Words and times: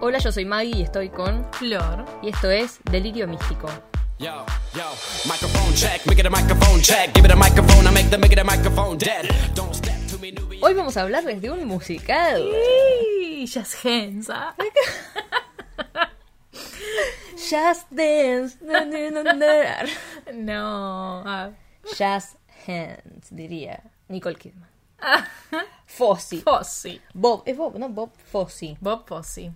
Hola, 0.00 0.18
yo 0.18 0.32
soy 0.32 0.44
Maggie 0.44 0.76
y 0.78 0.82
estoy 0.82 1.08
con. 1.08 1.46
Flor. 1.52 2.04
Y 2.22 2.28
esto 2.30 2.50
es 2.50 2.80
Delirio 2.90 3.26
Místico. 3.26 3.68
Yo, 4.18 4.44
yo, 4.74 4.84
microphone 5.26 5.74
check, 5.74 6.06
make 6.06 6.20
it 6.20 6.26
a 6.26 6.30
microphone 6.30 6.80
check. 6.80 7.12
Give 7.14 7.24
it 7.26 7.32
a 7.32 7.36
microphone, 7.36 7.86
I 7.86 7.90
make 7.90 8.10
the 8.10 8.18
make 8.18 8.32
it 8.32 8.38
a 8.38 8.44
microphone 8.44 8.96
dead. 8.96 9.28
Don't 9.54 9.74
step 9.74 9.96
to 10.10 10.18
me, 10.18 10.30
newbie. 10.32 10.60
Hoy 10.62 10.72
vamos 10.74 10.96
a 10.96 11.02
hablarles 11.02 11.40
de 11.40 11.50
un 11.50 11.64
musical. 11.66 12.42
Y 13.20 13.46
Just 13.46 13.84
Hands. 13.84 14.28
ah. 14.30 14.54
Just 17.36 17.90
Dance. 17.90 18.56
na, 18.62 18.84
na, 18.84 19.10
na, 19.10 19.32
na. 19.32 19.84
No. 20.32 21.22
ah. 21.26 21.50
Just 21.98 22.36
Hands, 22.66 23.28
diría 23.30 23.82
Nicole 24.08 24.36
Kidman. 24.36 24.68
Fosse. 25.86 26.40
Fosse. 26.40 27.00
Bob, 27.12 27.42
es 27.46 27.56
Bob, 27.56 27.76
no 27.78 27.88
Bob 27.88 28.10
Fosse. 28.30 28.76
Bob 28.80 29.06
Fosse. 29.06 29.52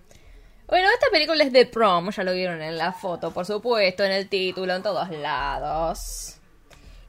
Bueno, 0.69 0.87
esta 0.93 1.07
película 1.11 1.43
es 1.45 1.53
de 1.53 1.65
prom, 1.65 2.11
ya 2.11 2.23
lo 2.25 2.35
vieron 2.35 2.61
en 2.61 2.77
la 2.77 2.93
foto, 2.93 3.33
por 3.33 3.47
supuesto, 3.47 4.05
en 4.05 4.13
el 4.13 4.29
título, 4.29 4.75
en 4.75 4.83
todos 4.83 5.09
lados. 5.11 6.37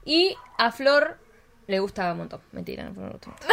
Y 0.06 0.34
a 0.58 0.72
Flor 0.72 1.18
le 1.68 1.80
gusta 1.80 2.12
un 2.14 2.20
montón. 2.20 2.42
Mentira, 2.54 2.84
no, 2.84 2.92
un 2.92 3.10
montón. 3.10 3.34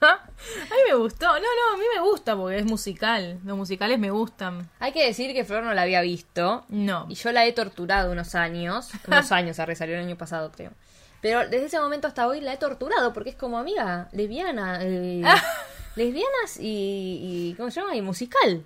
A 0.00 0.20
mí 0.44 0.80
me 0.88 0.94
gustó. 0.94 1.26
No, 1.26 1.40
no, 1.40 1.74
a 1.74 1.76
mí 1.76 1.84
me 1.92 2.00
gusta 2.00 2.36
porque 2.36 2.58
es 2.58 2.64
musical. 2.64 3.40
Los 3.44 3.56
musicales 3.56 3.98
me 3.98 4.12
gustan. 4.12 4.70
Hay 4.78 4.92
que 4.92 5.04
decir 5.04 5.32
que 5.32 5.44
Flor 5.44 5.64
no 5.64 5.74
la 5.74 5.82
había 5.82 6.00
visto. 6.02 6.64
No. 6.68 7.06
Y 7.08 7.16
yo 7.16 7.32
la 7.32 7.44
he 7.46 7.52
torturado 7.52 8.12
unos 8.12 8.36
años. 8.36 8.90
Unos 9.08 9.32
años, 9.32 9.58
arre, 9.58 9.74
salió 9.74 9.96
el 9.96 10.04
año 10.04 10.16
pasado, 10.16 10.52
creo. 10.52 10.70
Pero 11.20 11.40
desde 11.48 11.66
ese 11.66 11.80
momento 11.80 12.06
hasta 12.06 12.28
hoy 12.28 12.40
la 12.40 12.52
he 12.52 12.58
torturado 12.58 13.12
porque 13.12 13.30
es 13.30 13.36
como 13.36 13.58
amiga, 13.58 14.08
lesbiana, 14.12 14.78
eh, 14.82 15.24
lesbianas 15.96 16.58
y, 16.60 17.50
y. 17.50 17.54
¿Cómo 17.56 17.72
se 17.72 17.80
llama? 17.80 17.96
Y 17.96 18.02
musical. 18.02 18.62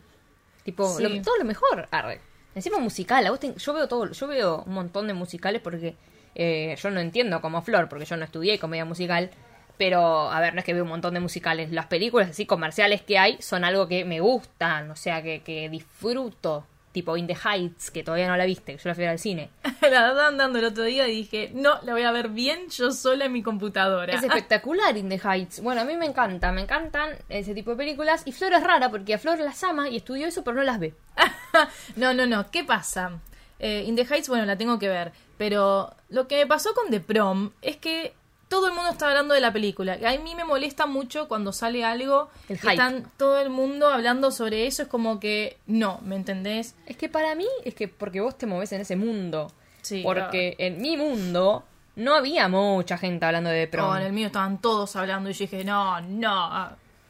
Tipo, 0.65 0.89
Sí. 0.97 1.03
lo- 1.03 1.23
todo 1.23 1.37
lo 1.39 1.45
mejor. 1.45 1.89
Arre. 1.91 2.21
Encima 2.55 2.79
musical. 2.79 3.27
a 3.27 3.31
vos 3.31 3.41
te- 3.41 3.55
yo 3.55 3.73
veo 3.75 3.89
todo, 3.89 4.11
yo 4.13 4.27
veo 4.27 4.63
un 4.67 4.75
montón 4.75 5.07
de 5.07 5.15
musicales 5.15 5.61
porque 5.63 5.95
eh, 6.35 6.77
yo 6.81 6.91
no 6.91 7.01
entiendo 7.01 7.41
como 7.41 7.61
Flor, 7.63 7.89
porque 7.89 8.05
yo 8.07 8.17
no 8.17 8.25
estudié 8.25 8.59
comedia 8.59 8.85
musical. 8.85 9.31
Pero, 9.79 10.31
a 10.31 10.39
ver, 10.41 10.53
no 10.55 10.61
es 10.61 10.65
que 10.65 10.75
veo 10.75 10.83
un 10.85 10.89
montón 10.91 11.15
de 11.15 11.21
musicales. 11.21 11.73
Las 11.73 11.87
películas 11.87 12.31
así 12.31 12.47
comerciales 12.47 13.03
que 13.03 13.19
hay 13.19 13.41
son 13.43 13.65
algo 13.65 13.89
que 13.89 14.05
me 14.05 14.21
gustan, 14.21 14.91
o 14.91 14.97
sea, 14.97 15.23
que, 15.23 15.43
que 15.43 15.69
disfruto. 15.71 16.67
Tipo 16.93 17.17
In 17.17 17.27
the 17.27 17.37
Heights, 17.37 17.91
que 17.91 18.05
todavía 18.05 18.29
no 18.29 18.37
la 18.37 18.45
viste, 18.45 18.77
que 18.77 18.83
yo 18.83 18.89
la 18.89 18.95
fui 18.95 19.05
a 19.05 19.07
ver 19.07 19.13
al 19.13 19.19
cine. 19.19 19.51
La 19.81 19.89
estaban 19.89 20.37
dando 20.37 20.59
el 20.59 20.67
otro 20.67 20.85
día 20.85 21.09
y 21.09 21.17
dije, 21.17 21.51
no, 21.55 21.81
la 21.83 21.93
voy 21.93 22.03
a 22.03 22.13
ver 22.13 22.29
bien 22.29 22.69
yo 22.69 22.93
sola 22.93 23.25
en 23.25 23.33
mi 23.33 23.43
computadora. 23.43 24.15
Es 24.15 24.23
espectacular 24.23 24.97
In 24.97 25.09
the 25.09 25.19
Heights. 25.19 25.61
Bueno, 25.61 25.81
a 25.81 25.85
mí 25.85 25.97
me 25.97 26.07
encanta, 26.07 26.53
me 26.53 26.63
encantan 26.63 27.17
ese 27.29 27.55
tipo 27.55 27.73
de 27.73 27.77
películas. 27.79 28.23
Y 28.27 28.33
Flor 28.33 28.53
es 28.53 28.63
rara 28.63 28.91
porque 28.91 29.15
a 29.15 29.19
Flor 29.19 29.39
las 29.41 29.65
ama 29.65 29.89
y 29.89 29.97
estudió 29.97 30.29
eso, 30.29 30.45
pero 30.45 30.57
no 30.57 30.63
las 30.63 30.79
ve. 30.79 30.95
no, 31.97 32.15
no, 32.15 32.27
no. 32.27 32.51
¿Qué 32.51 32.63
pasa? 32.65 33.21
Eh, 33.59 33.85
In 33.87 33.97
the 33.97 34.05
Heights, 34.05 34.29
bueno, 34.29 34.45
la 34.45 34.57
tengo 34.57 34.79
que 34.79 34.89
ver. 34.89 35.13
Pero 35.39 35.95
lo 36.09 36.29
que 36.29 36.37
me 36.37 36.47
pasó 36.47 36.75
con 36.75 36.91
The 36.91 37.01
Prom 37.01 37.53
es 37.63 37.77
que 37.77 38.15
todo 38.53 38.69
el 38.69 38.75
mundo 38.75 38.91
está 38.91 39.09
hablando 39.09 39.33
de 39.35 39.41
la 39.41 39.51
película. 39.53 39.95
A 39.95 40.19
mí 40.19 40.35
me 40.35 40.45
molesta 40.45 40.85
mucho 40.87 41.27
cuando 41.27 41.53
sale 41.53 41.85
algo 41.85 42.29
El 42.49 42.57
y 42.57 42.59
hype. 42.59 42.73
están 42.73 43.11
todo 43.17 43.41
el 43.41 43.49
mundo 43.49 43.89
hablando 43.89 44.31
sobre 44.31 44.67
eso. 44.67 44.83
Es 44.83 44.89
como 44.89 45.19
que 45.21 45.57
no, 45.67 46.01
¿me 46.05 46.17
entendés? 46.17 46.75
Es 46.85 46.97
que 46.99 47.09
para 47.09 47.35
mí 47.35 47.47
es 47.65 47.75
que 47.75 47.89
porque 47.89 48.21
vos 48.21 48.37
te 48.37 48.47
moves 48.47 48.71
en 48.73 48.83
ese 48.83 48.95
mundo. 48.97 49.51
Sí, 49.81 50.03
Porque 50.05 50.55
en 50.59 50.81
mi 50.83 50.97
mundo 50.97 51.65
no 51.97 52.15
había 52.15 52.47
mucha 52.49 52.99
gente 52.99 53.25
hablando 53.25 53.49
de 53.51 53.67
prom. 53.67 53.89
No, 53.89 53.97
en 53.97 54.03
el 54.05 54.13
mío 54.13 54.27
estaban 54.27 54.61
todos 54.61 54.95
hablando 54.97 55.31
y 55.31 55.33
yo 55.33 55.39
dije, 55.41 55.65
no, 55.65 56.01
no. 56.03 56.69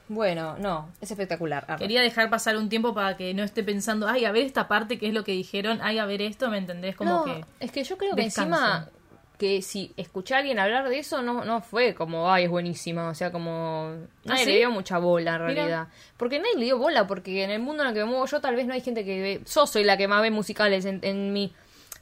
Bueno, 0.08 0.56
no, 0.58 0.90
es 1.00 1.10
espectacular. 1.10 1.64
Arre. 1.68 1.78
Quería 1.80 2.02
dejar 2.02 2.30
pasar 2.30 2.56
un 2.56 2.68
tiempo 2.68 2.94
para 2.94 3.16
que 3.16 3.34
no 3.34 3.42
esté 3.42 3.62
pensando, 3.64 4.06
ay, 4.08 4.24
a 4.26 4.32
ver 4.32 4.44
esta 4.46 4.68
parte, 4.68 4.98
qué 4.98 5.08
es 5.08 5.14
lo 5.14 5.24
que 5.24 5.32
dijeron, 5.32 5.80
ay, 5.82 5.98
a 5.98 6.06
ver 6.06 6.22
esto, 6.22 6.48
¿me 6.50 6.58
entendés? 6.58 6.94
Como 6.96 7.10
No, 7.10 7.24
que... 7.24 7.44
es 7.60 7.72
que 7.72 7.82
yo 7.84 7.96
creo 7.98 8.14
que 8.14 8.22
descanso. 8.24 8.54
encima 8.54 8.88
que 9.42 9.60
si 9.60 9.92
escuché 9.96 10.36
a 10.36 10.38
alguien 10.38 10.60
hablar 10.60 10.88
de 10.88 11.00
eso 11.00 11.20
no, 11.20 11.44
no 11.44 11.62
fue 11.62 11.94
como, 11.96 12.30
ay, 12.30 12.44
es 12.44 12.50
buenísima, 12.50 13.08
o 13.08 13.14
sea, 13.16 13.32
como 13.32 13.90
nadie 14.24 14.42
¿Ah, 14.42 14.44
sí? 14.44 14.50
le 14.52 14.58
dio 14.58 14.70
mucha 14.70 14.98
bola 14.98 15.34
en 15.34 15.40
realidad. 15.40 15.88
Porque 16.16 16.38
nadie 16.38 16.54
le 16.58 16.64
dio 16.66 16.78
bola, 16.78 17.08
porque 17.08 17.42
en 17.42 17.50
el 17.50 17.58
mundo 17.60 17.82
en 17.82 17.88
el 17.88 17.94
que 17.94 18.00
me 18.04 18.06
muevo 18.06 18.24
yo 18.26 18.40
tal 18.40 18.54
vez 18.54 18.66
no 18.66 18.72
hay 18.74 18.80
gente 18.82 19.04
que 19.04 19.20
ve, 19.20 19.40
yo 19.52 19.66
soy 19.66 19.82
la 19.82 19.96
que 19.96 20.06
más 20.06 20.22
ve 20.22 20.30
musicales 20.30 20.84
en, 20.84 21.00
en 21.02 21.32
mi 21.32 21.52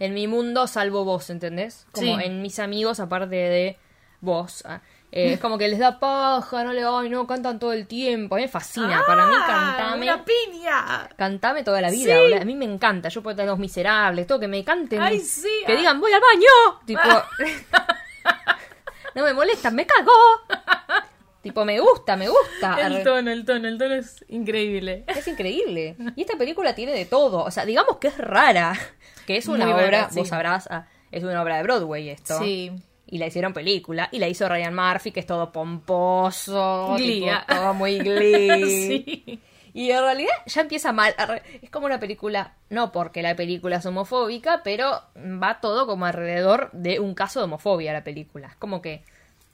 en 0.01 0.13
mi 0.13 0.27
mundo 0.27 0.67
salvo 0.67 1.05
vos, 1.05 1.31
¿entendés? 1.31 1.87
Como 1.93 2.19
Sí. 2.19 2.25
en 2.25 2.43
mis 2.43 2.59
amigos 2.59 3.01
aparte 3.01 3.35
de 3.37 3.77
vos. 4.21 4.63
ah. 4.67 4.83
Eh, 5.13 5.33
es 5.33 5.41
como 5.41 5.59
que 5.59 5.67
les 5.67 5.81
da 5.81 5.99
paja, 5.99 6.63
no 6.63 6.73
le 6.73 6.85
ay, 6.85 7.09
no, 7.09 7.27
cantan 7.27 7.59
todo 7.59 7.73
el 7.73 7.89
tiempo. 7.89 8.37
A 8.37 8.39
mí 8.39 8.43
me 8.43 8.49
fascina, 8.49 9.03
para 9.07 9.27
mí 9.27 9.35
¡Ah! 9.37 9.75
cantame. 9.77 10.07
¡Una 10.07 10.25
piña! 10.25 11.09
Cantame 11.17 11.65
toda 11.65 11.81
la 11.81 11.91
vida, 11.91 12.15
Sí. 12.29 12.35
A 12.35 12.45
mí 12.45 12.55
me 12.55 12.65
encanta. 12.65 13.09
Yo 13.09 13.21
puedo 13.23 13.35
tener 13.35 13.51
los 13.51 13.59
miserables, 13.59 14.27
todo 14.29 14.39
que 14.39 14.47
me 14.47 14.63
canten. 14.63 15.01
Ay, 15.01 15.19
sí, 15.19 15.49
Que 15.67 15.73
ah. 15.73 15.77
digan, 15.77 16.01
voy 16.01 16.13
al 16.13 16.21
baño. 16.21 16.81
Tipo. 16.87 17.01
no 19.17 19.25
me 19.25 19.35
molestan, 19.35 19.75
me 19.75 19.85
cago. 19.85 20.13
tipo, 21.43 21.65
me 21.65 21.81
gusta, 21.81 22.17
me 22.17 22.29
gusta. 22.29 22.87
El 22.87 23.03
tono, 23.03 23.33
el 23.33 23.45
tono, 23.45 23.67
el 23.67 23.79
tono 23.79 23.95
es 23.95 24.25
increíble. 24.29 25.03
Es 25.09 25.27
increíble. 25.27 25.97
Y 26.15 26.21
esta 26.21 26.39
película 26.39 26.77
tiene 26.77 26.93
de 26.93 27.05
todo. 27.05 27.43
O 27.43 27.51
sea, 27.51 27.65
digamos 27.65 27.97
que 27.97 28.09
es 28.09 28.19
rara. 28.19 28.79
Que 29.27 29.37
es 29.37 29.49
una 29.49 29.65
Muy 29.65 29.75
obra, 29.75 29.85
rara, 29.85 30.11
sí. 30.11 30.21
vos 30.21 30.29
sabrás, 30.29 30.69
ah, 30.71 30.87
es 31.11 31.25
una 31.25 31.43
obra 31.43 31.57
de 31.57 31.65
Broadway 31.65 32.11
esto. 32.11 32.39
Sí. 32.39 32.71
Y 33.11 33.19
la 33.19 33.27
hicieron 33.27 33.53
película. 33.53 34.09
Y 34.13 34.19
la 34.21 34.29
hizo 34.29 34.49
Ryan 34.49 34.75
Murphy, 34.75 35.11
que 35.11 35.21
es 35.21 35.27
todo 35.27 35.51
pomposo. 35.53 36.95
Tipo, 36.97 37.27
todo 37.49 37.75
muy 37.75 37.99
glee. 38.01 38.65
sí. 39.25 39.41
Y 39.73 39.91
en 39.93 40.01
realidad 40.01 40.33
ya 40.47 40.63
empieza 40.63 40.93
mal. 40.93 41.15
Es 41.63 41.71
como 41.71 41.87
una 41.87 42.01
película, 42.01 42.55
no 42.71 42.91
porque 42.91 43.23
la 43.23 43.37
película 43.37 43.77
es 43.77 43.87
homofóbica, 43.87 44.63
pero 44.65 45.01
va 45.17 45.61
todo 45.61 45.87
como 45.87 46.07
alrededor 46.07 46.71
de 46.73 46.99
un 46.99 47.15
caso 47.15 47.39
de 47.39 47.45
homofobia 47.45 47.93
la 47.93 48.03
película. 48.03 48.49
Es 48.49 48.57
como 48.57 48.83
que, 48.83 49.05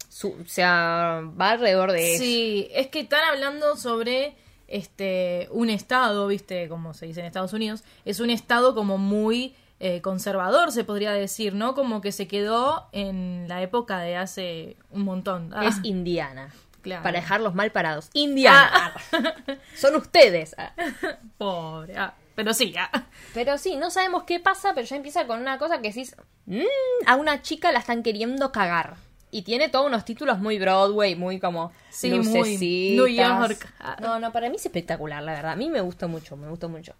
su- 0.09 0.33
o 0.43 0.47
sea, 0.47 1.21
va 1.39 1.51
alrededor 1.51 1.93
de 1.93 2.15
eso. 2.15 2.23
Sí, 2.25 2.69
es 2.73 2.87
que 2.89 3.01
están 3.01 3.25
hablando 3.25 3.77
sobre 3.77 4.35
este 4.69 5.49
un 5.51 5.69
estado, 5.69 6.27
viste, 6.29 6.67
como 6.71 6.95
se 6.95 7.05
dice 7.07 7.21
en 7.21 7.27
Estados 7.27 7.53
Unidos, 7.53 7.85
es 8.07 8.19
un 8.19 8.31
estado 8.31 8.75
como 8.75 8.97
muy 8.97 9.55
eh, 9.81 10.01
conservador, 10.01 10.73
se 10.73 10.85
podría 10.85 11.13
decir, 11.13 11.55
¿no? 11.55 11.75
Como 11.75 12.01
que 12.01 12.13
se 12.13 12.27
quedó 12.27 12.89
en 12.93 13.47
la 13.49 13.61
época 13.63 13.99
de 14.01 14.17
hace 14.17 14.77
un 14.91 15.03
montón. 15.03 15.53
Ah, 15.55 15.67
Es 15.67 15.77
Indiana. 15.83 16.53
Claro. 16.83 17.03
Para 17.03 17.21
dejarlos 17.21 17.55
mal 17.55 17.73
parados. 17.73 18.11
Indiana. 18.13 18.93
Son 19.75 19.97
ustedes. 19.97 20.55
Ah. 20.57 20.73
pobre. 21.37 21.97
ah, 21.97 22.15
pero 22.35 22.55
sí, 22.55 22.75
ah. 22.79 22.91
Pero 23.35 23.59
sí, 23.59 23.77
no 23.77 23.91
sabemos 23.91 24.23
qué 24.25 24.39
pasa, 24.41 24.73
pero 24.75 24.87
ya 24.87 24.97
empieza 24.97 25.27
con 25.27 25.41
una 25.41 25.59
cosa 25.59 25.81
que 25.81 25.89
decís, 25.89 26.15
"Mm, 26.47 26.61
a 27.07 27.17
una 27.17 27.43
chica 27.43 27.73
la 27.73 27.81
están 27.81 28.03
queriendo 28.03 28.53
cagar. 28.53 28.95
Y 29.33 29.43
tiene 29.43 29.69
todos 29.69 29.87
unos 29.87 30.05
títulos 30.05 30.39
muy 30.39 30.59
Broadway, 30.59 31.17
muy 31.17 31.41
como 31.41 31.73
Sí, 31.91 32.09
muy 32.09 32.19
lucecitas. 32.19 32.97
New 32.97 33.07
York. 33.09 33.75
No, 34.01 34.21
no, 34.21 34.33
para 34.33 34.49
mí 34.49 34.57
es 34.57 34.65
espectacular, 34.65 35.23
la 35.23 35.33
verdad. 35.33 35.53
A 35.53 35.57
mí 35.57 35.69
me 35.69 35.81
gusta 35.81 36.07
mucho, 36.07 36.37
me 36.37 36.49
gusta 36.49 36.69
mucho. 36.69 36.95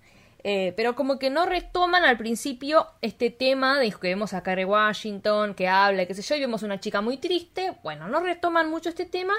Eh, 0.49 0.73
pero 0.77 0.95
como 0.95 1.19
que 1.19 1.29
no 1.29 1.45
retoman 1.45 2.05
al 2.05 2.17
principio 2.17 2.87
este 3.03 3.31
tema 3.31 3.81
de 3.81 3.91
que 3.91 4.07
vemos 4.07 4.33
a 4.33 4.45
Kerry 4.45 4.63
Washington, 4.65 5.55
que 5.55 5.67
habla, 5.67 6.03
y 6.03 6.07
qué 6.07 6.15
sé 6.15 6.23
yo, 6.23 6.37
y 6.37 6.41
vemos 6.41 6.63
una 6.63 6.79
chica 6.79 7.01
muy 7.01 7.17
triste. 7.17 7.73
Bueno, 7.83 8.07
no 8.07 8.21
retoman 8.21 8.71
mucho 8.71 8.89
este 8.89 9.07
tema 9.07 9.35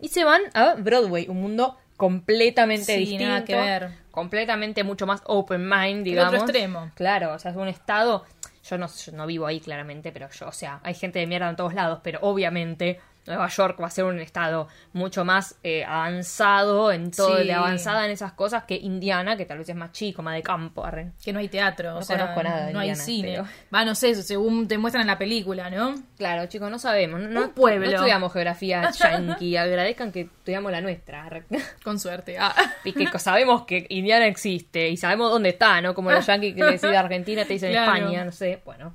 y 0.00 0.08
se 0.08 0.24
van 0.24 0.40
a 0.54 0.72
Broadway, 0.76 1.26
un 1.28 1.42
mundo 1.42 1.76
completamente 1.98 2.94
Sí, 2.94 3.00
distinto. 3.00 3.24
nada 3.26 3.44
que 3.44 3.54
ver. 3.54 3.90
Completamente 4.10 4.82
mucho 4.82 5.06
más 5.06 5.20
open 5.26 5.68
mind, 5.68 5.98
El 5.98 6.04
digamos. 6.04 6.32
otro 6.32 6.46
extremo. 6.46 6.90
Claro, 6.94 7.34
o 7.34 7.38
sea, 7.38 7.50
es 7.50 7.56
un 7.58 7.68
estado. 7.68 8.24
Yo 8.64 8.78
no, 8.78 8.86
yo 8.88 9.12
no 9.12 9.26
vivo 9.26 9.46
ahí 9.46 9.60
claramente, 9.60 10.10
pero 10.10 10.30
yo, 10.30 10.48
o 10.48 10.52
sea, 10.52 10.80
hay 10.82 10.94
gente 10.94 11.18
de 11.18 11.26
mierda 11.26 11.50
en 11.50 11.56
todos 11.56 11.74
lados, 11.74 12.00
pero 12.02 12.18
obviamente 12.22 12.98
Nueva 13.26 13.48
York 13.48 13.80
va 13.82 13.86
a 13.86 13.90
ser 13.90 14.04
un 14.04 14.18
estado 14.20 14.68
mucho 14.92 15.24
más 15.24 15.56
eh, 15.62 15.84
avanzado 15.84 16.92
en 16.92 17.10
todo, 17.10 17.38
Sí. 17.38 17.46
de 17.46 17.52
avanzada 17.52 18.04
en 18.04 18.10
esas 18.10 18.32
cosas 18.32 18.64
que 18.64 18.74
Indiana, 18.76 19.36
que 19.36 19.44
tal 19.44 19.58
vez 19.58 19.68
es 19.68 19.76
más 19.76 19.92
chico, 19.92 20.22
más 20.22 20.34
de 20.34 20.42
campo, 20.42 20.84
arre. 20.84 21.12
Que 21.24 21.32
no 21.32 21.38
hay 21.38 21.48
teatro, 21.48 21.92
No 21.92 21.98
o 21.98 22.02
sea, 22.02 22.18
conozco 22.18 22.42
nada 22.42 22.66
de 22.66 22.72
no 22.72 22.78
hay 22.80 22.94
cine. 22.94 23.32
pero- 23.36 23.46
Va, 23.74 23.84
no 23.84 23.94
sé, 23.94 24.14
según 24.22 24.68
te 24.68 24.78
muestran 24.78 25.02
en 25.02 25.08
la 25.08 25.18
película, 25.18 25.70
¿no? 25.70 25.94
Claro, 26.16 26.46
chicos, 26.46 26.70
no 26.70 26.78
sabemos. 26.78 27.20
No, 27.20 27.42
Un 27.44 27.50
pueblo. 27.50 27.86
No 27.86 27.92
estudiamos 27.92 28.32
geografía 28.32 28.90
yankee. 28.98 29.56
Agradezcan 29.56 30.12
que 30.12 30.22
estudiamos 30.22 30.72
la 30.72 30.80
nuestra. 30.80 31.28
Con 31.84 31.98
suerte. 31.98 32.36
Ah. 32.38 32.54
Y 32.84 32.92
que 32.92 33.18
sabemos 33.18 33.64
que 33.64 33.86
Indiana 33.90 34.26
existe 34.26 34.88
y 34.88 34.96
sabemos 34.96 35.30
dónde 35.30 35.50
está, 35.50 35.80
¿no? 35.80 35.94
Como 35.94 36.10
los 36.10 36.24
yankees 36.26 36.54
que 36.54 36.60
le 36.60 36.66
decís 36.72 36.82
de 36.82 36.96
Argentina 36.96 37.44
te 37.44 37.54
dicen 37.54 37.70
Claro. 37.72 37.92
España, 37.96 38.24
no 38.24 38.32
sé. 38.32 38.60
Bueno, 38.64 38.94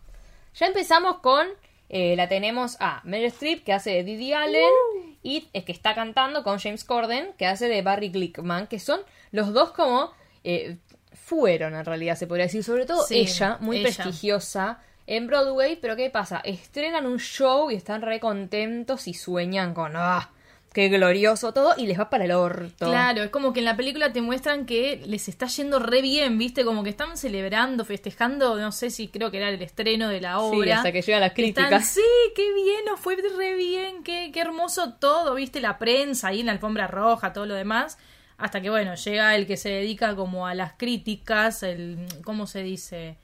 ya 0.55 0.67
empezamos 0.67 1.17
con. 1.19 1.47
Eh, 1.93 2.15
la 2.15 2.27
tenemos 2.29 2.77
a 2.79 3.01
Meryl 3.03 3.27
Streep, 3.27 3.63
que 3.65 3.73
hace 3.73 3.91
de 3.91 4.03
Didi 4.03 4.31
Allen, 4.33 4.63
Uh. 4.95 5.09
y 5.21 5.47
es 5.53 5.63
que 5.65 5.71
está 5.73 5.93
cantando 5.93 6.43
con 6.43 6.57
James 6.57 6.83
Corden, 6.85 7.33
que 7.37 7.45
hace 7.45 7.67
de 7.67 7.81
Barry 7.81 8.09
Glickman, 8.09 8.65
que 8.67 8.79
son 8.79 9.01
los 9.31 9.53
dos 9.53 9.71
como. 9.71 10.11
eh, 10.43 10.77
fueron 11.13 11.75
en 11.75 11.85
realidad, 11.85 12.15
se 12.15 12.25
podría 12.27 12.45
decir, 12.45 12.63
sobre 12.63 12.85
todo 12.85 13.03
Sí, 13.03 13.19
ella, 13.19 13.57
muy 13.61 13.77
ella. 13.77 13.83
prestigiosa 13.89 14.79
en 15.07 15.27
Broadway, 15.27 15.77
pero 15.81 15.95
¿qué 15.95 16.09
pasa? 16.09 16.41
Estrenan 16.43 17.05
un 17.05 17.19
show 17.19 17.69
y 17.69 17.75
están 17.75 18.01
re 18.01 18.19
contentos 18.19 19.07
y 19.07 19.13
sueñan 19.13 19.73
con. 19.73 19.93
¡Ah! 19.95 20.29
Qué 20.73 20.87
glorioso 20.89 21.53
todo, 21.53 21.73
y 21.77 21.85
les 21.87 21.99
va 21.99 22.09
para 22.09 22.23
el 22.25 22.31
orto. 22.31 22.85
Claro, 22.87 23.23
es 23.23 23.29
como 23.29 23.51
que 23.53 23.59
en 23.59 23.65
la 23.65 23.75
película 23.75 24.13
te 24.13 24.21
muestran 24.21 24.65
que 24.65 25.01
les 25.05 25.27
está 25.27 25.47
yendo 25.47 25.79
re 25.79 26.01
bien, 26.01 26.37
¿viste? 26.37 26.63
Como 26.63 26.83
que 26.83 26.89
están 26.89 27.17
celebrando, 27.17 27.83
festejando, 27.83 28.55
no 28.57 28.71
sé 28.71 28.89
si 28.89 29.09
creo 29.09 29.31
que 29.31 29.37
era 29.37 29.49
el 29.49 29.61
estreno 29.61 30.07
de 30.07 30.21
la 30.21 30.35
Sí, 30.35 30.37
obra. 30.39 30.77
hasta 30.77 30.91
que 30.91 31.01
llegan 31.01 31.21
las 31.21 31.31
Están, 31.31 31.43
críticas. 31.43 31.87
sí, 31.89 32.01
qué 32.35 32.53
bien, 32.53 32.85
nos 32.85 32.99
fue 32.99 33.17
re 33.17 33.55
bien, 33.55 34.03
qué, 34.03 34.31
qué 34.33 34.39
hermoso 34.39 34.93
todo, 34.93 35.35
¿viste? 35.35 35.59
La 35.59 35.77
prensa 35.77 36.29
ahí 36.29 36.39
en 36.39 36.45
la 36.45 36.53
alfombra 36.53 36.87
roja, 36.87 37.33
todo 37.33 37.45
lo 37.45 37.55
demás. 37.55 37.97
Hasta 38.37 38.59
que, 38.61 38.69
bueno, 38.71 38.95
llega 38.95 39.35
el 39.35 39.45
que 39.45 39.55
se 39.57 39.69
dedica 39.69 40.15
como 40.15 40.47
a 40.47 40.55
las 40.55 40.73
críticas, 40.73 41.61
el, 41.63 42.07
¿cómo 42.23 42.47
se 42.47 42.63
dice? 42.63 43.17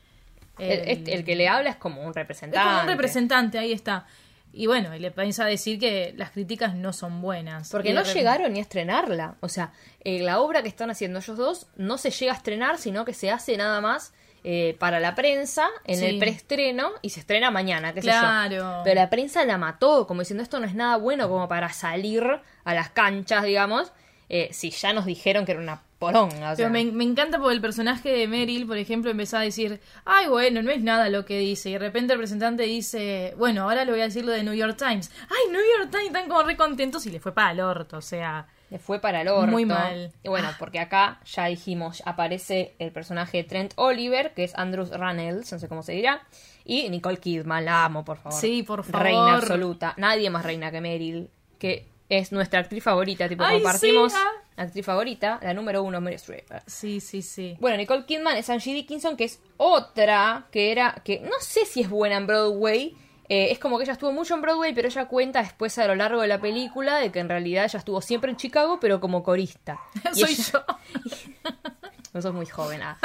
El, 0.59 0.88
este- 0.89 1.13
el 1.15 1.23
que 1.23 1.35
le 1.35 1.47
habla 1.47 1.69
es 1.71 1.75
como 1.77 2.01
un 2.03 2.09
Es 2.09 2.15
representante. 2.15 2.67
como 2.67 2.81
un 2.81 2.88
representante, 2.88 3.57
ahí 3.57 3.71
está. 3.71 4.05
Y 4.53 4.65
bueno, 4.65 4.95
y 4.95 4.99
le 4.99 5.11
piensa 5.11 5.45
decir 5.45 5.77
que 5.79 6.13
las 6.17 6.31
críticas 6.31 6.73
no 6.73 6.91
son 6.94 7.21
buenas. 7.21 7.69
Porque 7.69 7.94
no 7.94 8.01
llegaron 8.03 8.53
ni 8.53 8.59
a 8.59 8.61
estrenarla. 8.63 9.35
O 9.41 9.49
sea, 9.49 9.71
eh, 10.03 10.19
la 10.23 10.39
obra 10.39 10.63
que 10.63 10.67
están 10.67 10.89
haciendo 10.89 11.19
ellos 11.19 11.38
dos 11.38 11.67
no 11.75 11.97
se 11.97 12.09
llega 12.09 12.33
a 12.33 12.35
estrenar, 12.35 12.77
sino 12.79 13.05
que 13.05 13.13
se 13.13 13.29
hace 13.29 13.55
nada 13.57 13.81
más 13.81 14.13
eh, 14.44 14.75
para 14.79 14.99
la 14.99 15.13
prensa 15.13 15.67
en 15.83 15.97
Sí. 15.97 16.05
el 16.05 16.19
preestreno 16.19 16.91
y 17.01 17.09
se 17.09 17.19
estrena 17.19 17.51
mañana, 17.51 17.94
qué 17.94 18.01
sé 18.01 18.07
Claro. 18.09 18.55
yo. 18.55 18.81
Pero 18.83 18.95
la 19.01 19.09
prensa 19.09 19.44
la 19.45 19.57
mató, 19.57 20.07
como 20.07 20.21
diciendo 20.21 20.41
esto 20.41 20.59
no 20.59 20.65
es 20.65 20.73
nada 20.75 20.95
bueno 20.97 21.27
como 21.27 21.47
para 21.50 21.69
salir 21.73 22.23
a 22.63 22.73
las 22.73 22.89
canchas, 22.89 23.43
digamos, 23.43 23.91
eh, 24.29 24.50
si 24.51 24.71
ya 24.71 24.94
nos 24.94 25.06
dijeron 25.06 25.45
que 25.45 25.53
era 25.53 25.62
una 25.62 25.81
poronga. 26.00 26.51
O 26.51 26.56
sea, 26.56 26.56
Pero 26.56 26.69
me, 26.69 26.83
me 26.85 27.03
encanta 27.03 27.39
porque 27.39 27.56
el 27.56 27.62
personaje 27.62 28.12
de 28.12 28.27
Meryl, 28.27 28.68
por 28.68 28.77
ejemplo, 28.77 29.09
empezó 29.09 29.38
a 29.38 29.41
decir, 29.41 29.79
ay, 30.06 30.27
bueno, 30.27 30.62
no 30.62 30.71
es 30.71 30.81
nada 30.81 31.09
lo 31.09 31.25
que 31.25 31.39
dice. 31.39 31.69
Y 31.69 31.74
de 31.74 31.79
repente 31.79 32.13
el 32.13 32.19
representante 32.19 32.63
dice, 32.63 33.33
bueno, 33.38 33.63
ahora 33.63 33.85
le 33.85 33.91
voy 33.91 34.01
a 34.01 34.06
decir 34.06 34.25
lo 34.25 34.31
de 34.31 34.44
New 34.44 34.53
York 34.53 34.77
Times. 34.77 35.12
Ay, 35.29 35.51
New 35.51 35.62
York 35.77 35.91
Times, 35.91 36.07
están 36.07 36.27
como 36.27 36.44
re 36.44 36.57
contentos 36.57 37.06
y 37.06 37.09
le 37.09 37.19
fue 37.19 37.33
para 37.33 37.51
el 37.51 37.62
orto, 37.62 37.97
o 37.97 38.01
sea. 38.01 38.47
Le 38.69 38.79
fue 38.79 39.00
para 39.00 39.21
el 39.21 39.29
orto. 39.29 39.47
Muy 39.50 39.65
mal. 39.65 40.12
Y 40.24 40.29
bueno, 40.29 40.50
porque 40.59 40.79
acá 40.79 41.21
ya 41.25 41.45
dijimos, 41.45 42.03
aparece 42.06 42.75
el 42.79 42.91
personaje 42.91 43.38
de 43.38 43.44
Trent 43.45 43.74
Oliver, 43.77 44.33
que 44.33 44.44
es 44.44 44.53
Andrew 44.56 44.85
Rannells, 44.85 45.51
no 45.53 45.59
sé 45.59 45.69
cómo 45.69 45.83
se 45.83 45.94
dirá, 45.94 46.27
y 46.65 46.89
Nicole 46.89 47.18
Kidman, 47.18 47.63
la 47.63 47.85
amo, 47.85 48.03
por 48.03 48.18
favor. 48.18 48.38
Sí, 48.38 48.63
por 48.63 48.83
favor. 48.83 49.03
Reina 49.03 49.35
absoluta. 49.35 49.94
Nadie 49.95 50.29
más 50.29 50.44
reina 50.44 50.69
que 50.69 50.81
Meryl, 50.81 51.29
que 51.59 51.88
es 52.09 52.31
nuestra 52.31 52.59
actriz 52.62 52.83
favorita, 52.83 53.27
tipo, 53.27 53.44
Ay, 53.44 53.56
compartimos 53.62 54.13
sí, 54.13 54.19
ah. 54.21 54.63
actriz 54.63 54.86
favorita, 54.86 55.39
la 55.44 55.54
número 55.54 55.83
uno, 55.83 56.00
Meryl 56.01 56.15
Streep. 56.15 56.45
Sí, 56.65 57.00
sí, 57.01 57.21
sí. 57.21 57.57
Bueno, 57.59 57.77
Nicole 57.77 58.06
Kidman 58.06 58.38
es 58.38 58.50
Angie 58.50 58.74
Dickinson, 58.74 59.18
que 59.18 59.25
es 59.25 59.39
otra 59.57 60.48
que 60.51 60.71
era, 60.71 61.01
que 61.04 61.19
no 61.19 61.39
sé 61.42 61.65
si 61.65 61.81
es 61.81 61.89
buena 61.89 62.15
en 62.18 62.27
Broadway. 62.27 62.95
eh, 63.30 63.51
es 63.51 63.59
como 63.59 63.77
que 63.77 63.83
ella 63.83 63.92
estuvo 63.94 64.13
mucho 64.13 64.36
en 64.36 64.42
Broadway, 64.42 64.74
pero 64.74 64.88
ella 64.88 65.06
cuenta 65.09 65.42
después 65.44 65.77
a 65.80 65.86
lo 65.88 65.95
largo 65.95 66.21
de 66.21 66.30
la 66.30 66.39
película 66.39 66.98
de 66.98 67.12
que 67.12 67.19
en 67.19 67.27
realidad 67.27 67.65
ella 67.65 67.80
estuvo 67.80 68.01
siempre 68.01 68.31
en 68.31 68.38
Chicago, 68.38 68.80
pero 68.80 69.01
como 69.01 69.21
corista. 69.21 69.77
Y 70.15 70.19
Soy 70.21 70.31
ella- 70.31 70.44
yo. 70.53 71.51
No 72.13 72.21
sos 72.21 72.33
muy 72.33 72.45
joven, 72.45 72.81
ah. 72.83 72.98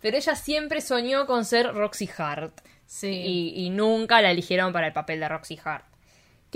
Pero 0.00 0.16
ella 0.16 0.34
siempre 0.34 0.80
soñó 0.80 1.26
con 1.26 1.44
ser 1.44 1.72
Roxy 1.74 2.08
Hart. 2.16 2.58
Sí. 2.86 3.08
Y, 3.08 3.66
y 3.66 3.70
nunca 3.70 4.22
la 4.22 4.30
eligieron 4.30 4.72
para 4.72 4.86
el 4.86 4.92
papel 4.92 5.20
de 5.20 5.28
Roxy 5.28 5.58
Hart. 5.62 5.84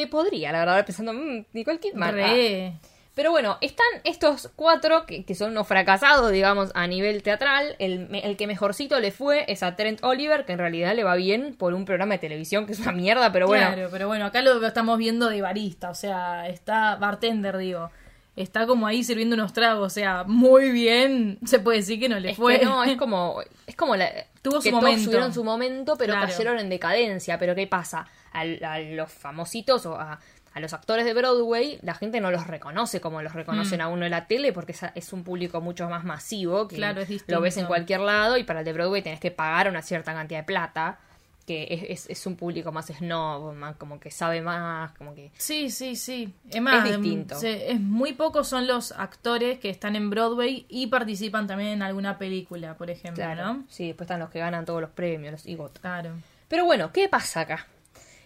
Que 0.01 0.07
podría, 0.07 0.51
la 0.53 0.61
verdad, 0.61 0.87
pensando, 0.87 1.13
"Mm, 1.13 1.45
Nicole 1.53 1.79
Kidman. 1.79 2.19
ah". 2.21 2.73
Pero 3.15 3.33
bueno, 3.33 3.59
están 3.61 3.87
estos 4.05 4.49
cuatro 4.57 5.05
que, 5.05 5.25
que 5.27 5.35
son 5.35 5.51
unos 5.51 5.67
fracasados, 5.67 6.31
digamos, 6.33 6.71
a 6.75 6.87
nivel 6.87 7.23
teatral. 7.23 7.75
El, 7.79 8.09
el 8.23 8.37
que 8.39 8.47
mejorcito 8.47 8.99
le 8.99 9.11
fue 9.11 9.45
es 9.49 9.63
a 9.63 9.77
Trent 9.77 10.03
Oliver, 10.05 10.47
que 10.47 10.53
en 10.53 10.59
realidad 10.59 10.95
le 10.95 11.05
va 11.05 11.17
bien 11.17 11.55
por 11.59 11.75
un 11.75 11.85
programa 11.85 12.15
de 12.15 12.19
televisión 12.21 12.65
que 12.67 12.73
es 12.73 12.81
una 12.81 12.93
mierda, 12.93 13.31
pero 13.31 13.47
bueno. 13.47 13.67
Claro, 13.75 13.89
pero 13.91 14.07
bueno, 14.07 14.25
acá 14.25 14.41
lo 14.41 14.65
estamos 14.67 14.97
viendo 14.97 15.29
de 15.29 15.43
barista, 15.43 15.91
o 15.91 15.95
sea, 15.95 16.49
está 16.49 16.97
bartender, 16.97 17.59
digo. 17.59 17.91
Está 18.37 18.67
como 18.67 18.87
ahí 18.87 19.05
sirviendo 19.05 19.35
unos 19.35 19.53
tragos, 19.53 19.87
o 19.89 19.91
sea, 19.91 20.25
muy 20.25 20.71
bien. 20.71 21.39
Se 21.45 21.59
puede 21.59 21.79
decir 21.79 22.01
que 22.01 22.09
no 22.09 22.19
le 22.21 22.31
Es 22.31 22.37
fue. 22.39 22.59
que 22.61 22.65
no, 22.65 22.85
es 22.85 22.97
como, 22.97 23.43
es 23.67 23.77
como 23.77 23.97
la, 23.97 24.09
Tuvo 24.41 24.61
que 24.61 24.71
su 24.71 24.71
todos 24.71 24.83
momento. 24.83 25.05
tuvieron 25.11 25.35
su 25.35 25.45
momento, 25.45 25.97
pero 25.99 26.15
Claro. 26.15 26.29
cayeron 26.29 26.59
en 26.59 26.71
decadencia. 26.71 27.39
Pero 27.39 27.55
¿qué 27.55 27.67
pasa? 27.67 28.07
A, 28.33 28.45
los 28.79 29.11
famositos 29.13 29.87
o 29.87 29.97
a, 29.97 30.19
a 30.53 30.61
los 30.61 30.73
actores 30.73 31.05
de 31.05 31.15
Broadway, 31.15 31.79
la 31.83 31.95
gente 31.95 32.21
no 32.21 32.31
los 32.31 32.47
reconoce 32.47 33.01
como 33.01 33.23
los 33.23 33.33
reconocen 33.35 33.81
a 33.81 33.89
uno 33.89 34.05
en 34.05 34.11
la 34.11 34.27
tele, 34.27 34.53
porque 34.53 34.73
es, 34.73 34.83
es 34.95 35.13
un 35.13 35.23
público 35.25 35.61
mucho 35.61 35.89
más 35.89 36.05
masivo, 36.05 36.67
que 36.69 36.77
Mm. 36.77 36.79
Claro, 36.79 37.03
lo 37.29 37.41
ves 37.41 37.57
en 37.57 37.67
cualquier 37.67 38.01
lado, 38.01 38.37
y 38.37 38.45
para 38.45 38.61
el 38.61 38.65
de 38.65 38.73
Broadway 38.73 39.03
tenés 39.03 39.21
que 39.21 39.31
pagar 39.31 39.69
una 39.69 39.83
cierta 39.83 40.13
cantidad 40.13 40.41
de 40.41 40.45
plata, 40.45 40.99
que 41.47 41.67
es, 41.71 42.05
es, 42.07 42.11
es 42.11 42.27
un 42.27 42.37
público 42.37 42.71
más 42.71 42.87
snob, 42.87 43.53
más 43.55 43.75
como 43.77 43.99
que 43.99 44.13
sabe 44.13 44.41
más, 44.41 44.93
como 44.93 45.15
que... 45.17 45.33
Sí, 45.37 45.71
sí, 45.71 45.97
sí. 45.97 46.33
Es 46.49 46.61
más, 46.61 46.85
Es 46.89 46.93
distinto. 47.01 47.35
se- 47.37 47.73
es 47.73 47.81
muy 47.81 48.13
pocos 48.13 48.47
son 48.47 48.69
los 48.69 48.93
actores 48.93 49.59
que 49.59 49.69
están 49.71 49.97
en 49.97 50.11
Broadway 50.11 50.67
y 50.69 50.87
participan 50.87 51.49
también 51.49 51.71
en 51.71 51.83
alguna 51.83 52.19
película, 52.19 52.75
por 52.75 52.91
ejemplo, 52.91 53.25
Claro, 53.25 53.45
¿no? 53.55 53.65
sí, 53.69 53.89
después 53.89 54.07
están 54.07 54.21
los 54.21 54.31
que 54.31 54.39
ganan 54.39 54.65
todos 54.65 54.81
los 54.81 54.91
premios, 54.91 55.33
los 55.33 55.47
EGOT. 55.47 55.79
Claro. 55.81 56.13
Pero 56.47 56.65
bueno, 56.67 56.93
¿qué 56.93 57.09
pasa 57.09 57.41
acá? 57.41 57.67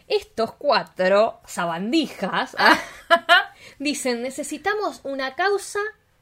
Estos 0.09 0.53
cuatro 0.53 1.41
sabandijas 1.47 2.55
dicen, 3.79 4.23
necesitamos 4.23 5.01
una 5.05 5.35
causa 5.35 5.79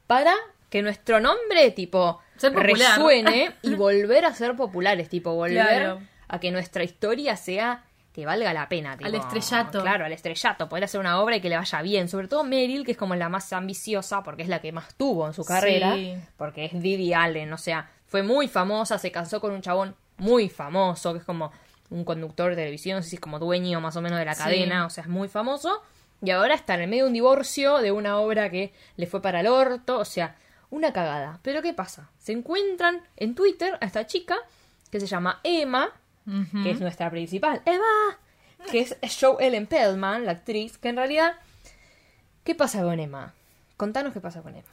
para 0.07 0.35
que 0.71 0.83
nuestro 0.83 1.21
nombre, 1.21 1.71
tipo, 1.73 2.21
resuene 2.41 3.55
y 3.63 3.75
volver 3.75 4.25
a 4.25 4.35
ser 4.35 4.57
populares, 4.57 5.09
tipo, 5.09 5.35
volver 5.35 5.55
Claro. 5.67 6.01
a 6.29 6.41
que 6.41 6.51
nuestra 6.51 6.85
historia 6.85 7.37
sea 7.37 7.85
que 8.13 8.27
valga 8.27 8.53
la 8.53 8.69
pena. 8.69 8.97
Tipo, 8.97 9.09
Al 9.09 9.15
estrellato. 9.15 9.81
Claro, 9.83 10.05
al 10.05 10.13
estrellato, 10.13 10.69
poder 10.69 10.85
hacer 10.85 11.01
una 11.01 11.21
obra 11.21 11.37
y 11.37 11.41
que 11.41 11.49
le 11.49 11.57
vaya 11.57 11.81
bien. 11.83 12.09
Sobre 12.11 12.29
todo 12.29 12.45
Meryl, 12.45 12.85
que 12.85 12.93
es 12.93 12.99
como 12.99 13.15
la 13.15 13.31
más 13.31 13.53
ambiciosa, 13.55 14.23
porque 14.23 14.43
es 14.43 14.49
la 14.49 14.61
que 14.61 14.71
más 14.71 14.95
tuvo 14.97 15.27
en 15.27 15.33
su 15.33 15.45
carrera, 15.45 15.95
Sí. 15.95 16.17
porque 16.37 16.67
es 16.67 16.73
Didi 16.83 17.15
Allen, 17.15 17.51
o 17.53 17.59
sea, 17.59 17.91
fue 18.07 18.23
muy 18.23 18.49
famosa, 18.49 18.99
se 18.99 19.11
casó 19.11 19.41
con 19.41 19.53
un 19.53 19.63
chabón 19.63 19.97
muy 20.19 20.51
famoso, 20.51 21.13
que 21.15 21.21
es 21.21 21.25
como 21.25 21.53
un 21.93 22.05
conductor 22.05 22.51
de 22.51 22.57
televisión, 22.57 22.97
no 22.97 23.03
sé 23.03 23.11
si 23.11 23.17
es 23.17 23.21
como 23.21 23.39
dueño 23.39 23.81
más 23.81 23.97
o 23.97 24.01
menos 24.03 24.19
de 24.19 24.25
la 24.25 24.35
Sí. 24.35 24.43
cadena, 24.43 24.87
o 24.87 24.91
sea, 24.91 25.03
es 25.03 25.09
muy 25.09 25.29
famoso. 25.29 25.83
Y 26.25 26.31
ahora 26.31 26.55
está 26.55 26.75
en 26.75 26.83
el 26.83 26.89
medio 26.89 27.05
de 27.05 27.09
un 27.09 27.15
divorcio 27.15 27.79
de 27.79 27.91
una 27.93 28.19
obra 28.19 28.49
que 28.51 28.73
le 28.97 29.07
fue 29.07 29.21
para 29.21 29.41
el 29.41 29.47
orto, 29.49 29.99
o 29.99 30.05
sea, 30.05 30.37
una 30.71 30.93
cagada. 30.93 31.41
Pero 31.43 31.63
¿qué 31.63 31.75
pasa? 31.75 32.11
Se 32.19 32.33
encuentran 32.33 33.03
en 33.17 33.35
Twitter 33.35 33.77
a 33.81 33.85
esta 33.87 34.07
chica 34.07 34.37
que 34.91 35.01
se 35.01 35.07
llama 35.07 35.41
Emma, 35.43 35.91
que 36.63 36.71
es 36.71 36.81
nuestra 36.81 37.11
principal, 37.11 37.61
Emma, 37.67 38.19
que 38.71 38.81
es 38.81 39.19
Joe 39.21 39.45
Ellen 39.45 39.67
Pellman, 39.67 40.25
la 40.25 40.33
actriz, 40.33 40.79
que 40.79 40.91
en 40.91 40.97
realidad, 40.97 41.35
¿qué 42.45 42.55
pasa 42.55 42.83
con 42.83 43.01
Emma? 43.01 43.35
Contanos 43.77 44.13
qué 44.13 44.21
pasa 44.21 44.41
con 44.43 44.55
Emma. 44.55 44.69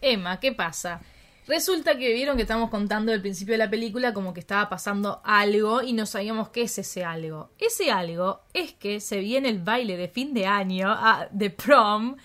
Emma, 0.00 0.38
¿qué 0.40 0.52
pasa? 0.52 1.00
Resulta 1.46 1.98
que 1.98 2.12
vieron 2.12 2.36
que 2.36 2.42
estamos 2.42 2.70
contando 2.70 3.12
el 3.12 3.20
principio 3.20 3.54
de 3.54 3.58
la 3.58 3.68
película 3.70 4.14
como 4.14 4.32
que 4.32 4.40
estaba 4.40 4.68
pasando 4.68 5.20
algo 5.24 5.82
y 5.82 5.92
no 5.92 6.06
sabíamos 6.06 6.50
qué 6.50 6.62
es 6.62 6.78
ese 6.78 7.04
algo. 7.04 7.50
Ese 7.58 7.90
algo 7.90 8.42
es 8.54 8.72
que 8.72 9.00
se 9.00 9.18
viene 9.18 9.48
el 9.48 9.58
baile 9.58 9.96
de 9.96 10.08
fin 10.08 10.34
de 10.34 10.46
año, 10.46 10.86
ah, 10.90 11.26
de 11.32 11.50
prom, 11.50 12.16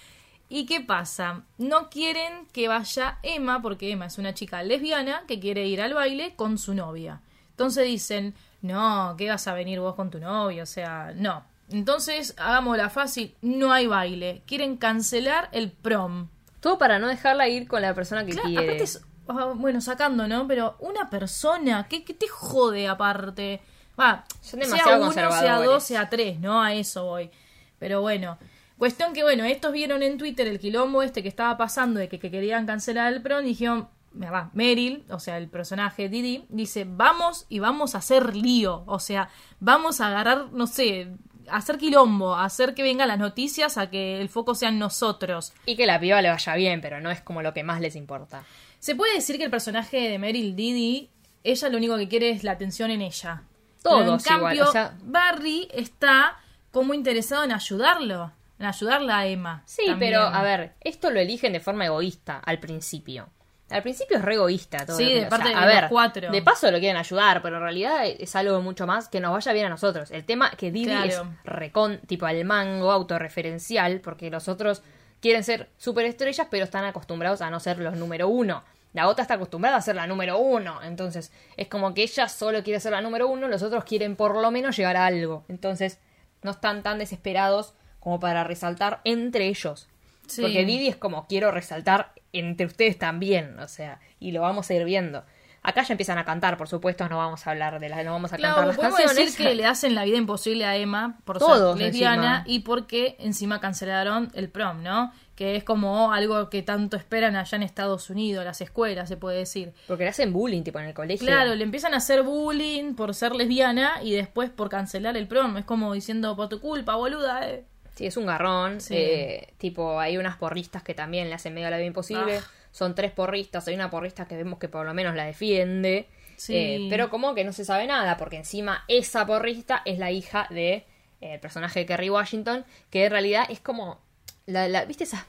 ¿y 0.49 0.65
qué 0.67 0.81
pasa? 0.81 1.43
No 1.57 1.89
quieren 1.89 2.45
que 2.53 2.67
vaya 2.67 3.17
Emma 3.23 3.61
porque 3.61 3.91
Emma 3.91 4.05
es 4.05 4.17
una 4.19 4.33
chica 4.35 4.61
lesbiana 4.61 5.23
que 5.27 5.39
quiere 5.39 5.65
ir 5.67 5.81
al 5.81 5.95
baile 5.95 6.35
con 6.35 6.57
su 6.59 6.75
novia. 6.75 7.21
Entonces 7.49 7.85
dicen, 7.85 8.35
no, 8.61 9.15
¿qué 9.17 9.29
vas 9.29 9.47
a 9.47 9.53
venir 9.55 9.79
vos 9.79 9.95
con 9.95 10.11
tu 10.11 10.19
novia? 10.19 10.61
O 10.61 10.67
sea, 10.67 11.11
no. 11.15 11.43
Entonces, 11.69 12.35
hagámosla 12.37 12.89
fácil, 12.91 13.35
no 13.41 13.73
hay 13.73 13.87
baile. 13.87 14.43
Quieren 14.45 14.77
cancelar 14.77 15.49
el 15.51 15.71
prom. 15.71 16.27
Todo 16.61 16.77
para 16.77 16.97
no 16.99 17.07
dejarla 17.07 17.47
ir 17.49 17.67
con 17.67 17.81
la 17.81 17.93
persona 17.93 18.25
que 18.25 18.31
Claro, 18.31 18.47
quiere. 18.47 18.63
aparte 18.65 18.83
es, 18.83 19.01
ah, 19.29 19.53
bueno, 19.55 19.81
sacando, 19.81 20.27
¿no? 20.27 20.47
Pero 20.47 20.75
una 20.79 21.09
persona, 21.09 21.87
¿qué, 21.89 22.03
qué 22.03 22.13
te 22.13 22.27
jode 22.27 22.87
aparte? 22.87 23.61
Va, 23.99 24.25
Son 24.41 24.61
sea 24.63 24.97
uno, 24.97 25.11
sea 25.11 25.61
dos, 25.61 25.83
sea 25.83 26.09
tres, 26.09 26.39
¿no? 26.39 26.61
A 26.61 26.73
eso 26.73 27.05
voy. 27.05 27.31
Pero 27.79 28.01
bueno, 28.01 28.37
cuestión 28.77 29.13
que, 29.13 29.23
bueno, 29.23 29.43
estos 29.43 29.71
vieron 29.71 30.03
en 30.03 30.17
Twitter 30.17 30.47
el 30.47 30.59
quilombo 30.59 31.01
este 31.01 31.23
que 31.23 31.29
estaba 31.29 31.57
pasando 31.57 31.99
de 31.99 32.07
que, 32.07 32.19
que 32.19 32.29
querían 32.29 32.65
cancelar 32.65 33.11
el 33.13 33.21
prom 33.21 33.43
y 33.43 33.49
dijeron, 33.49 33.87
va, 34.23 34.49
Meryl, 34.53 35.03
o 35.09 35.19
sea, 35.19 35.37
el 35.37 35.47
personaje 35.47 36.09
Didi, 36.09 36.45
dice, 36.49 36.85
vamos 36.87 37.45
y 37.49 37.59
vamos 37.59 37.95
a 37.95 37.99
hacer 37.99 38.35
lío, 38.35 38.83
o 38.85 38.99
sea, 38.99 39.29
vamos 39.59 40.01
a 40.01 40.07
agarrar, 40.07 40.51
no 40.51 40.67
sé, 40.67 41.09
a 41.49 41.57
hacer 41.57 41.77
quilombo, 41.77 42.35
a 42.35 42.45
hacer 42.45 42.73
que 42.73 42.83
vengan 42.83 43.07
las 43.07 43.19
noticias, 43.19 43.77
a 43.77 43.89
que 43.89 44.19
el 44.21 44.29
foco 44.29 44.55
sean 44.55 44.79
nosotros. 44.79 45.53
Y 45.65 45.75
que 45.75 45.85
la 45.85 45.99
piba 45.99 46.21
le 46.21 46.29
vaya 46.29 46.55
bien, 46.55 46.81
pero 46.81 46.99
no 46.99 47.11
es 47.11 47.21
como 47.21 47.41
lo 47.41 47.53
que 47.53 47.63
más 47.63 47.81
les 47.81 47.95
importa. 47.95 48.43
Se 48.79 48.95
puede 48.95 49.15
decir 49.15 49.37
que 49.37 49.43
el 49.43 49.51
personaje 49.51 50.09
de 50.09 50.19
Meryl 50.19 50.55
Didi, 50.55 51.09
ella 51.43 51.69
lo 51.69 51.77
único 51.77 51.97
que 51.97 52.07
quiere 52.07 52.29
es 52.29 52.43
la 52.43 52.51
atención 52.51 52.91
en 52.91 53.01
ella. 53.01 53.43
Todos 53.83 53.99
Pero 54.01 54.13
en 54.13 54.19
cambio, 54.19 54.53
igual, 54.53 54.69
o 54.69 54.71
sea- 54.71 54.93
Barry 55.03 55.67
está 55.73 56.37
como 56.71 56.93
interesado 56.93 57.43
en 57.43 57.51
ayudarlo, 57.51 58.31
en 58.59 58.65
ayudarla 58.65 59.19
a 59.19 59.27
Emma. 59.27 59.63
Sí, 59.65 59.85
también. 59.87 60.11
pero 60.11 60.23
a 60.23 60.41
ver, 60.43 60.73
esto 60.81 61.09
lo 61.09 61.19
eligen 61.19 61.53
de 61.53 61.59
forma 61.59 61.85
egoísta 61.85 62.39
al 62.45 62.59
principio. 62.59 63.29
Al 63.69 63.81
principio 63.83 64.15
es 64.17 64.23
re 64.23 64.35
egoísta 64.35 64.85
todo. 64.85 64.95
Sí, 64.95 65.11
de 65.13 65.25
o 65.25 65.29
parte 65.29 65.49
sea, 65.49 65.65
de 65.65 65.73
a 65.73 65.81
los 65.81 65.89
cuatro. 65.89 66.31
De 66.31 66.41
paso 66.41 66.71
lo 66.71 66.79
quieren 66.79 66.95
ayudar, 66.95 67.41
pero 67.41 67.57
en 67.57 67.63
realidad 67.63 68.05
es 68.05 68.33
algo 68.37 68.61
mucho 68.61 68.87
más 68.87 69.09
que 69.09 69.19
nos 69.19 69.33
vaya 69.33 69.51
bien 69.51 69.65
a 69.65 69.69
nosotros. 69.69 70.09
El 70.11 70.23
tema 70.23 70.51
que 70.51 70.71
Didi 70.71 70.85
Claro. 70.85 71.05
es 71.09 71.21
recon, 71.43 71.99
tipo 72.07 72.25
al 72.25 72.45
mango, 72.45 72.91
autorreferencial, 72.93 73.99
porque 73.99 74.29
los 74.29 74.47
otros 74.47 74.83
quieren 75.21 75.43
ser 75.43 75.69
superestrellas, 75.77 76.47
pero 76.49 76.63
están 76.63 76.85
acostumbrados 76.85 77.41
a 77.41 77.49
no 77.49 77.59
ser 77.59 77.79
los 77.79 77.95
número 77.95 78.27
uno. 78.27 78.63
La 78.93 79.07
otra 79.07 79.23
está 79.23 79.35
acostumbrada 79.35 79.77
a 79.77 79.81
ser 79.81 79.95
la 79.95 80.07
número 80.07 80.37
uno. 80.39 80.81
Entonces, 80.81 81.31
es 81.55 81.67
como 81.67 81.93
que 81.93 82.03
ella 82.03 82.27
solo 82.29 82.63
quiere 82.63 82.79
ser 82.79 82.93
la 82.93 83.01
número 83.01 83.27
uno, 83.27 83.47
los 83.47 83.61
otros 83.61 83.83
quieren 83.83 84.15
por 84.15 84.35
lo 84.35 84.49
menos 84.51 84.75
llegar 84.75 84.97
a 84.97 85.05
algo. 85.05 85.43
Entonces, 85.49 85.99
no 86.41 86.51
están 86.51 86.83
tan 86.83 86.97
desesperados 86.97 87.73
como 87.99 88.19
para 88.19 88.43
resaltar 88.43 89.01
entre 89.03 89.47
ellos. 89.47 89.87
Sí. 90.27 90.41
Porque 90.41 90.65
Didi 90.65 90.87
es 90.87 90.95
como 90.95 91.27
quiero 91.27 91.51
resaltar 91.51 92.13
entre 92.33 92.65
ustedes 92.65 92.97
también, 92.97 93.59
o 93.59 93.67
sea, 93.67 93.99
y 94.19 94.31
lo 94.31 94.41
vamos 94.41 94.69
a 94.69 94.73
ir 94.73 94.83
viendo. 94.83 95.23
Acá 95.69 95.83
ya 95.83 95.93
empiezan 95.95 96.17
a 96.17 96.23
cantar, 96.23 96.55
por 96.57 96.69
supuesto, 96.69 97.09
no 97.09 97.17
vamos 97.17 97.45
a 97.45 97.51
hablar 97.51 97.79
de 97.81 97.89
las, 97.89 98.05
no 98.05 98.13
vamos 98.13 98.31
a 98.31 98.37
cantar 98.37 98.53
Claro, 98.53 98.67
las 98.67 98.75
podemos 98.77 98.97
canciones. 98.99 99.25
decir 99.33 99.47
que 99.47 99.53
le 99.55 99.65
hacen 99.65 99.95
la 99.95 100.05
vida 100.05 100.15
imposible 100.15 100.65
a 100.65 100.77
Emma 100.77 101.17
por 101.25 101.39
Todos, 101.39 101.77
ser 101.77 101.87
lesbiana 101.87 102.37
encima. 102.37 102.43
y 102.47 102.59
porque 102.59 103.17
encima 103.19 103.59
cancelaron 103.59 104.31
el 104.33 104.47
prom, 104.49 104.81
¿no? 104.81 105.11
Que 105.35 105.57
es 105.57 105.65
como 105.65 106.13
algo 106.13 106.49
que 106.49 106.63
tanto 106.63 106.95
esperan 106.95 107.35
allá 107.35 107.57
en 107.57 107.63
Estados 107.63 108.09
Unidos, 108.09 108.45
las 108.45 108.61
escuelas, 108.61 109.09
se 109.09 109.17
puede 109.17 109.39
decir. 109.39 109.73
Porque 109.87 110.05
le 110.05 110.09
hacen 110.11 110.31
bullying, 110.31 110.63
tipo, 110.63 110.79
en 110.79 110.85
el 110.85 110.93
colegio. 110.93 111.27
Claro, 111.27 111.53
le 111.53 111.63
empiezan 111.65 111.93
a 111.93 111.97
hacer 111.97 112.23
bullying 112.23 112.95
por 112.95 113.13
ser 113.13 113.35
lesbiana 113.35 114.01
y 114.01 114.13
después 114.13 114.49
por 114.49 114.69
cancelar 114.69 115.17
el 115.17 115.27
prom. 115.27 115.57
Es 115.57 115.65
como 115.65 115.91
diciendo, 115.93 116.35
por 116.37 116.47
tu 116.47 116.61
culpa, 116.61 116.95
boluda. 116.95 117.47
eh". 117.49 117.65
Sí, 117.93 118.05
es 118.05 118.15
un 118.15 118.25
garrón. 118.25 118.79
Sí. 118.79 118.95
eh, 118.95 119.53
tipo, 119.57 119.99
hay 119.99 120.17
unas 120.17 120.37
porristas 120.37 120.81
que 120.81 120.93
también 120.93 121.27
le 121.29 121.35
hacen 121.35 121.53
medio 121.53 121.69
la 121.69 121.77
vida 121.77 121.87
imposible. 121.87 122.37
Ah. 122.37 122.43
Son 122.77 122.93
tres 122.93 123.11
porristas. 123.11 123.67
Hay 123.67 123.73
una 123.73 123.89
porrista 123.89 124.27
que 124.27 124.35
vemos 124.35 124.59
que 124.59 124.69
por 124.69 124.85
lo 124.85 124.93
menos 124.93 125.15
la 125.15 125.25
defiende. 125.25 126.07
Sí. 126.35 126.53
eh, 126.55 126.87
pero 126.91 127.09
como 127.09 127.33
que 127.33 127.43
no 127.43 127.51
se 127.51 127.65
sabe 127.65 127.87
nada, 127.87 128.15
porque 128.17 128.35
encima 128.35 128.83
esa 128.87 129.25
porrista 129.25 129.81
es 129.85 129.97
la 129.97 130.11
hija 130.11 130.45
de 130.51 130.73
eh, 130.73 130.85
el 131.33 131.39
personaje 131.39 131.79
de 131.79 131.85
Kerry 131.87 132.11
Washington, 132.11 132.63
que 132.91 133.05
en 133.05 133.11
realidad 133.11 133.45
es 133.49 133.59
como. 133.59 134.05
La, 134.45 134.67
la- 134.69 134.85
¿Viste 134.85 135.03
esas, 135.03 135.25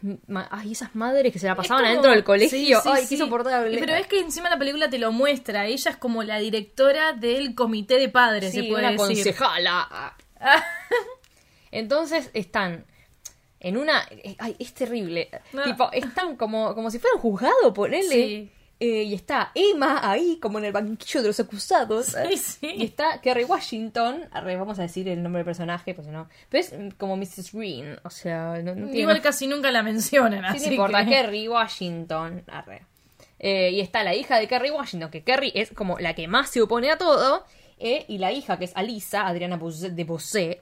ay, 0.50 0.72
esas 0.72 0.94
madres 0.94 1.32
que 1.32 1.38
se 1.38 1.46
la 1.46 1.56
pasaban 1.56 1.82
como- 1.82 1.90
adentro 1.90 2.10
del 2.12 2.22
colegio? 2.22 2.50
Sí, 2.50 2.66
sí, 2.66 2.88
ay, 2.92 3.02
sí. 3.02 3.08
qué 3.08 3.14
insoportable. 3.14 3.78
Pero 3.78 3.94
es 3.94 4.06
que 4.06 4.20
encima 4.20 4.48
la 4.50 4.58
película 4.58 4.90
te 4.90 4.98
lo 4.98 5.10
muestra. 5.10 5.64
Ella 5.66 5.90
es 5.90 5.96
como 5.96 6.22
la 6.22 6.38
directora 6.38 7.14
del 7.14 7.54
comité 7.56 7.98
de 7.98 8.10
padres, 8.10 8.52
Sí, 8.52 8.60
se 8.60 8.68
puede 8.68 8.82
una 8.86 8.92
decir. 8.92 9.06
concejala. 9.24 10.14
Entonces 11.70 12.30
están 12.34 12.84
en 13.60 13.76
una. 13.76 14.06
eh, 14.10 14.36
Ay, 14.38 14.56
es 14.58 14.72
terrible. 14.74 15.28
No. 15.52 15.62
Tipo, 15.64 15.90
están 15.92 16.36
como, 16.36 16.74
como 16.74 16.90
si 16.90 16.98
fuera 16.98 17.16
un 17.16 17.22
juzgado, 17.22 17.72
ponele. 17.74 18.08
Sí. 18.14 18.50
Eh, 18.80 19.02
y 19.02 19.14
está 19.14 19.50
Emma 19.56 20.08
ahí, 20.08 20.38
como 20.40 20.60
en 20.60 20.66
el 20.66 20.72
banquillo 20.72 21.20
de 21.22 21.26
los 21.26 21.40
acusados. 21.40 22.14
Sí, 22.30 22.36
sí. 22.36 22.72
Y 22.76 22.84
está 22.84 23.20
Kerry 23.20 23.42
Washington. 23.42 24.28
Arre, 24.30 24.56
vamos 24.56 24.78
a 24.78 24.82
decir 24.82 25.08
el 25.08 25.20
nombre 25.20 25.40
del 25.40 25.46
personaje, 25.46 25.94
pues 25.94 26.06
no. 26.06 26.28
Pero 26.48 26.60
es 26.64 26.74
como 26.96 27.16
Mrs. 27.16 27.52
Green. 27.52 27.98
O 28.04 28.10
sea, 28.10 28.60
no, 28.62 28.76
no 28.76 28.84
tiene. 28.86 29.00
Igual 29.00 29.20
casi 29.20 29.48
nunca 29.48 29.72
la 29.72 29.82
mencionan, 29.82 30.44
Sí, 30.52 30.56
así 30.58 30.66
no 30.66 30.72
importa, 30.74 31.04
que- 31.04 31.10
Kerry 31.10 31.48
Washington. 31.48 32.44
Arre. 32.46 32.82
Eh, 33.40 33.70
y 33.72 33.80
está 33.80 34.04
la 34.04 34.14
hija 34.14 34.38
de 34.38 34.46
Kerry 34.46 34.70
Washington, 34.70 35.10
que 35.10 35.22
Kerry 35.24 35.50
es 35.56 35.70
como 35.72 35.98
la 35.98 36.14
que 36.14 36.28
más 36.28 36.48
se 36.50 36.60
opone 36.62 36.90
a 36.92 36.98
todo. 36.98 37.44
eh, 37.80 38.04
y 38.08 38.18
la 38.18 38.30
hija, 38.32 38.58
que 38.58 38.64
es 38.66 38.72
Alisa, 38.76 39.26
Adriana 39.26 39.56
de 39.56 40.04
Bosé. 40.04 40.58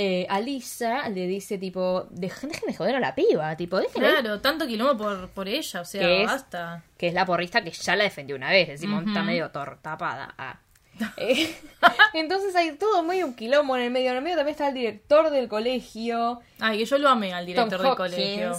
Eh, 0.00 0.26
Alisa 0.30 1.08
le 1.08 1.26
dice, 1.26 1.58
tipo, 1.58 2.06
dejen, 2.10 2.50
de 2.50 2.72
joder 2.72 2.94
a 2.94 3.00
la 3.00 3.16
piba, 3.16 3.56
tipo, 3.56 3.80
Claro, 3.92 4.40
tanto 4.40 4.64
quilombo 4.64 4.96
por, 4.96 5.28
por 5.30 5.48
ella, 5.48 5.80
o 5.80 5.84
sea, 5.84 6.00
Que 6.00 6.22
es- 6.22 6.26
basta. 6.30 6.84
que 6.96 7.08
es 7.08 7.14
la 7.14 7.26
porrista 7.26 7.62
que 7.62 7.72
ya 7.72 7.96
la 7.96 8.04
defendió 8.04 8.36
una 8.36 8.48
vez. 8.50 8.68
Decimos, 8.68 9.04
está 9.04 9.24
medio 9.24 9.50
tor- 9.50 9.78
tapada. 9.82 10.34
ah. 10.38 10.60
Eh, 11.16 11.52
entonces 12.14 12.54
hay 12.56 12.72
todo 12.76 13.02
medio 13.02 13.26
un 13.26 13.34
quilombo 13.34 13.76
en 13.76 13.82
el 13.84 13.90
medio. 13.90 14.10
En 14.10 14.16
el 14.18 14.22
medio 14.22 14.36
también 14.36 14.52
está 14.54 14.68
el 14.68 14.74
director 14.74 15.30
del 15.30 15.48
colegio. 15.48 16.40
Ay, 16.60 16.78
que 16.78 16.84
yo 16.86 16.98
lo 16.98 17.08
amé 17.08 17.32
al 17.34 17.44
director 17.46 17.68
Tom 17.70 17.78
del 17.82 17.86
Hopkins, 17.92 18.14
colegio. 18.14 18.52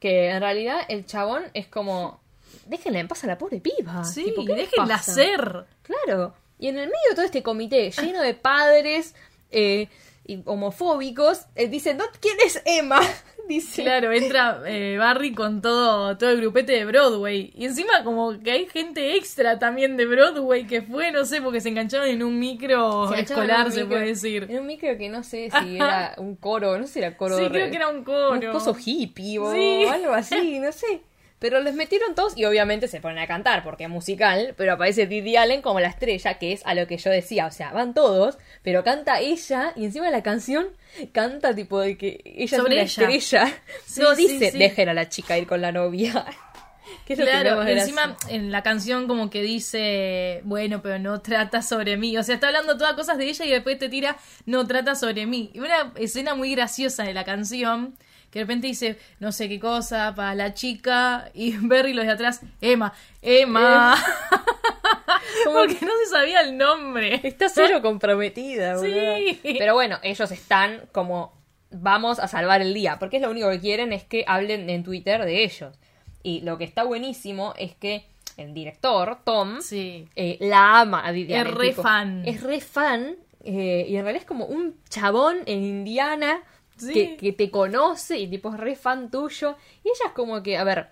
Que 0.00 0.30
en 0.30 0.40
realidad 0.40 0.80
el 0.88 1.06
chabón 1.06 1.44
es 1.54 1.66
como. 1.68 2.20
Déjenla 2.66 2.98
en 3.00 3.08
paz 3.08 3.22
a 3.24 3.26
la 3.28 3.38
pobre 3.38 3.60
piba. 3.60 4.04
Sí, 4.04 4.24
Tipo, 4.24 4.44
¿qué 4.44 4.54
les 4.56 4.70
déjenla 4.70 4.98
ser. 4.98 5.66
Claro. 5.82 6.34
Y 6.58 6.68
en 6.68 6.78
el 6.78 6.86
medio 6.86 7.08
de 7.10 7.14
todo 7.16 7.24
este 7.24 7.42
comité 7.42 7.90
lleno 7.90 8.22
de 8.22 8.34
padres 8.34 9.14
eh, 9.50 9.88
y 10.26 10.42
homofóbicos, 10.44 11.46
eh, 11.54 11.68
dicen, 11.68 11.96
"No, 11.98 12.04
¿quién 12.20 12.36
es 12.44 12.62
Emma? 12.64 13.00
Dice. 13.46 13.82
Claro, 13.82 14.10
entra 14.10 14.62
eh, 14.66 14.96
Barry 14.98 15.34
con 15.34 15.60
todo, 15.60 16.16
todo 16.16 16.30
el 16.30 16.38
grupete 16.38 16.72
de 16.72 16.86
Broadway. 16.86 17.52
Y 17.54 17.66
encima 17.66 18.02
como 18.02 18.40
que 18.42 18.50
hay 18.50 18.66
gente 18.66 19.16
extra 19.16 19.58
también 19.58 19.98
de 19.98 20.06
Broadway 20.06 20.66
que 20.66 20.80
fue, 20.80 21.12
no 21.12 21.26
sé, 21.26 21.42
porque 21.42 21.60
se 21.60 21.68
engancharon 21.68 22.08
en 22.08 22.22
un 22.22 22.38
micro 22.38 23.10
Se 23.12 23.20
escolar, 23.20 23.66
un 23.66 23.72
se 23.72 23.80
micro- 23.84 23.88
puede 23.90 24.06
decir. 24.06 24.46
En 24.48 24.60
un 24.60 24.66
micro 24.66 24.96
que 24.96 25.10
no 25.10 25.22
sé 25.22 25.50
si 25.62 25.76
era 25.76 26.14
un 26.16 26.36
coro, 26.36 26.78
no 26.78 26.86
sé 26.86 26.92
si 26.94 26.98
era 27.00 27.14
coro. 27.18 27.36
Sí, 27.36 27.42
de 27.42 27.50
creo 27.50 27.64
re- 27.66 27.70
que 27.70 27.76
era 27.76 27.88
un 27.88 28.02
coro. 28.02 28.30
Un 28.32 28.52
coso 28.52 28.74
hippie 28.82 29.38
o 29.38 29.52
Sí. 29.52 29.84
algo 29.90 30.14
así, 30.14 30.58
no 30.58 30.72
sé. 30.72 31.02
Pero 31.44 31.60
les 31.60 31.74
metieron 31.74 32.14
todos 32.14 32.38
y 32.38 32.46
obviamente 32.46 32.88
se 32.88 33.02
ponen 33.02 33.18
a 33.18 33.26
cantar 33.26 33.62
porque 33.62 33.84
es 33.84 33.90
musical, 33.90 34.54
pero 34.56 34.72
aparece 34.72 35.06
Didi 35.06 35.36
Allen 35.36 35.60
como 35.60 35.78
la 35.78 35.88
estrella, 35.88 36.38
que 36.38 36.54
es 36.54 36.64
a 36.64 36.74
lo 36.74 36.86
que 36.86 36.96
yo 36.96 37.10
decía, 37.10 37.44
o 37.44 37.50
sea, 37.50 37.70
van 37.70 37.92
todos, 37.92 38.38
pero 38.62 38.82
canta 38.82 39.20
ella 39.20 39.74
y 39.76 39.84
encima 39.84 40.08
la 40.08 40.22
canción 40.22 40.68
canta 41.12 41.54
tipo 41.54 41.80
de 41.80 41.98
que 41.98 42.22
ella 42.24 42.56
Sobre 42.56 42.80
es 42.80 42.96
ella. 42.96 43.08
una 43.08 43.14
estrella. 43.14 43.62
Sí, 43.84 44.00
no 44.00 44.14
sí, 44.14 44.26
dice, 44.26 44.52
sí. 44.52 44.58
dejen 44.58 44.88
a 44.88 44.94
la 44.94 45.10
chica 45.10 45.36
ir 45.36 45.46
con 45.46 45.60
la 45.60 45.70
novia. 45.70 46.24
que 47.04 47.14
Claro, 47.14 47.62
de 47.62 47.72
encima 47.72 48.16
en 48.30 48.50
la 48.50 48.62
canción 48.62 49.06
como 49.06 49.28
que 49.28 49.42
dice, 49.42 50.40
bueno, 50.44 50.80
pero 50.80 50.98
no 50.98 51.20
trata 51.20 51.60
sobre 51.60 51.98
mí. 51.98 52.16
O 52.16 52.22
sea, 52.22 52.36
está 52.36 52.46
hablando 52.46 52.78
todas 52.78 52.94
cosas 52.94 53.18
de 53.18 53.26
ella 53.26 53.44
y 53.44 53.50
después 53.50 53.78
te 53.78 53.90
tira, 53.90 54.16
no 54.46 54.66
trata 54.66 54.94
sobre 54.94 55.26
mí. 55.26 55.50
Y 55.52 55.58
una 55.58 55.92
escena 55.96 56.34
muy 56.34 56.54
graciosa 56.54 57.02
de 57.02 57.12
la 57.12 57.24
canción, 57.24 57.98
que 58.34 58.40
de 58.40 58.44
repente 58.46 58.66
dice, 58.66 58.98
no 59.20 59.30
sé 59.30 59.48
qué 59.48 59.60
cosa, 59.60 60.12
para 60.16 60.34
la 60.34 60.54
chica, 60.54 61.30
y 61.34 61.52
Berry 61.60 61.92
los 61.94 62.04
de 62.04 62.10
atrás, 62.10 62.40
Emma, 62.60 62.92
Emma. 63.22 63.94
Porque 65.44 65.78
no 65.82 65.92
se 66.04 66.10
sabía 66.10 66.40
el 66.40 66.56
nombre. 66.58 67.20
Está 67.22 67.48
cero 67.48 67.80
comprometida, 67.80 68.76
Sí. 68.78 69.40
Pero 69.58 69.74
bueno, 69.74 69.98
ellos 70.02 70.30
están 70.32 70.82
como 70.92 71.32
vamos 71.70 72.18
a 72.18 72.26
salvar 72.28 72.60
el 72.60 72.74
día, 72.74 72.98
porque 72.98 73.16
es 73.16 73.22
lo 73.22 73.30
único 73.30 73.50
que 73.50 73.60
quieren 73.60 73.92
es 73.92 74.04
que 74.04 74.24
hablen 74.26 74.68
en 74.70 74.82
Twitter 74.84 75.24
de 75.24 75.44
ellos. 75.44 75.76
Y 76.22 76.40
lo 76.40 76.56
que 76.58 76.64
está 76.64 76.82
buenísimo 76.84 77.52
es 77.56 77.74
que 77.74 78.04
el 78.36 78.52
director, 78.54 79.18
Tom, 79.24 79.60
Sí. 79.60 80.08
eh, 80.16 80.38
la 80.40 80.80
ama 80.80 81.00
a 81.06 81.12
Viviana. 81.12 81.48
Es 81.50 81.54
re 81.54 81.72
fan. 81.72 82.22
Es 82.26 82.42
re 82.42 82.60
fan. 82.60 83.16
eh, 83.44 83.86
y 83.88 83.96
en 83.96 84.02
realidad 84.04 84.22
es 84.22 84.26
como 84.26 84.46
un 84.46 84.74
chabón 84.88 85.38
en 85.46 85.62
Indiana 85.64 86.42
Sí. 86.76 86.92
que, 86.92 87.16
que 87.16 87.32
te 87.32 87.50
conoce 87.50 88.18
y 88.18 88.28
tipo 88.28 88.52
es 88.52 88.58
re 88.60 88.76
fan 88.76 89.10
tuyo. 89.10 89.56
Y 89.84 89.88
ella 89.88 90.06
es 90.06 90.12
como 90.12 90.42
que, 90.42 90.56
a 90.58 90.64
ver, 90.64 90.88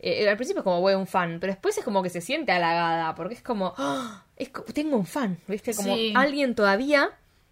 eh, 0.00 0.28
al 0.28 0.36
principio 0.36 0.60
es 0.60 0.64
como, 0.64 0.80
güey, 0.80 0.94
un 0.94 1.06
fan, 1.06 1.38
pero 1.40 1.52
después 1.52 1.76
es 1.78 1.84
como 1.84 2.02
que 2.02 2.10
se 2.10 2.20
siente 2.20 2.52
halagada, 2.52 3.14
porque 3.14 3.34
es 3.34 3.42
como, 3.42 3.74
"Ah, 3.78 4.24
es 4.36 4.50
tengo 4.74 4.96
un 4.96 5.06
fan, 5.06 5.38
¿viste? 5.48 5.74
Como 5.74 5.94
Sí. 5.94 6.12
alguien 6.16 6.54
todavía 6.54 7.10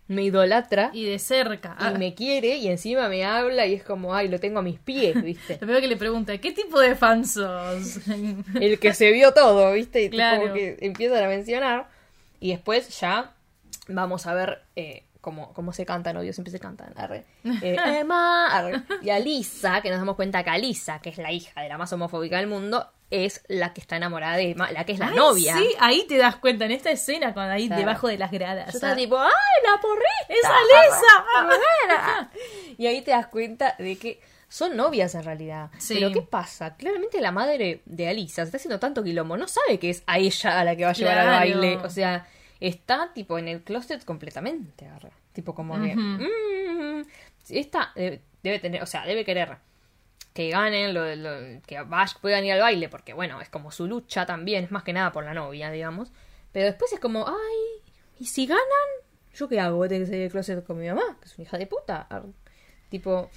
me 0.08 0.24
idolatra 0.24 0.90
y, 0.92 1.04
Y 1.06 1.10
de 1.10 1.18
cerca. 1.18 1.74
Ah, 1.78 1.92
me 1.92 2.14
quiere 2.14 2.56
y 2.56 2.68
encima 2.68 3.08
me 3.08 3.24
habla 3.24 3.66
y 3.66 3.72
es 3.74 3.82
como, 3.84 4.14
ay, 4.14 4.28
lo 4.28 4.38
tengo 4.40 4.58
a 4.58 4.62
mis 4.62 4.78
pies, 4.78 5.14
¿viste? 5.24 5.54
Lo 5.54 5.58
primero 5.60 5.80
que 5.80 5.86
le 5.86 5.96
pregunta, 5.96 6.36
¿qué 6.38 6.52
tipo 6.52 6.78
de 6.80 6.94
fan 6.96 7.24
sos? 7.24 8.00
el 8.60 8.78
que 8.78 8.92
se 8.92 9.10
vio 9.12 9.32
todo, 9.32 9.72
¿viste? 9.72 10.02
Y 10.02 10.10
Claro. 10.10 10.42
como 10.42 10.54
que 10.54 10.76
empiezan 10.80 11.24
a 11.24 11.28
mencionar. 11.28 11.88
Y 12.40 12.50
después 12.50 13.00
ya 13.00 13.32
vamos 13.88 14.26
a 14.26 14.34
ver 14.34 14.62
eh, 14.76 15.04
cómo, 15.22 15.54
cómo 15.54 15.72
se 15.72 15.86
cantan, 15.86 16.18
obvio, 16.18 16.34
siempre 16.34 16.52
se 16.52 16.60
cantan. 16.60 16.92
arre. 16.96 17.24
Eh, 17.62 17.76
Emma, 18.00 18.48
arre. 18.54 18.82
Y 19.00 19.08
a 19.08 19.18
Lisa, 19.18 19.80
que 19.80 19.88
nos 19.88 19.98
damos 19.98 20.16
cuenta 20.16 20.44
que 20.44 20.50
a 20.50 20.58
Lisa, 20.58 20.98
que 21.00 21.08
es 21.08 21.16
la 21.16 21.32
hija 21.32 21.62
de 21.62 21.70
la 21.70 21.78
más 21.78 21.90
homofóbica 21.94 22.36
del 22.36 22.48
mundo, 22.48 22.86
es 23.10 23.42
la 23.48 23.72
que 23.72 23.80
está 23.80 23.96
enamorada 23.96 24.36
de 24.36 24.50
Emma, 24.50 24.70
la 24.72 24.84
que 24.84 24.92
es 24.92 24.98
la 24.98 25.08
Ay, 25.08 25.16
novia. 25.16 25.56
Sí, 25.56 25.68
ahí 25.80 26.04
te 26.08 26.16
das 26.18 26.36
cuenta, 26.36 26.64
en 26.64 26.72
esta 26.72 26.90
escena, 26.90 27.32
cuando 27.34 27.54
ahí 27.54 27.66
Claro. 27.68 27.80
debajo 27.80 28.08
de 28.08 28.18
las 28.18 28.30
gradas. 28.30 28.66
Yo 28.72 28.76
estaba 28.78 28.92
ah, 28.92 28.96
tipo, 28.96 29.18
¡ay, 29.18 29.28
la 29.64 29.80
porrita! 29.80 30.26
¡Es 30.28 30.44
Alesa! 30.44 32.30
Y 32.78 32.86
ahí 32.86 33.02
te 33.02 33.10
das 33.12 33.26
cuenta 33.28 33.76
de 33.78 33.96
que 33.96 34.20
son 34.48 34.76
novias 34.76 35.14
en 35.14 35.24
realidad. 35.24 35.70
Sí. 35.78 35.94
Pero 35.94 36.12
¿qué 36.12 36.22
pasa? 36.22 36.76
Claramente 36.76 37.20
la 37.20 37.32
madre 37.32 37.82
de 37.86 38.08
Alisa 38.08 38.42
se 38.42 38.48
está 38.48 38.56
haciendo 38.58 38.78
tanto 38.78 39.02
quilombo. 39.02 39.36
No 39.36 39.48
sabe 39.48 39.78
que 39.78 39.90
es 39.90 40.02
a 40.06 40.18
ella 40.18 40.60
a 40.60 40.64
la 40.64 40.76
que 40.76 40.84
va 40.84 40.90
a 40.90 40.94
llevar 40.94 41.18
al 41.18 41.28
baile. 41.28 41.76
O 41.78 41.88
sea, 41.90 42.26
está 42.68 43.12
tipo 43.12 43.38
en 43.38 43.48
el 43.48 43.62
closet 43.62 44.04
completamente. 44.04 44.86
arre. 44.86 45.10
Tipo 45.32 45.54
como 45.54 45.74
que... 45.80 45.94
mm, 45.96 47.02
esta 47.50 47.92
eh, 47.96 48.20
debe 48.42 48.58
tener, 48.58 48.82
o 48.82 48.86
sea, 48.86 49.04
debe 49.04 49.24
querer 49.24 49.56
que 50.32 50.48
ganen, 50.50 50.94
lo, 50.94 51.14
lo- 51.16 51.60
que 51.66 51.80
Bash 51.82 52.14
puedan 52.20 52.44
ir 52.44 52.52
al 52.52 52.60
baile, 52.60 52.88
porque 52.88 53.12
bueno, 53.12 53.40
es 53.40 53.48
como 53.50 53.70
su 53.70 53.86
lucha 53.86 54.24
también, 54.24 54.64
es 54.64 54.70
más 54.70 54.82
que 54.82 54.92
nada 54.92 55.12
por 55.12 55.24
la 55.24 55.34
novia, 55.34 55.70
digamos. 55.70 56.10
Pero 56.52 56.66
después 56.66 56.92
es 56.92 57.00
como, 57.00 57.26
ay, 57.28 57.82
¿y 58.18 58.26
si 58.26 58.46
ganan? 58.46 58.62
¿Yo 59.34 59.48
qué 59.48 59.60
hago? 59.60 59.86
Tengo 59.88 60.00
que 60.02 60.06
salir 60.06 60.20
del 60.22 60.30
closet 60.30 60.64
con 60.64 60.78
mi 60.78 60.88
mamá, 60.88 61.02
que 61.20 61.26
es 61.26 61.36
una 61.38 61.46
hija 61.46 61.58
de 61.58 61.66
puta. 61.66 62.06
Tipo, 62.90 63.30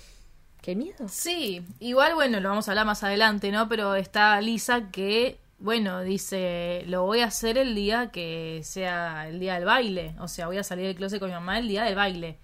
qué 0.62 0.76
miedo. 0.76 1.08
Sí, 1.08 1.66
igual, 1.80 2.16
bueno, 2.16 2.40
lo 2.42 2.50
vamos 2.50 2.68
a 2.68 2.72
hablar 2.72 2.86
más 2.86 3.04
adelante, 3.04 3.52
¿no? 3.52 3.68
Pero 3.70 3.96
está 3.96 4.40
Lisa 4.42 4.90
que, 4.92 5.38
bueno, 5.58 6.02
dice, 6.02 6.84
lo 6.88 7.04
voy 7.04 7.22
a 7.22 7.26
hacer 7.26 7.58
el 7.58 7.76
día 7.76 8.12
que 8.12 8.62
sea 8.64 9.28
el 9.28 9.40
día 9.40 9.56
del 9.56 9.66
baile. 9.66 10.16
O 10.20 10.28
sea, 10.28 10.48
voy 10.48 10.58
a 10.58 10.64
salir 10.64 10.86
del 10.88 10.96
closet 10.96 11.20
con 11.20 11.30
mi 11.30 11.36
mamá 11.36 11.60
el 11.60 11.68
día 11.68 11.84
del 11.84 11.96
baile. 11.96 12.38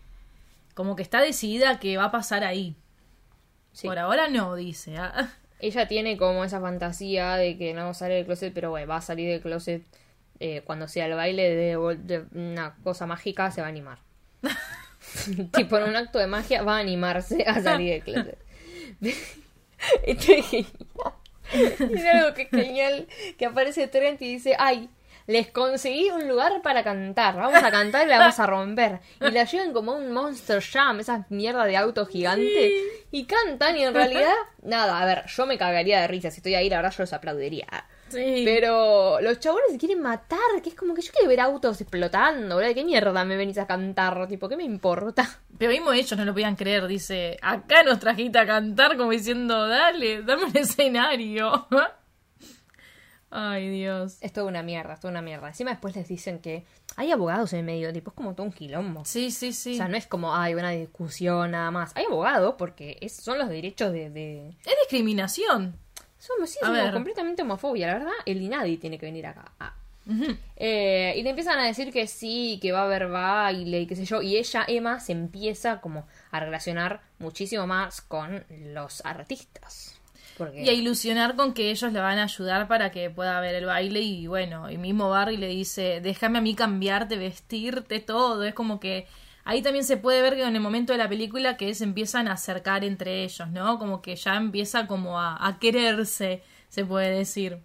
Como 0.74 0.96
que 0.96 1.04
está 1.04 1.22
decidida 1.22 1.80
que 1.80 1.98
va 1.98 2.06
a 2.06 2.12
pasar 2.12 2.44
ahí. 2.44 2.76
Sí. 3.74 3.88
Por 3.88 4.00
ahora 4.00 4.28
no, 4.30 4.56
dice. 4.56 4.98
ah. 4.98 5.30
Ella 5.60 5.88
tiene 5.88 6.18
como 6.18 6.44
esa 6.44 6.60
fantasía 6.60 7.36
de 7.36 7.58
que 7.58 7.74
no 7.76 7.94
sale 7.94 8.16
del 8.16 8.26
closet, 8.26 8.52
pero 8.52 8.72
bueno, 8.72 8.88
va 8.88 8.96
a 8.96 9.02
salir 9.02 9.30
del 9.30 9.42
closet 9.42 9.84
eh, 10.40 10.62
cuando 10.66 10.88
sea 10.88 11.06
el 11.06 11.14
baile 11.14 11.56
de, 11.56 11.98
de 12.00 12.26
una 12.34 12.76
cosa 12.84 13.06
mágica, 13.06 13.52
se 13.52 13.62
va 13.62 13.68
a 13.68 13.70
animar. 13.70 14.00
tipo, 15.54 15.78
en 15.78 15.90
un 15.90 15.96
acto 15.96 16.18
de 16.18 16.26
magia 16.26 16.64
va 16.64 16.78
a 16.78 16.80
animarse 16.80 17.44
a 17.44 17.62
salir 17.62 17.92
del 17.92 18.04
closet. 18.04 18.40
Esto 20.04 20.32
es 20.32 20.46
genial. 20.48 20.72
Es 21.80 22.06
algo 22.06 22.34
que 22.34 22.44
es 22.44 22.50
genial, 22.50 23.08
que 23.38 23.46
aparece 23.46 23.88
Trent 23.88 24.22
y 24.22 24.34
dice, 24.34 24.56
ay, 24.58 24.90
les 25.28 25.48
conseguí 25.50 26.10
un 26.10 26.28
lugar 26.28 26.62
para 26.62 26.84
cantar, 26.84 27.36
vamos 27.36 27.64
a 27.64 27.72
cantar 27.72 28.06
y 28.06 28.10
la 28.10 28.20
vamos 28.20 28.40
a 28.40 28.48
romper. 28.48 29.00
Y 29.20 29.32
la 29.32 29.46
llevan 29.46 29.74
como 29.74 29.94
a 29.94 29.96
un 29.96 30.12
Monster 30.12 30.62
Jam, 30.62 31.00
esa 31.00 31.26
mierda 31.30 31.66
de 31.66 31.78
auto 31.78 32.06
gigante, 32.06 32.74
y 33.12 33.26
cantan 33.26 33.78
y 33.78 33.84
en 33.84 33.94
realidad, 33.94 34.34
nada, 34.64 35.02
a 35.02 35.06
ver, 35.06 35.26
yo 35.28 35.46
me 35.46 35.58
cagaría 35.58 36.02
de 36.02 36.08
risa, 36.08 36.32
si 36.32 36.38
estoy 36.38 36.56
ahí, 36.56 36.70
la 36.70 36.78
verdad 36.78 36.92
yo 36.92 37.04
los 37.04 37.14
aplaudiría. 37.14 37.68
Sí. 38.10 38.42
Pero 38.44 39.22
los 39.22 39.40
chabones 39.40 39.72
se 39.72 39.78
quieren 39.78 40.02
matar, 40.02 40.40
que 40.62 40.70
es 40.70 40.76
como 40.76 40.94
que 40.94 41.02
yo 41.02 41.14
quiero 41.14 41.30
ver 41.30 41.40
autos 41.40 41.80
explotando, 41.80 42.58
¿verdad? 42.58 42.74
¿Qué 42.74 42.84
mierda 42.84 43.24
me 43.24 43.38
venís 43.38 43.58
a 43.58 43.68
cantar? 43.68 44.28
Tipo, 44.28 44.50
¿qué 44.50 44.58
me 44.58 44.64
importa? 44.64 45.40
Pero 45.62 45.74
mismo 45.74 45.92
ellos 45.94 46.18
no 46.18 46.26
lo 46.26 46.34
podían 46.34 46.56
creer, 46.56 46.88
dice, 46.88 47.38
acá 47.40 47.84
nos 47.84 48.00
trajiste 48.00 48.40
a 48.40 48.48
cantar 48.48 48.98
como 48.98 49.12
diciendo, 49.12 49.68
dale, 49.68 50.24
dame 50.24 50.46
un 50.46 50.58
escenario. 50.58 51.68
Ay, 53.30 53.70
Dios. 53.70 54.18
Es 54.22 54.34
toda 54.34 54.48
una 54.48 54.64
mierda, 54.64 54.96
es 54.96 55.00
toda 55.00 55.12
una 55.12 55.22
mierda. 55.22 55.48
Encima 55.48 55.70
después 55.70 55.96
les 55.96 56.08
dicen 56.08 56.40
que 56.40 56.66
hay 56.98 57.12
abogados 57.12 57.54
en 57.54 57.64
medio, 57.66 57.94
tipo, 57.94 58.10
es 58.10 58.16
como 58.16 58.34
todo 58.34 58.46
un 58.48 58.52
quilombo. 58.52 59.06
Sí, 59.06 59.30
sí, 59.30 59.54
sí. 59.54 59.74
O 59.76 59.78
sea, 59.78 59.88
no 59.88 59.96
es 59.98 60.08
como, 60.08 60.36
hay 60.36 60.56
una 60.56 60.72
discusión 60.72 61.52
nada 61.52 61.70
más. 61.72 61.96
Hay 61.96 62.06
abogados 62.06 62.56
porque 62.58 62.98
es- 63.00 63.16
son 63.16 63.38
los 63.38 63.48
derechos 63.48 63.94
de... 63.94 64.10
de... 64.10 64.50
Es 64.50 64.76
discriminación. 64.82 65.76
Somos, 66.18 66.50
sí, 66.50 66.58
A 66.62 66.68
somos 66.68 66.92
completamente 66.92 67.44
homofobia, 67.44 67.86
la 67.88 67.94
verdad. 67.94 68.12
El 68.26 68.42
Inadi 68.42 68.78
tiene 68.78 68.98
que 68.98 69.06
venir 69.06 69.26
acá. 69.28 69.46
Eh, 70.58 71.14
y 71.18 71.24
le 71.24 71.30
empiezan 71.30 71.60
a 71.60 71.66
decir 71.66 71.92
que 71.92 72.08
sí, 72.08 72.60
que 72.62 72.72
va 72.72 72.82
a 72.82 72.86
haber 72.86 73.08
baile 73.08 73.82
y 73.82 73.88
qué 73.88 73.96
sé 73.96 74.06
yo. 74.06 74.22
Y 74.22 74.38
ella, 74.38 74.66
Emma, 74.68 75.00
se 75.00 75.12
empieza 75.12 75.82
como 75.82 76.08
a 76.32 76.40
relacionar 76.40 77.02
muchísimo 77.20 77.68
más 77.68 78.02
con 78.02 78.44
los 78.74 79.06
artistas. 79.06 80.02
Y 80.56 80.70
a 80.70 80.74
ilusionar 80.74 81.36
con 81.36 81.54
que 81.54 81.70
ellos 81.70 81.94
le 81.94 82.00
van 82.00 82.18
a 82.18 82.24
ayudar 82.24 82.68
para 82.68 82.90
que 82.90 83.12
pueda 83.12 83.40
ver 83.42 83.54
el 83.54 83.66
baile 83.66 84.00
y 84.02 84.26
bueno, 84.26 84.72
y 84.72 84.78
mismo 84.78 85.10
Barry 85.10 85.38
le 85.38 85.48
dice, 85.48 86.02
déjame 86.02 86.40
a 86.40 86.42
mí 86.42 86.56
cambiarte, 86.56 87.16
vestirte, 87.18 88.00
todo. 88.00 88.44
Es 88.44 88.56
como 88.56 88.80
que 88.80 89.06
ahí 89.44 89.62
también 89.62 89.86
se 89.86 89.98
puede 89.98 90.24
ver 90.24 90.36
que 90.36 90.44
en 90.44 90.56
el 90.56 90.62
momento 90.62 90.94
de 90.94 90.98
la 90.98 91.10
película 91.10 91.58
que 91.58 91.76
se 91.76 91.84
empiezan 91.84 92.28
a 92.28 92.34
acercar 92.34 92.84
entre 92.84 93.24
ellos, 93.24 93.50
¿no? 93.50 93.78
Como 93.78 94.02
que 94.02 94.16
ya 94.16 94.36
empieza 94.36 94.88
como 94.88 95.20
a, 95.20 95.46
a 95.46 95.60
quererse, 95.60 96.42
se 96.70 96.86
puede 96.86 97.12
decir. 97.12 97.60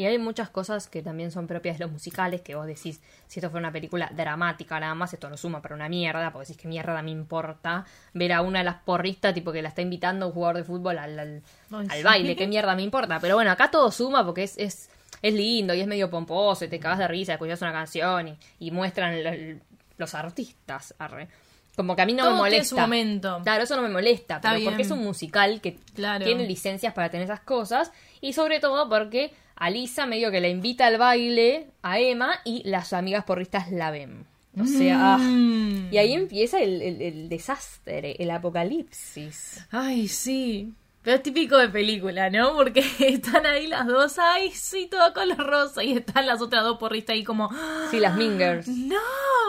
Y 0.00 0.06
hay 0.06 0.16
muchas 0.16 0.48
cosas 0.48 0.88
que 0.88 1.02
también 1.02 1.30
son 1.30 1.46
propias 1.46 1.76
de 1.78 1.84
los 1.84 1.92
musicales, 1.92 2.40
que 2.40 2.54
vos 2.54 2.66
decís, 2.66 3.02
si 3.26 3.38
esto 3.38 3.50
fuera 3.50 3.66
una 3.66 3.72
película 3.72 4.10
dramática 4.14 4.80
nada 4.80 4.94
más, 4.94 5.12
esto 5.12 5.28
lo 5.28 5.36
suma 5.36 5.60
para 5.60 5.74
una 5.74 5.90
mierda, 5.90 6.32
porque 6.32 6.46
decís 6.48 6.62
que 6.62 6.68
mierda 6.68 7.02
me 7.02 7.10
importa 7.10 7.84
ver 8.14 8.32
a 8.32 8.40
una 8.40 8.60
de 8.60 8.64
las 8.64 8.76
porristas, 8.76 9.34
tipo 9.34 9.52
que 9.52 9.60
la 9.60 9.68
está 9.68 9.82
invitando 9.82 10.26
un 10.28 10.32
jugador 10.32 10.56
de 10.56 10.64
fútbol 10.64 10.96
al, 10.96 11.18
al, 11.18 11.42
Ay, 11.70 11.86
al 11.90 11.98
sí. 11.98 12.02
baile, 12.02 12.34
qué 12.34 12.46
mierda 12.46 12.74
me 12.74 12.80
importa. 12.82 13.20
Pero 13.20 13.34
bueno, 13.34 13.50
acá 13.50 13.70
todo 13.70 13.90
suma 13.92 14.24
porque 14.24 14.44
es, 14.44 14.56
es, 14.56 14.88
es 15.20 15.34
lindo 15.34 15.74
y 15.74 15.82
es 15.82 15.86
medio 15.86 16.08
pomposo 16.08 16.64
y 16.64 16.68
te 16.68 16.80
cagas 16.80 16.98
de 17.00 17.06
risa, 17.08 17.34
escuchas 17.34 17.60
una 17.60 17.72
canción 17.72 18.28
y, 18.28 18.38
y 18.58 18.70
muestran 18.70 19.22
lo- 19.22 19.60
los 19.98 20.14
artistas. 20.14 20.94
arre. 20.98 21.28
Como 21.76 21.94
que 21.94 22.02
a 22.02 22.06
mí 22.06 22.14
no 22.14 22.24
Todo 22.24 22.30
me 22.32 22.36
tiene 22.38 22.56
molesta. 22.56 22.68
su 22.74 22.78
momento. 22.80 23.40
Claro, 23.42 23.62
eso 23.64 23.76
no 23.76 23.82
me 23.82 23.88
molesta, 23.90 24.36
Está 24.36 24.52
pero 24.52 24.64
porque 24.64 24.82
es 24.82 24.90
un 24.90 24.98
musical 25.04 25.60
que 25.60 25.78
Claro. 25.94 26.24
tiene 26.24 26.46
licencias 26.46 26.92
para 26.94 27.10
tener 27.10 27.24
esas 27.24 27.40
cosas 27.40 27.92
y 28.22 28.32
sobre 28.32 28.60
todo 28.60 28.88
porque 28.88 29.32
a 29.60 29.70
Lisa 29.70 30.06
medio 30.06 30.32
que 30.32 30.40
la 30.40 30.48
invita 30.48 30.86
al 30.88 30.98
baile 30.98 31.68
a 31.82 32.00
Emma 32.00 32.40
y 32.44 32.68
las 32.68 32.92
amigas 32.92 33.22
porristas 33.24 33.70
la 33.70 33.92
ven. 33.92 34.26
O 34.60 34.64
sea, 34.66 35.14
ah. 35.14 35.18
Mm. 35.18 35.92
y 35.92 35.98
ahí 35.98 36.12
empieza 36.12 36.58
el, 36.58 36.82
el- 36.82 37.00
el 37.00 37.28
desastre, 37.28 38.16
el 38.18 38.30
apocalipsis. 38.32 39.64
Ay, 39.70 40.08
sí. 40.08 40.74
Pero 41.02 41.16
es 41.16 41.22
típico 41.22 41.56
de 41.56 41.68
película, 41.68 42.28
¿no? 42.30 42.54
Porque 42.54 42.82
están 42.98 43.46
ahí 43.46 43.66
las 43.68 43.86
dos, 43.86 44.18
ay, 44.18 44.50
sí, 44.50 44.88
todo 44.90 45.12
color 45.14 45.38
rosa. 45.46 45.82
Y 45.84 45.92
están 45.92 46.26
las 46.26 46.42
otras 46.42 46.62
dos 46.64 46.78
porristas 46.78 47.14
ahí 47.14 47.24
como. 47.24 47.48
Sí, 47.90 48.00
las 48.00 48.16
Mingers. 48.16 48.66
no, 48.68 48.96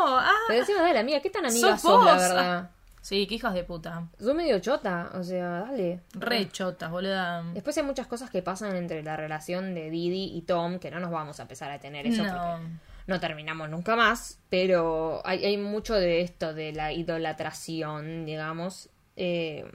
ah. 0.08 0.32
Pero 0.48 0.60
encima, 0.62 0.82
dale, 0.82 1.00
amiga, 1.00 1.20
¿qué 1.20 1.30
tan 1.30 1.46
amiga 1.46 1.78
Sos 1.78 1.82
sos, 1.82 2.06
la 2.06 2.16
verdad? 2.18 2.70
Sí, 3.02 3.26
qué 3.26 3.36
hijas 3.36 3.54
de 3.56 3.64
puta. 3.64 4.08
Sos 4.20 4.36
medio 4.36 4.60
chota, 4.60 5.10
o 5.16 5.24
sea, 5.24 5.62
dale. 5.62 6.02
Re 6.14 6.50
chotas, 6.52 6.92
boluda. 6.92 7.44
Después 7.54 7.76
hay 7.78 7.84
muchas 7.84 8.06
cosas 8.08 8.30
que 8.30 8.44
pasan 8.44 8.76
entre 8.76 9.02
la 9.02 9.18
relación 9.18 9.74
de 9.74 9.90
Didi 9.90 10.32
y 10.36 10.44
Tom 10.44 10.78
que 10.78 10.92
no 10.92 11.00
nos 11.00 11.10
vamos 11.10 11.40
a 11.40 11.44
empezar 11.44 11.72
a 11.72 11.80
tener 11.80 12.06
eso 12.06 12.24
No. 12.24 12.30
porque 12.32 12.68
no 13.08 13.20
terminamos 13.20 13.70
nunca 13.70 13.96
más, 13.96 14.40
pero 14.50 15.22
hay, 15.26 15.44
hay 15.44 15.58
mucho 15.58 15.96
de 15.96 16.22
esto, 16.22 16.54
de 16.54 16.74
la 16.74 16.94
idolatración, 16.94 18.26
digamos. 18.26 18.90
Eh, 19.16 19.66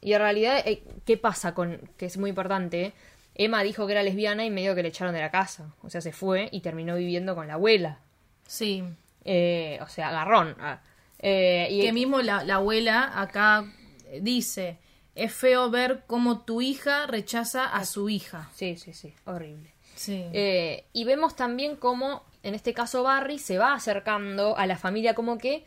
y 0.00 0.12
en 0.12 0.20
realidad, 0.20 0.62
eh, 0.64 0.84
¿qué 1.04 1.16
pasa 1.16 1.54
con, 1.54 1.80
que 1.96 2.06
es 2.06 2.16
muy 2.16 2.30
importante? 2.30 2.94
Emma 3.34 3.62
dijo 3.62 3.86
que 3.86 3.92
era 3.92 4.02
lesbiana 4.04 4.44
y 4.44 4.50
medio 4.50 4.74
que 4.76 4.82
le 4.82 4.88
echaron 4.88 5.14
de 5.14 5.20
la 5.20 5.30
casa, 5.30 5.72
o 5.82 5.90
sea, 5.90 6.00
se 6.00 6.12
fue 6.12 6.48
y 6.52 6.60
terminó 6.60 6.94
viviendo 6.94 7.34
con 7.34 7.48
la 7.48 7.54
abuela. 7.54 7.98
Sí. 8.46 8.84
Eh, 9.24 9.78
o 9.82 9.88
sea, 9.88 10.08
agarrón. 10.08 10.56
Ah. 10.60 10.80
Eh, 11.20 11.68
y 11.70 11.82
Que 11.82 11.92
mismo 11.92 12.20
la, 12.22 12.44
la 12.44 12.56
abuela 12.56 13.20
acá 13.20 13.64
dice, 14.20 14.78
es 15.14 15.32
feo 15.32 15.70
ver 15.70 16.04
cómo 16.06 16.40
tu 16.42 16.60
hija 16.60 17.06
rechaza 17.06 17.66
a 17.66 17.84
su 17.84 18.08
hija. 18.08 18.48
Sí, 18.54 18.76
sí, 18.76 18.92
sí, 18.92 19.12
horrible. 19.24 19.72
Sí. 19.96 20.24
Eh, 20.32 20.84
y 20.92 21.04
vemos 21.04 21.34
también 21.34 21.74
cómo, 21.74 22.22
en 22.44 22.54
este 22.54 22.72
caso, 22.72 23.02
Barry 23.02 23.38
se 23.40 23.58
va 23.58 23.74
acercando 23.74 24.56
a 24.56 24.66
la 24.66 24.76
familia 24.78 25.14
como 25.14 25.38
que 25.38 25.64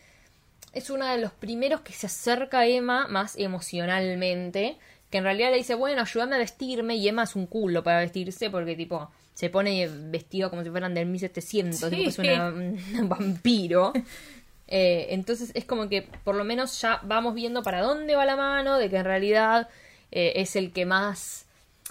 es 0.71 0.89
uno 0.89 1.05
de 1.05 1.17
los 1.17 1.33
primeros 1.33 1.81
que 1.81 1.91
se 1.91 2.05
acerca 2.07 2.59
a 2.59 2.65
Emma 2.67 3.07
más 3.09 3.35
emocionalmente, 3.37 4.77
que 5.09 5.17
en 5.17 5.25
realidad 5.25 5.51
le 5.51 5.57
dice, 5.57 5.75
bueno, 5.75 6.01
ayúdame 6.01 6.35
a 6.35 6.39
vestirme, 6.39 6.95
y 6.95 7.07
Emma 7.09 7.23
es 7.23 7.35
un 7.35 7.45
culo 7.45 7.83
para 7.83 7.99
vestirse 7.99 8.49
porque 8.49 8.75
tipo 8.77 9.11
se 9.33 9.49
pone 9.49 9.87
vestido 10.09 10.49
como 10.49 10.63
si 10.63 10.69
fueran 10.69 10.93
del 10.93 11.07
1700, 11.07 11.77
Sí. 11.77 11.85
tipo 11.89 12.01
que 12.03 12.07
es 12.09 12.19
una- 12.19 12.47
un 12.49 13.09
vampiro. 13.09 13.91
Eh, 14.73 15.07
entonces 15.13 15.51
es 15.53 15.65
como 15.65 15.89
que 15.89 16.07
por 16.23 16.33
lo 16.35 16.45
menos 16.45 16.79
ya 16.79 17.01
vamos 17.03 17.35
viendo 17.35 17.61
para 17.61 17.81
dónde 17.81 18.15
va 18.15 18.25
la 18.25 18.37
mano, 18.37 18.77
de 18.77 18.89
que 18.89 18.95
en 18.95 19.03
realidad 19.03 19.67
eh, 20.11 20.31
es 20.37 20.55
el 20.55 20.71
que 20.71 20.85
más 20.85 21.45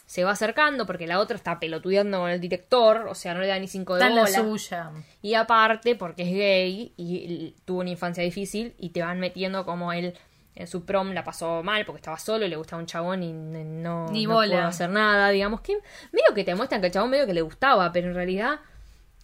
se 0.07 0.25
va 0.25 0.31
acercando, 0.31 0.87
porque 0.87 1.07
la 1.07 1.21
otra 1.21 1.37
está 1.37 1.61
pelotudeando 1.61 2.21
con 2.21 2.31
el 2.31 2.41
director, 2.41 3.07
o 3.07 3.15
sea, 3.15 3.35
no 3.35 3.41
le 3.41 3.49
da 3.49 3.59
ni 3.59 3.69
cinco 3.69 3.97
de 3.97 4.03
Está 4.03 4.15
la 4.15 4.27
suya. 4.27 4.91
Y 5.21 5.35
aparte, 5.35 5.95
porque 5.95 6.23
es 6.23 6.31
gay 6.31 6.93
y 6.97 7.55
tuvo 7.67 7.81
una 7.81 7.91
infancia 7.91 8.25
difícil 8.25 8.75
y 8.79 8.89
te 8.89 9.03
van 9.03 9.21
metiendo 9.21 9.67
como 9.67 9.93
él 9.93 10.17
en 10.55 10.67
su 10.67 10.85
prom 10.85 11.13
la 11.13 11.23
pasó 11.23 11.63
mal 11.63 11.85
porque 11.85 11.99
estaba 12.01 12.19
solo 12.19 12.47
y 12.47 12.49
le 12.49 12.57
gustaba 12.57 12.81
un 12.81 12.87
chabón 12.87 13.23
y 13.23 13.33
no, 13.33 14.09
Ni 14.11 14.25
no 14.25 14.35
bola. 14.35 14.57
pudo 14.57 14.67
hacer 14.67 14.91
nada, 14.91 15.29
digamos 15.29 15.61
que 15.61 15.75
medio 16.13 16.35
que 16.35 16.45
te 16.45 16.55
muestran 16.55 16.81
que 16.81 16.89
el 16.89 16.93
chabón 16.93 17.11
medio 17.11 17.27
que 17.27 17.35
le 17.35 17.43
gustaba, 17.43 17.93
pero 17.93 18.09
en 18.09 18.15
realidad 18.15 18.61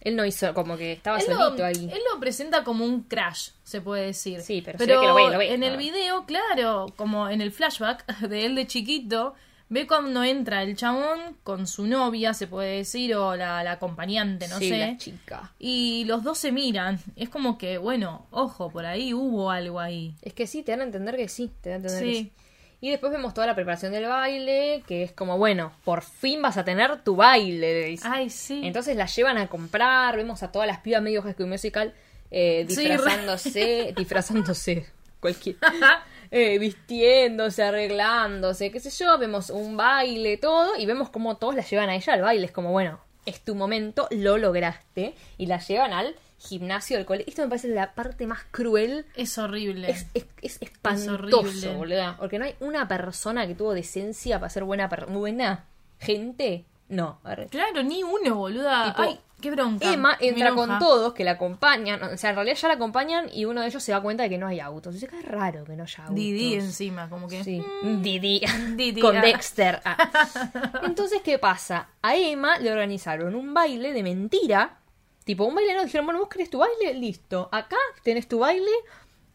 él 0.07 0.15
no 0.15 0.25
hizo 0.25 0.53
como 0.53 0.77
que 0.77 0.93
estaba 0.93 1.17
Él 1.19 1.25
lo, 1.29 1.35
solito 1.37 1.65
ahí. 1.65 1.89
él 1.91 1.99
lo 2.13 2.19
presenta 2.19 2.63
como 2.63 2.85
un 2.85 3.03
crash, 3.03 3.49
se 3.63 3.81
puede 3.81 4.07
decir. 4.07 4.41
Sí, 4.41 4.61
pero 4.63 4.77
se 4.77 4.85
ve 4.85 4.93
que 4.99 5.07
lo 5.07 5.15
ve, 5.15 5.29
lo 5.31 5.37
ve. 5.39 5.53
en 5.53 5.63
el 5.63 5.73
Ah. 5.73 5.77
video, 5.77 6.25
claro, 6.25 6.85
como 6.95 7.29
en 7.29 7.41
el 7.41 7.51
flashback 7.51 8.05
de 8.29 8.45
él 8.45 8.55
de 8.55 8.67
chiquito, 8.67 9.33
ve 9.69 9.85
cuando 9.85 10.23
entra 10.23 10.63
el 10.63 10.77
chabón 10.77 11.35
con 11.43 11.67
su 11.67 11.87
novia, 11.87 12.33
se 12.33 12.47
puede 12.47 12.77
decir, 12.77 13.13
o 13.15 13.35
la, 13.35 13.63
la 13.65 13.73
acompañante, 13.73 14.47
no 14.47 14.59
sí, 14.59 14.69
sé. 14.69 14.77
la 14.77 14.97
chica. 14.97 15.51
Y 15.59 16.05
los 16.05 16.23
dos 16.23 16.37
se 16.37 16.53
miran. 16.53 16.99
Es 17.17 17.27
como 17.27 17.57
que, 17.57 17.77
bueno, 17.77 18.27
ojo, 18.31 18.69
por 18.71 18.85
ahí 18.85 19.13
hubo 19.13 19.51
algo 19.51 19.79
ahí. 19.81 20.15
Es 20.21 20.33
que 20.33 20.47
sí, 20.47 20.63
te 20.63 20.71
dan 20.71 20.79
a 20.81 20.83
entender 20.85 21.17
que 21.17 21.27
sí, 21.27 21.51
te 21.61 21.69
dan 21.71 21.81
a 21.83 21.87
entender 21.87 22.13
Sí. 22.15 22.23
que 22.23 22.29
sí. 22.29 22.31
Y 22.79 22.91
después 22.91 23.11
vemos 23.11 23.33
toda 23.33 23.47
la 23.47 23.55
preparación 23.55 23.91
del 23.91 24.05
baile, 24.05 24.83
que 24.87 25.03
es 25.03 25.11
como, 25.11 25.37
bueno, 25.37 25.71
por 25.83 26.03
fin 26.03 26.41
vas 26.41 26.57
a 26.57 26.63
tener 26.63 27.03
tu 27.03 27.15
baile, 27.15 27.81
le 27.81 27.85
dice. 27.87 28.07
Ay, 28.09 28.29
sí. 28.29 28.61
Entonces 28.63 28.95
la 28.95 29.07
llevan 29.07 29.37
a 29.37 29.47
comprar, 29.47 30.15
vemos 30.15 30.43
a 30.43 30.51
todas 30.51 30.67
las 30.67 30.79
pibas 30.79 31.01
medio 31.01 31.23
High 31.23 31.33
School 31.33 31.47
Musical 31.47 31.93
eh, 32.31 32.65
Sí, 32.69 32.87
disfrazándose, 32.87 33.93
disfrazándose, 33.97 34.85
cualquier, 35.19 35.55
eh, 36.31 36.59
vistiéndose, 36.59 37.63
arreglándose, 37.63 38.71
qué 38.71 38.79
sé 38.79 38.89
yo, 38.89 39.17
vemos 39.17 39.49
un 39.49 39.77
baile, 39.77 40.37
todo, 40.37 40.75
y 40.77 40.85
vemos 40.85 41.09
como 41.09 41.37
todos 41.37 41.55
la 41.55 41.63
llevan 41.63 41.89
a 41.89 41.95
ella 41.95 42.13
al 42.13 42.21
baile, 42.21 42.45
es 42.45 42.51
como, 42.51 42.71
bueno, 42.71 42.99
es 43.25 43.41
tu 43.41 43.55
momento, 43.55 44.07
lo 44.11 44.37
lograste, 44.37 45.15
y 45.37 45.45
la 45.45 45.59
llevan 45.59 45.93
al 45.93 46.15
gimnasio 46.37 46.97
del 46.97 47.05
colegio. 47.05 47.29
Esto 47.29 47.41
me 47.43 47.49
parece 47.49 47.67
la 47.69 47.93
parte 47.93 48.27
más 48.27 48.43
cruel 48.51 49.05
Es 49.15 49.37
horrible. 49.37 49.89
es, 49.89 50.07
es, 50.13 50.25
es 50.41 50.61
espantoso, 50.61 51.73
boludo. 51.73 52.15
Porque 52.17 52.39
no 52.39 52.45
hay 52.45 52.55
una 52.59 52.87
persona 52.87 53.47
que 53.47 53.55
tuvo 53.55 53.73
decencia 53.73 54.39
para 54.39 54.49
ser 54.49 54.63
buena 54.63 54.87
buena 54.87 55.65
gente. 55.99 56.65
No. 56.89 57.19
Claro, 57.49 57.83
ni 57.83 58.03
uno, 58.03 58.35
boluda. 58.35 58.85
Tipo, 58.85 59.01
Ay, 59.01 59.19
Qué 59.41 59.51
bronca. 59.51 59.93
Emma 59.93 60.17
entra 60.19 60.55
con 60.55 60.79
todos 60.79 61.13
que 61.13 61.23
la 61.23 61.31
acompañan, 61.31 62.01
o 62.01 62.17
sea, 62.17 62.31
en 62.31 62.37
realidad 62.37 62.57
ya 62.57 62.67
la 62.69 62.73
acompañan 62.73 63.29
y 63.31 63.45
uno 63.45 63.61
de 63.61 63.67
ellos 63.67 63.83
se 63.83 63.91
da 63.91 64.01
cuenta 64.01 64.23
de 64.23 64.29
que 64.29 64.37
no 64.39 64.47
hay 64.47 64.59
autos. 64.59 64.95
Dice 64.95 65.07
que 65.07 65.19
es 65.19 65.25
raro 65.25 65.63
que 65.63 65.75
no 65.75 65.83
haya 65.83 66.03
autos. 66.03 66.15
Didi 66.15 66.55
encima, 66.55 67.07
como 67.07 67.27
que. 67.27 67.43
Sí, 67.43 67.63
Didi. 67.83 68.41
Didi, 68.75 68.99
Con 68.99 69.17
ah. 69.17 69.21
Dexter. 69.21 69.79
Ah. 69.85 70.81
Entonces, 70.83 71.21
¿qué 71.23 71.37
pasa? 71.37 71.89
A 72.01 72.15
Emma 72.15 72.57
le 72.57 72.71
organizaron 72.71 73.35
un 73.35 73.53
baile 73.53 73.93
de 73.93 74.01
mentira. 74.01 74.79
Tipo, 75.27 75.45
un 75.45 75.53
baile 75.53 75.75
no. 75.75 75.83
Dijeron, 75.83 76.05
bueno, 76.07 76.19
vos 76.21 76.29
querés 76.29 76.49
tu 76.49 76.57
baile, 76.57 76.95
listo. 76.95 77.49
Acá 77.51 77.75
tenés 78.01 78.27
tu 78.27 78.39
baile 78.39 78.71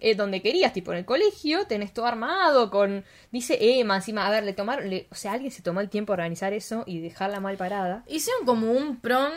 eh, 0.01 0.17
donde 0.17 0.43
querías, 0.43 0.73
tipo 0.73 0.91
en 0.91 0.99
el 0.99 1.05
colegio, 1.05 1.67
tenés 1.69 1.93
todo 1.95 2.07
armado 2.07 2.71
con. 2.71 3.05
Dice 3.31 3.57
Emma, 3.79 3.95
encima, 3.97 4.27
a 4.27 4.31
ver, 4.31 4.43
le 4.43 4.53
tomaron. 4.55 4.91
le- 4.91 5.07
o 5.13 5.15
sea, 5.15 5.33
alguien 5.35 5.53
se 5.53 5.63
tomó 5.63 5.81
el 5.81 5.89
tiempo 5.89 6.13
de 6.13 6.15
organizar 6.15 6.53
eso 6.53 6.83
y 6.87 6.99
dejarla 7.01 7.39
mal 7.39 7.57
parada. 7.57 8.03
Hicieron 8.09 8.45
como 8.45 8.73
un 8.73 8.97
prom 9.01 9.31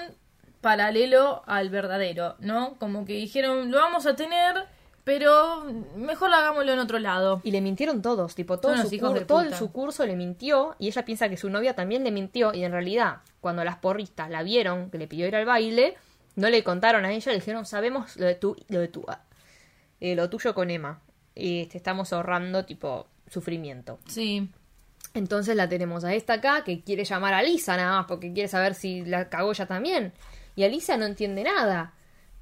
paralelo 0.62 1.44
al 1.46 1.70
verdadero, 1.70 2.36
¿no? 2.40 2.76
Como 2.80 3.06
que 3.06 3.14
dijeron, 3.14 3.70
lo 3.72 3.78
vamos 3.78 4.06
a 4.08 4.16
tener, 4.16 4.56
pero 5.04 5.64
mejor 5.96 6.30
lo 6.32 6.36
hagámoslo 6.38 6.74
en 6.74 6.80
otro 6.80 6.98
lado. 7.00 7.42
Y 7.44 7.52
le 7.52 7.62
mintieron 7.62 8.02
todos, 8.02 8.34
tipo, 8.34 8.58
todo, 8.60 8.76
Son 8.76 8.90
su, 8.90 8.96
hijos 8.96 9.12
cur- 9.12 9.20
de 9.20 9.26
todo 9.26 9.44
puta. 9.44 9.58
su 9.58 9.72
curso 9.72 10.06
le 10.06 10.16
mintió 10.16 10.76
y 10.80 10.88
ella 10.88 11.06
piensa 11.06 11.30
que 11.30 11.38
su 11.38 11.50
novia 11.50 11.76
también 11.76 12.04
le 12.04 12.12
mintió 12.12 12.54
y 12.54 12.64
en 12.64 12.72
realidad, 12.72 13.18
cuando 13.42 13.64
las 13.64 13.78
porristas 13.78 14.30
la 14.32 14.42
vieron, 14.42 14.90
que 14.90 14.98
le 14.98 15.08
pidió 15.08 15.28
ir 15.28 15.36
al 15.36 15.46
baile, 15.46 15.96
no 16.36 16.50
le 16.50 16.64
contaron 16.64 17.06
a 17.06 17.14
ella, 17.14 17.32
le 17.32 17.40
dijeron, 17.40 17.66
sabemos 17.66 18.18
lo 18.18 18.26
de 18.26 18.36
tu, 18.36 18.56
lo 18.68 18.80
de 18.80 18.88
tu, 18.88 19.06
eh, 20.00 20.16
lo 20.16 20.30
tuyo 20.30 20.54
con 20.54 20.70
Emma 20.70 21.02
y 21.34 21.66
te 21.68 21.78
estamos 21.78 22.14
ahorrando, 22.14 22.66
tipo, 22.66 23.08
sufrimiento. 23.28 24.00
Sí. 24.08 24.50
Entonces 25.14 25.56
la 25.56 25.70
tenemos 25.70 26.04
a 26.04 26.14
esta 26.14 26.34
acá 26.34 26.64
que 26.64 26.82
quiere 26.82 27.06
llamar 27.06 27.34
a 27.34 27.42
Lisa 27.42 27.78
nada 27.78 28.00
más 28.00 28.06
porque 28.06 28.34
quiere 28.34 28.50
saber 28.50 28.76
si 28.76 29.06
la 29.06 29.30
cagó 29.30 29.52
ella 29.52 29.66
también. 29.66 30.14
Y 30.56 30.64
Alisa 30.64 30.98
no 30.98 31.06
entiende 31.06 31.44
nada. 31.44 31.94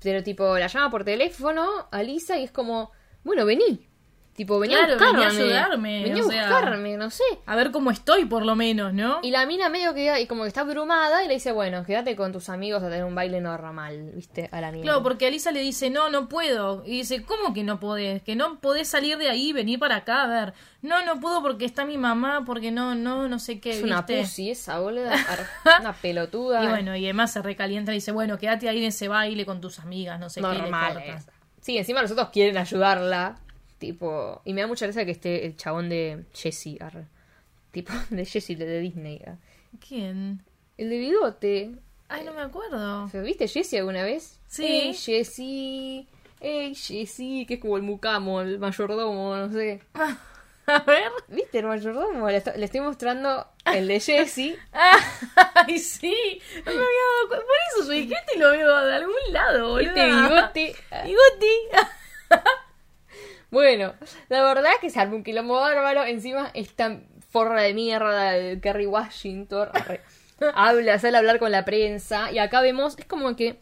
Pero 0.01 0.23
tipo, 0.23 0.57
la 0.57 0.67
llama 0.67 0.89
por 0.89 1.03
teléfono 1.03 1.87
a 1.91 2.03
Lisa 2.03 2.37
y 2.37 2.43
es 2.43 2.51
como, 2.51 2.91
bueno, 3.23 3.45
vení. 3.45 3.87
Tipo, 4.35 4.57
vení 4.57 4.73
Claro, 4.73 4.93
a 4.93 4.95
buscarme. 4.95 5.19
vení 5.19 5.25
a 5.25 5.43
ayudarme, 5.43 6.11
a 6.11 6.15
sea. 6.23 6.23
buscarme, 6.49 6.97
no 6.97 7.09
sé. 7.11 7.23
A 7.45 7.55
ver 7.55 7.69
cómo 7.69 7.91
estoy, 7.91 8.25
por 8.25 8.43
lo 8.43 8.55
menos, 8.55 8.91
¿no? 8.91 9.19
Y 9.21 9.29
la 9.29 9.45
mina 9.45 9.69
medio 9.69 9.93
que 9.93 10.21
y 10.21 10.25
como 10.25 10.41
que 10.41 10.47
está 10.47 10.61
abrumada 10.61 11.23
y 11.23 11.27
le 11.27 11.35
dice, 11.35 11.51
bueno, 11.51 11.83
quédate 11.85 12.15
con 12.15 12.31
tus 12.31 12.49
amigos 12.49 12.81
a 12.81 12.89
tener 12.89 13.03
un 13.03 13.13
baile 13.13 13.41
normal, 13.41 14.11
viste, 14.15 14.49
a 14.51 14.59
la 14.59 14.71
mierda. 14.71 14.85
Claro, 14.85 15.03
porque 15.03 15.27
Alisa 15.27 15.51
le 15.51 15.59
dice, 15.59 15.91
no, 15.91 16.09
no 16.09 16.29
puedo. 16.29 16.83
Y 16.83 16.97
dice, 16.97 17.21
¿cómo 17.23 17.53
que 17.53 17.63
no 17.63 17.79
podés? 17.79 18.23
Que 18.23 18.35
no 18.35 18.59
podés 18.59 18.87
salir 18.87 19.19
de 19.19 19.29
ahí 19.29 19.53
venir 19.53 19.77
para 19.77 19.97
acá 19.97 20.23
a 20.23 20.27
ver. 20.27 20.53
No, 20.81 21.05
no 21.05 21.19
puedo 21.19 21.43
porque 21.43 21.65
está 21.65 21.85
mi 21.85 21.99
mamá, 21.99 22.41
porque 22.43 22.71
no, 22.71 22.95
no, 22.95 23.27
no 23.29 23.37
sé 23.37 23.59
qué, 23.59 23.77
es 23.77 23.83
una 23.83 23.97
¿viste? 24.01 24.19
pussy 24.21 24.49
esa, 24.49 24.79
boluda. 24.79 25.13
Una 25.79 25.93
pelotuda. 25.93 26.63
Y 26.63 26.67
bueno, 26.69 26.95
y 26.95 27.03
además 27.05 27.31
se 27.31 27.41
recalienta 27.43 27.91
y 27.91 27.95
dice, 27.95 28.11
bueno, 28.11 28.39
quédate 28.39 28.67
ahí 28.67 28.79
en 28.79 28.85
ese 28.85 29.07
baile 29.07 29.45
con 29.45 29.61
tus 29.61 29.77
amigas, 29.79 30.19
no 30.19 30.29
sé 30.31 30.41
qué. 30.41 30.47
normal. 30.47 31.03
Sí, 31.61 31.77
encima 31.77 32.01
los 32.01 32.09
otros 32.11 32.29
quieren 32.29 32.57
ayudarla. 32.57 33.35
Tipo, 33.83 34.41
y 34.45 34.53
me 34.53 34.61
da 34.61 34.67
mucha 34.67 34.85
gracia 34.85 35.03
que 35.03 35.11
esté 35.11 35.45
el 35.45 35.57
chabón 35.57 35.89
de 35.89 36.23
Jessie, 36.33 36.77
arre. 36.79 37.03
tipo, 37.71 37.91
de 38.11 38.23
Jessie, 38.25 38.55
de 38.55 38.79
Disney. 38.79 39.21
ah. 39.27 39.35
¿Quién? 39.85 40.41
El 40.77 40.89
de 40.89 40.97
bigote. 40.99 41.71
Ay, 42.07 42.23
no 42.23 42.31
me 42.33 42.43
acuerdo. 42.43 43.07
¿Viste 43.25 43.45
Jessie 43.49 43.79
alguna 43.79 44.03
vez? 44.03 44.39
Sí. 44.47 44.65
Hey, 44.65 44.93
Jessie. 44.93 46.07
Hey, 46.39 46.73
Jessie, 46.75 47.45
que 47.45 47.55
es 47.55 47.59
como 47.59 47.75
el 47.75 47.83
mucamo, 47.83 48.39
el 48.39 48.57
mayordomo, 48.57 49.35
no 49.35 49.51
sé. 49.51 49.81
A 50.65 50.79
ver. 50.83 51.11
¿Viste 51.27 51.59
el 51.59 51.65
mayordomo? 51.65 52.29
Le, 52.29 52.37
esto- 52.37 52.53
le 52.55 52.63
estoy 52.63 52.79
mostrando 52.79 53.45
el 53.65 53.85
de 53.89 53.99
Jessie. 53.99 54.57
Ay, 55.55 55.77
sí. 55.77 56.41
No 56.65 56.71
me 56.71 56.71
había 56.71 56.85
dado 56.85 57.27
cuenta. 57.27 57.45
Por 57.45 57.81
eso 57.81 57.83
yo 57.91 57.99
dije, 57.99 58.13
este 58.13 58.39
lo 58.39 58.49
veo 58.51 58.85
de 58.85 58.95
algún 58.95 59.13
lado, 59.31 59.69
boludo. 59.71 59.93
¿Viste 59.93 60.05
bigote? 60.05 60.75
Bigote. 61.03 61.53
Bueno, 63.53 63.93
la 64.29 64.41
verdad 64.43 64.71
es 64.73 64.79
que 64.79 64.89
se 64.89 64.99
armó 64.99 65.15
un 65.15 65.23
quilombo 65.23 65.55
bárbaro. 65.59 66.03
Encima, 66.03 66.51
esta 66.53 66.99
forra 67.29 67.61
de 67.61 67.73
mierda 67.73 68.31
de 68.31 68.59
Kerry 68.59 68.85
Washington 68.87 69.69
arre, 69.73 70.01
habla, 70.55 70.99
sale 70.99 71.15
a 71.15 71.19
hablar 71.19 71.39
con 71.39 71.51
la 71.51 71.63
prensa. 71.63 72.31
Y 72.31 72.39
acá 72.39 72.59
vemos, 72.61 72.97
es 72.99 73.05
como 73.05 73.35
que 73.35 73.59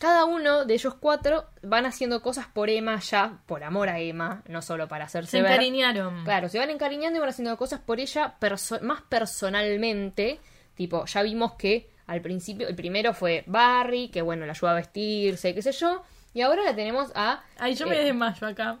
cada 0.00 0.24
uno 0.26 0.64
de 0.64 0.74
ellos 0.74 0.94
cuatro 0.94 1.46
van 1.62 1.86
haciendo 1.86 2.22
cosas 2.22 2.46
por 2.46 2.68
Emma 2.70 3.00
ya, 3.00 3.38
por 3.46 3.64
amor 3.64 3.88
a 3.88 3.98
Emma, 3.98 4.42
no 4.46 4.62
solo 4.62 4.86
para 4.86 5.06
hacerse 5.06 5.32
Se 5.38 5.42
ver. 5.42 5.52
encariñaron. 5.52 6.24
Claro, 6.24 6.48
se 6.48 6.58
van 6.58 6.70
encariñando 6.70 7.16
y 7.16 7.20
van 7.20 7.30
haciendo 7.30 7.56
cosas 7.56 7.80
por 7.80 7.98
ella 7.98 8.36
perso- 8.40 8.80
más 8.82 9.02
personalmente. 9.02 10.40
Tipo, 10.74 11.04
ya 11.06 11.22
vimos 11.22 11.54
que 11.54 11.90
al 12.06 12.20
principio, 12.22 12.68
el 12.68 12.74
primero 12.76 13.12
fue 13.12 13.42
Barry, 13.46 14.08
que 14.08 14.22
bueno, 14.22 14.46
la 14.46 14.52
ayuda 14.52 14.72
a 14.72 14.74
vestirse, 14.76 15.54
qué 15.54 15.62
sé 15.62 15.72
yo. 15.72 16.02
Y 16.34 16.42
ahora 16.42 16.62
la 16.62 16.74
tenemos 16.76 17.10
a. 17.16 17.42
Ay, 17.58 17.74
yo 17.74 17.86
me 17.86 18.00
eh, 18.00 18.04
desmayo 18.04 18.46
acá. 18.46 18.78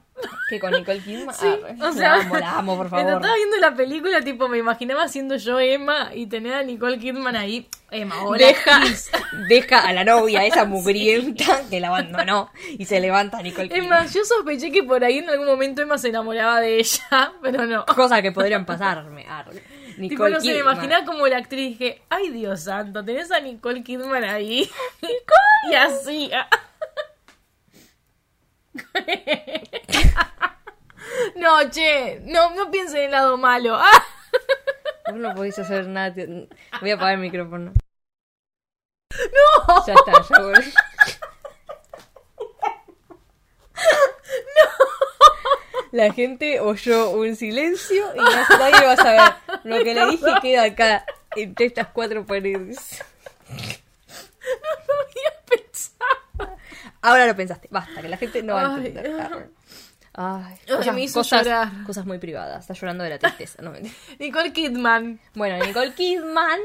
Que 0.48 0.58
con 0.60 0.72
Nicole 0.72 1.00
Kidman. 1.00 1.34
Sí, 1.34 1.46
Arre, 1.46 1.76
o 1.80 1.92
sea, 1.92 2.16
la 2.16 2.22
amo, 2.22 2.36
la 2.38 2.58
amo, 2.58 2.76
por 2.76 2.88
favor. 2.88 3.14
Estaba 3.14 3.34
viendo 3.34 3.56
la 3.58 3.74
película, 3.74 4.20
tipo, 4.22 4.48
me 4.48 4.58
imaginaba 4.58 5.08
siendo 5.08 5.36
yo 5.36 5.60
Emma 5.60 6.10
y 6.14 6.26
tener 6.26 6.54
a 6.54 6.62
Nicole 6.62 6.98
Kidman 6.98 7.36
ahí. 7.36 7.68
Emma, 7.90 8.22
hola. 8.22 8.46
Deja, 8.46 8.80
deja 9.48 9.80
a 9.80 9.92
la 9.92 10.04
novia, 10.04 10.44
esa 10.44 10.64
mugrienta 10.64 11.62
que 11.68 11.80
la 11.80 11.88
abandonó 11.88 12.50
y 12.70 12.84
se 12.84 13.00
levanta 13.00 13.42
Nicole 13.42 13.68
Kidman. 13.68 13.84
Emma, 13.84 14.06
yo 14.06 14.24
sospeché 14.24 14.70
que 14.70 14.82
por 14.82 15.04
ahí 15.04 15.18
en 15.18 15.28
algún 15.30 15.46
momento 15.46 15.82
Emma 15.82 15.98
se 15.98 16.08
enamoraba 16.08 16.60
de 16.60 16.78
ella, 16.78 17.32
pero 17.42 17.66
no. 17.66 17.84
Cosas 17.86 18.22
que 18.22 18.32
podrían 18.32 18.64
pasarme. 18.64 19.26
arre. 19.28 19.62
Nicole 19.98 20.08
Tipo, 20.08 20.28
no 20.28 20.40
sé, 20.40 20.52
me 20.52 20.60
imaginaba 20.60 21.04
como 21.04 21.26
la 21.26 21.38
actriz 21.38 21.78
dije, 21.78 22.02
ay 22.08 22.30
Dios 22.30 22.64
santo, 22.64 23.04
tenés 23.04 23.30
a 23.32 23.40
Nicole 23.40 23.82
Kidman 23.82 24.24
ahí. 24.24 24.70
y 25.70 25.74
así. 25.74 26.30
no, 31.36 31.70
che, 31.70 32.20
no, 32.24 32.50
no 32.54 32.70
piensen 32.70 32.96
en 32.98 33.04
el 33.06 33.10
lado 33.12 33.36
malo. 33.36 33.76
Ah. 33.76 34.04
Vos 35.06 35.16
no 35.20 35.34
podéis 35.34 35.58
hacer 35.58 35.86
nada. 35.86 36.14
Voy 36.80 36.90
a 36.90 36.94
apagar 36.94 37.14
el 37.14 37.20
micrófono. 37.20 37.72
¡No! 39.10 39.86
Ya 39.86 39.94
está, 39.94 40.12
ya 40.28 40.42
volví. 40.42 40.72
La 45.90 46.12
gente 46.12 46.60
oyó 46.60 47.10
un 47.10 47.34
silencio 47.34 48.14
y 48.14 48.18
no- 48.18 48.58
nadie 48.58 48.84
va 48.84 48.92
a 48.92 48.96
saber. 48.96 49.32
Lo 49.64 49.82
que 49.82 49.94
le 49.94 50.06
dije 50.06 50.26
queda 50.42 50.64
acá, 50.64 51.06
entre 51.34 51.66
estas 51.66 51.88
cuatro 51.88 52.26
paredes. 52.26 53.02
No 54.38 54.94
había 55.00 55.40
pensado. 55.48 56.27
Ahora 57.02 57.26
lo 57.26 57.36
pensaste. 57.36 57.68
Basta, 57.70 58.00
que 58.02 58.08
la 58.08 58.16
gente 58.16 58.42
no 58.42 58.54
va 58.54 58.74
a 58.74 58.76
entender. 58.76 59.10
Ay, 60.20 60.42
Ay, 60.66 60.76
cosas, 60.76 60.94
me 60.94 61.02
hizo 61.02 61.20
cosas- 61.20 61.44
llorar. 61.44 61.68
cosas 61.86 62.04
muy 62.04 62.18
privadas. 62.18 62.60
Está 62.62 62.74
llorando 62.74 63.04
de 63.04 63.10
la 63.10 63.18
tristeza. 63.18 63.62
No. 63.62 63.72
Nicole 64.18 64.52
Kidman. 64.52 65.20
Bueno, 65.34 65.64
Nicole 65.64 65.92
Kidman. 65.92 66.58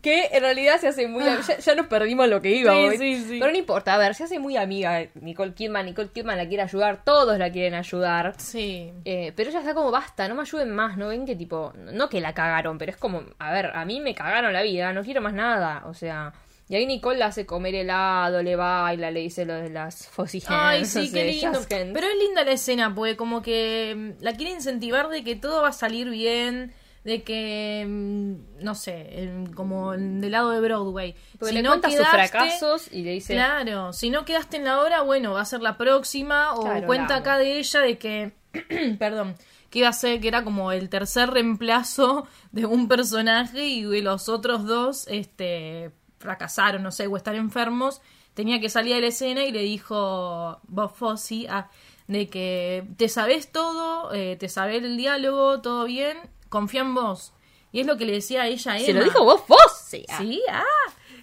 que 0.00 0.28
en 0.32 0.40
realidad 0.42 0.78
se 0.80 0.88
hace 0.88 1.06
muy. 1.08 1.24
Ya, 1.24 1.40
ya 1.58 1.74
nos 1.74 1.86
perdimos 1.86 2.28
lo 2.28 2.40
que 2.40 2.50
iba 2.50 2.72
Sí, 2.72 2.78
hoy. 2.78 2.98
sí, 2.98 3.16
sí. 3.28 3.38
Pero 3.40 3.52
no 3.52 3.58
importa, 3.58 3.94
a 3.94 3.98
ver, 3.98 4.14
se 4.14 4.24
hace 4.24 4.38
muy 4.38 4.56
amiga 4.56 5.06
Nicole 5.14 5.54
Kidman. 5.54 5.86
Nicole 5.86 6.08
Kidman 6.10 6.38
la 6.38 6.46
quiere 6.48 6.62
ayudar, 6.62 7.04
todos 7.04 7.38
la 7.38 7.50
quieren 7.50 7.74
ayudar. 7.74 8.34
Sí. 8.38 8.92
Eh, 9.04 9.32
pero 9.36 9.50
ella 9.50 9.60
está 9.60 9.74
como 9.74 9.90
basta, 9.90 10.28
no 10.28 10.34
me 10.34 10.42
ayuden 10.42 10.70
más, 10.74 10.96
no 10.96 11.08
ven 11.08 11.26
que 11.26 11.36
tipo, 11.36 11.72
no 11.76 12.08
que 12.08 12.20
la 12.20 12.32
cagaron, 12.32 12.78
pero 12.78 12.90
es 12.92 12.96
como, 12.96 13.22
a 13.38 13.52
ver, 13.52 13.66
a 13.74 13.84
mí 13.84 14.00
me 14.00 14.14
cagaron 14.14 14.52
la 14.52 14.62
vida, 14.62 14.92
no 14.92 15.02
quiero 15.02 15.20
más 15.20 15.34
nada, 15.34 15.82
o 15.86 15.94
sea, 15.94 16.32
y 16.72 16.74
ahí 16.74 16.86
Nicole 16.86 17.18
la 17.18 17.26
hace 17.26 17.44
comer 17.44 17.74
helado, 17.74 18.42
le 18.42 18.56
baila, 18.56 19.10
le 19.10 19.20
dice 19.20 19.44
lo 19.44 19.52
de 19.52 19.68
las 19.68 20.06
fuzzy 20.08 20.42
Ay, 20.46 20.84
sí, 20.86 21.10
qué 21.12 21.24
lindo. 21.26 21.60
Pero 21.68 22.06
es 22.06 22.16
linda 22.18 22.44
la 22.44 22.52
escena, 22.52 22.94
porque 22.94 23.14
como 23.14 23.42
que 23.42 23.94
mm, 23.94 24.22
la 24.24 24.32
quiere 24.32 24.52
incentivar 24.52 25.10
de 25.10 25.22
que 25.22 25.36
todo 25.36 25.60
va 25.60 25.68
a 25.68 25.72
salir 25.72 26.08
bien, 26.08 26.72
de 27.04 27.22
que, 27.24 27.84
mm, 27.86 28.64
no 28.64 28.74
sé, 28.74 29.28
como 29.54 29.92
del 29.92 30.30
lado 30.32 30.48
de 30.48 30.60
Broadway. 30.60 31.14
Porque 31.38 31.48
si 31.48 31.54
le 31.56 31.62
no 31.62 31.72
cuenta 31.72 31.90
sus 31.90 31.98
quedaste- 31.98 32.28
fracasos 32.28 32.88
y 32.90 33.02
le 33.02 33.10
dice, 33.12 33.34
Claro, 33.34 33.92
si 33.92 34.08
no 34.08 34.24
quedaste 34.24 34.56
en 34.56 34.64
la 34.64 34.80
hora, 34.80 35.02
bueno, 35.02 35.32
va 35.34 35.42
a 35.42 35.44
ser 35.44 35.60
la 35.60 35.76
próxima. 35.76 36.54
O 36.54 36.62
Claro, 36.62 36.86
cuenta 36.86 37.16
acá 37.16 37.36
de 37.36 37.58
ella 37.58 37.80
de 37.80 37.98
que, 37.98 38.32
perdón, 38.98 39.34
que 39.68 39.80
iba 39.80 39.88
a 39.88 39.92
ser 39.92 40.20
que 40.22 40.28
era 40.28 40.42
como 40.42 40.72
el 40.72 40.88
tercer 40.88 41.28
reemplazo 41.28 42.26
de 42.50 42.64
un 42.64 42.88
personaje 42.88 43.62
y 43.66 43.82
de 43.82 44.00
los 44.00 44.30
otros 44.30 44.64
dos, 44.64 45.06
este, 45.08 45.90
fracasaron, 46.22 46.82
no 46.82 46.90
sé, 46.90 47.06
o 47.06 47.16
estar 47.16 47.34
enfermos. 47.34 48.00
Tenía 48.34 48.60
que 48.60 48.70
salir 48.70 48.94
de 48.94 49.02
la 49.02 49.08
escena 49.08 49.44
y 49.44 49.52
le 49.52 49.60
dijo 49.60 50.58
Bob 50.68 50.94
Fosse 50.94 51.46
ah, 51.50 51.68
de 52.06 52.28
que 52.28 52.84
te 52.96 53.08
sabes 53.08 53.52
todo, 53.52 54.12
eh, 54.14 54.36
te 54.36 54.48
sabes 54.48 54.82
el 54.82 54.96
diálogo, 54.96 55.60
todo 55.60 55.84
bien, 55.84 56.18
confía 56.48 56.80
en 56.80 56.94
vos. 56.94 57.32
Y 57.72 57.80
es 57.80 57.86
lo 57.86 57.96
que 57.96 58.06
le 58.06 58.12
decía 58.12 58.42
a 58.42 58.46
ella 58.46 58.72
a 58.72 58.76
Emma. 58.76 58.86
se 58.86 58.92
lo 58.92 59.04
dijo 59.04 59.24
vos, 59.24 59.42
vos, 59.48 59.84
sí, 59.86 60.04
ah. 60.08 60.18
Sí, 60.18 60.42
ah. 60.50 60.62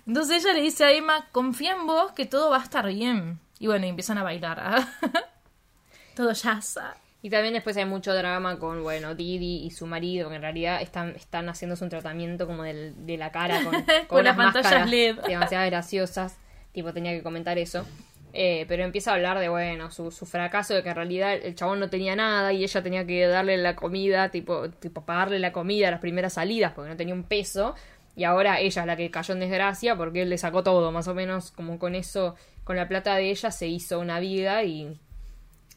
Entonces 0.06 0.44
ella 0.44 0.54
le 0.54 0.62
dice 0.62 0.84
a 0.84 0.92
Emma, 0.92 1.28
confía 1.32 1.74
en 1.74 1.86
vos 1.88 2.12
que 2.14 2.26
todo 2.26 2.50
va 2.50 2.58
a 2.58 2.64
estar 2.64 2.88
bien. 2.88 3.40
Y 3.60 3.68
bueno, 3.68 3.86
y 3.86 3.90
empiezan 3.90 4.18
a 4.18 4.24
bailar. 4.24 4.60
ah. 4.60 4.88
todo 6.16 6.32
jazz. 6.34 6.80
Y 7.22 7.30
también 7.30 7.54
después 7.54 7.76
hay 7.76 7.84
mucho 7.86 8.14
drama 8.14 8.58
con, 8.60 8.82
bueno, 8.82 9.14
Didi 9.14 9.66
y 9.66 9.72
su 9.72 9.86
marido, 9.86 10.30
que 10.30 10.36
en 10.36 10.42
realidad 10.42 10.82
están, 10.82 11.10
están 11.18 11.50
haciéndose 11.50 11.84
un 11.84 11.90
tratamiento 11.90 12.48
como 12.48 12.64
del- 12.64 12.94
de 13.06 13.18
la 13.18 13.32
cara 13.32 13.62
con, 13.64 13.74
Con 14.08 14.24
las 14.24 14.36
unas 14.38 14.54
pantallas 14.54 14.90
LED. 14.90 15.18
demasiado 15.28 15.66
graciosas. 15.66 16.38
Tipo, 16.72 16.94
tenía 16.94 17.12
que 17.12 17.22
comentar 17.22 17.58
eso. 17.58 17.86
Eh, 18.32 18.66
pero 18.70 18.84
empieza 18.84 19.12
a 19.12 19.16
hablar 19.16 19.40
de, 19.40 19.50
bueno, 19.50 19.90
su, 19.92 20.12
su 20.12 20.26
fracaso, 20.26 20.74
de 20.76 20.84
que 20.84 20.90
en 20.90 20.96
realidad 20.96 21.34
el 21.34 21.56
chabón 21.56 21.80
no 21.80 21.90
tenía 21.90 22.16
nada 22.16 22.54
y 22.54 22.64
ella 22.64 22.82
tenía 22.84 23.06
que 23.06 23.26
darle 23.28 23.58
la 23.58 23.76
comida, 23.76 24.30
tipo, 24.30 24.70
tipo 24.70 25.02
pagarle 25.04 25.40
la 25.40 25.52
comida 25.52 25.88
a 25.88 25.92
las 25.92 26.00
primeras 26.00 26.34
salidas 26.34 26.72
porque 26.74 26.90
no 26.92 26.96
tenía 26.96 27.14
un 27.16 27.24
peso. 27.24 27.76
Y 28.16 28.24
ahora 28.24 28.60
ella 28.60 28.82
es 28.84 28.88
la 28.88 28.96
que 28.96 29.10
cayó 29.12 29.34
en 29.34 29.40
desgracia 29.42 29.96
porque 29.96 30.22
él 30.22 30.30
le 30.30 30.38
sacó 30.38 30.64
todo, 30.64 30.92
más 30.92 31.08
o 31.08 31.16
menos 31.16 31.52
como 31.52 31.80
con 31.80 31.96
eso, 31.96 32.36
con 32.64 32.76
la 32.76 32.88
plata 32.88 33.16
de 33.16 33.30
ella 33.32 33.52
se 33.52 33.68
hizo 33.68 34.00
una 34.00 34.20
vida 34.22 34.64
y... 34.64 34.98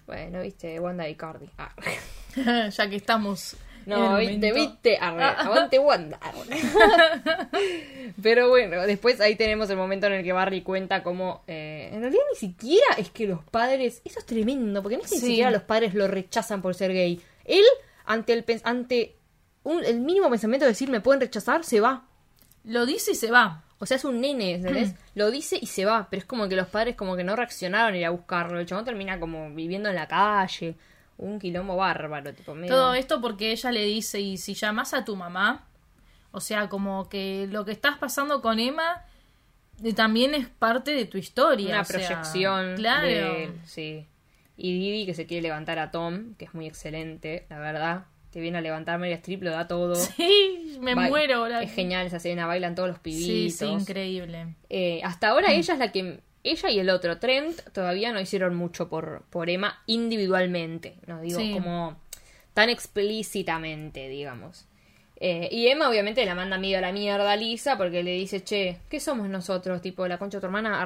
Bueno, 0.06 0.42
viste, 0.42 0.78
Wanda 0.80 1.08
y 1.08 1.14
Cardi. 1.14 1.48
Ah. 1.58 1.72
ya 2.70 2.90
que 2.90 2.96
estamos. 2.96 3.56
No, 3.84 4.16
viste, 4.18 4.52
viste, 4.52 4.96
arre, 4.98 5.24
aguante 5.24 5.78
Wanda. 5.80 6.20
Pero 8.22 8.48
bueno, 8.48 8.82
después 8.82 9.20
ahí 9.20 9.36
tenemos 9.36 9.68
el 9.70 9.76
momento 9.76 10.06
en 10.06 10.14
el 10.14 10.24
que 10.24 10.32
Barry 10.32 10.62
cuenta 10.62 11.02
cómo, 11.02 11.42
eh, 11.46 11.90
en 11.92 12.00
realidad 12.00 12.22
ni 12.32 12.38
siquiera 12.38 12.86
es 12.96 13.10
que 13.10 13.26
los 13.26 13.42
padres, 13.44 14.00
eso 14.04 14.18
es 14.20 14.26
tremendo, 14.26 14.82
porque 14.82 14.96
no 14.96 15.02
es 15.02 15.10
que 15.10 15.16
ni 15.16 15.20
siquiera 15.22 15.50
los 15.50 15.62
padres 15.62 15.94
lo 15.94 16.06
rechazan 16.08 16.62
por 16.62 16.74
ser 16.74 16.92
gay. 16.92 17.20
Él, 17.44 17.64
ante 18.04 18.32
el, 18.34 18.44
ante 18.64 19.16
un- 19.64 19.84
el 19.84 20.00
mínimo 20.00 20.30
pensamiento 20.30 20.64
de 20.64 20.72
decir 20.72 20.88
me 20.88 21.00
pueden 21.00 21.20
rechazar, 21.20 21.64
se 21.64 21.80
va. 21.80 22.06
Lo 22.64 22.86
dice 22.86 23.12
y 23.12 23.14
se 23.14 23.30
va. 23.30 23.62
O 23.78 23.86
sea, 23.86 23.96
es 23.96 24.04
un 24.04 24.20
nene, 24.20 24.54
¿entendés? 24.54 24.94
Lo 25.16 25.30
dice 25.30 25.58
y 25.60 25.66
se 25.66 25.84
va, 25.84 26.06
pero 26.08 26.20
es 26.20 26.24
como 26.24 26.48
que 26.48 26.54
los 26.54 26.68
padres 26.68 26.94
como 26.94 27.16
que 27.16 27.24
no 27.24 27.34
reaccionaron 27.34 27.94
a 27.94 27.98
ir 27.98 28.06
a 28.06 28.10
buscarlo. 28.10 28.60
El 28.60 28.66
chabón 28.66 28.84
termina 28.84 29.18
como 29.18 29.50
viviendo 29.50 29.88
en 29.88 29.96
la 29.96 30.06
calle, 30.06 30.76
un 31.18 31.40
quilombo 31.40 31.76
bárbaro, 31.76 32.32
tipo 32.32 32.54
medio... 32.54 32.72
Todo 32.72 32.94
esto 32.94 33.20
porque 33.20 33.50
ella 33.50 33.72
le 33.72 33.84
dice, 33.84 34.20
y 34.20 34.36
si 34.36 34.54
llamas 34.54 34.94
a 34.94 35.04
tu 35.04 35.16
mamá, 35.16 35.66
o 36.30 36.40
sea, 36.40 36.68
como 36.68 37.08
que 37.08 37.48
lo 37.50 37.64
que 37.64 37.72
estás 37.72 37.98
pasando 37.98 38.40
con 38.40 38.60
Emma 38.60 39.04
eh, 39.82 39.92
también 39.92 40.34
es 40.34 40.48
parte 40.48 40.92
de 40.92 41.04
tu 41.04 41.18
historia. 41.18 41.70
Una 41.70 41.80
o 41.80 41.84
sea, 41.84 41.98
proyección. 41.98 42.76
claro. 42.76 43.06
de 43.06 43.44
él, 43.44 43.60
sí. 43.64 44.06
Y 44.56 44.78
Didi 44.78 45.06
que 45.06 45.14
se 45.14 45.26
quiere 45.26 45.42
levantar 45.42 45.78
a 45.78 45.90
Tom, 45.90 46.34
que 46.36 46.44
es 46.44 46.54
muy 46.54 46.66
excelente, 46.66 47.46
la 47.50 47.58
verdad. 47.58 48.04
Te 48.32 48.40
viene 48.40 48.58
a 48.58 48.60
levantar 48.60 48.98
Meryl 48.98 49.14
Streep, 49.18 49.42
lo 49.42 49.50
da 49.50 49.68
todo. 49.68 49.94
Sí, 50.16 50.78
me 50.80 50.94
muero 50.96 51.36
ahora. 51.36 51.62
Es 51.62 51.72
genial 51.72 52.06
esa 52.06 52.16
escena, 52.16 52.46
bailan 52.46 52.74
todos 52.74 52.88
los 52.88 52.96
Sí, 52.98 53.02
pibitos. 53.02 53.58
sí, 53.58 53.66
increíble. 53.66 54.54
Eh, 54.70 55.00
hasta 55.04 55.28
ahora 55.28 55.52
ella 55.52 55.74
es 55.74 55.78
la 55.78 55.92
que. 55.92 56.20
Ella 56.44 56.70
y 56.70 56.80
el 56.80 56.90
otro, 56.90 57.18
Trent, 57.20 57.60
todavía 57.72 58.12
no 58.12 58.18
hicieron 58.20 58.56
mucho 58.56 58.88
por, 58.88 59.22
por 59.30 59.48
Emma 59.48 59.80
individualmente. 59.86 60.96
No 61.06 61.20
digo 61.20 61.38
Sí. 61.38 61.52
como 61.52 62.00
tan 62.52 62.68
explícitamente, 62.68 64.08
digamos. 64.08 64.66
Eh, 65.20 65.48
y 65.52 65.68
Emma 65.68 65.88
obviamente 65.88 66.24
la 66.26 66.34
manda 66.34 66.58
medio 66.58 66.78
a 66.78 66.80
la 66.80 66.90
mierda 66.90 67.30
a 67.30 67.36
Lisa 67.36 67.76
porque 67.78 68.02
le 68.02 68.10
dice, 68.12 68.42
che, 68.42 68.78
¿qué 68.88 68.98
somos 68.98 69.28
nosotros? 69.28 69.80
Tipo, 69.80 70.08
la 70.08 70.18
concha 70.18 70.38
de 70.38 70.40
tu 70.40 70.46
hermana. 70.46 70.82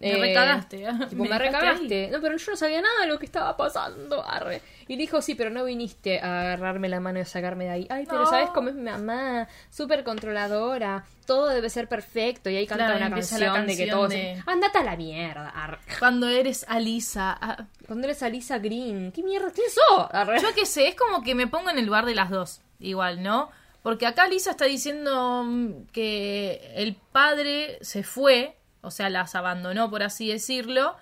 Arre". 0.00 0.12
Me 0.12 0.20
recagaste, 0.20 0.84
¿eh? 0.84 0.88
Tipo, 1.10 1.24
Me 1.24 1.38
recagaste. 1.38 2.08
No, 2.12 2.20
pero 2.20 2.36
yo 2.36 2.50
no 2.50 2.56
sabía 2.56 2.80
nada 2.80 3.00
de 3.02 3.06
lo 3.06 3.18
que 3.18 3.26
estaba 3.26 3.56
pasando. 3.56 4.24
Arre. 4.26 4.60
Y 4.86 4.96
dijo, 4.96 5.22
sí, 5.22 5.34
pero 5.34 5.48
no 5.50 5.64
viniste 5.64 6.20
a 6.20 6.40
agarrarme 6.42 6.88
la 6.88 7.00
mano 7.00 7.18
y 7.18 7.22
a 7.22 7.24
sacarme 7.24 7.64
de 7.64 7.70
ahí. 7.70 7.86
Ay, 7.90 8.04
pero 8.06 8.20
No. 8.24 8.26
¿sabes 8.26 8.50
cómo 8.50 8.68
es 8.68 8.74
mi 8.74 8.82
mamá? 8.82 9.48
Súper 9.70 10.04
controladora. 10.04 11.04
Todo 11.26 11.48
debe 11.48 11.70
ser 11.70 11.88
perfecto. 11.88 12.50
Y 12.50 12.56
ahí 12.56 12.66
canta 12.66 12.84
Claro, 12.86 12.98
una 13.06 13.10
canción, 13.14 13.66
de 13.66 13.76
que 13.76 13.86
de- 13.86 14.42
Andate 14.46 14.78
a 14.78 14.82
la 14.82 14.96
mierda. 14.96 15.48
arre. 15.48 15.78
Cuando 15.98 16.28
eres 16.28 16.66
Alisa. 16.68 17.36
ah, 17.40 17.64
Cuando 17.86 18.06
eres 18.06 18.22
Alisa 18.22 18.58
Green. 18.58 19.10
¿Qué 19.12 19.22
mierda? 19.22 19.50
¿Quién 19.52 19.68
sos? 19.70 20.06
Arre. 20.10 20.40
Yo 20.40 20.48
qué 20.54 20.66
sé, 20.66 20.88
es 20.88 20.94
como 20.96 21.22
que 21.22 21.34
me 21.34 21.46
pongo 21.46 21.70
en 21.70 21.78
el 21.78 21.86
lugar 21.86 22.04
de 22.04 22.14
las 22.14 22.28
dos, 22.30 22.60
igual, 22.78 23.22
¿no? 23.22 23.50
Porque 23.82 24.06
acá 24.06 24.26
Lisa 24.28 24.50
está 24.52 24.64
diciendo 24.66 25.44
mm, 25.44 25.86
que 25.92 26.72
el 26.76 26.94
padre 27.12 27.78
se 27.82 28.02
fue, 28.02 28.56
o 28.84 28.90
sea, 28.90 29.10
las 29.10 29.34
abandonó, 29.34 29.90
por 29.90 30.02
así 30.02 30.28
decirlo, 30.28 30.96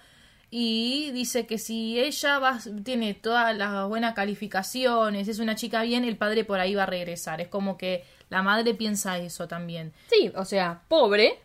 y 0.51 1.11
dice 1.13 1.47
que 1.47 1.57
si 1.59 1.99
ella 1.99 2.39
va, 2.39 2.59
tiene 2.85 3.15
todas 3.15 3.57
las 3.57 3.89
buenas 3.89 4.15
calificaciones, 4.15 5.27
es 5.29 5.39
una 5.39 5.55
chica 5.55 5.83
bien, 5.83 6.05
el 6.05 6.17
padre 6.17 6.45
por 6.45 6.61
ahí 6.61 6.75
va 6.75 6.83
a 6.83 6.87
regresar. 6.87 7.41
Es 7.41 7.49
como 7.49 7.79
que 7.79 8.05
la 8.29 8.43
madre 8.43 8.75
piensa 8.75 9.17
eso 9.19 9.49
también. 9.49 9.93
Sí, 10.11 10.31
o 10.37 10.45
sea, 10.45 10.83
pobre. 10.89 11.39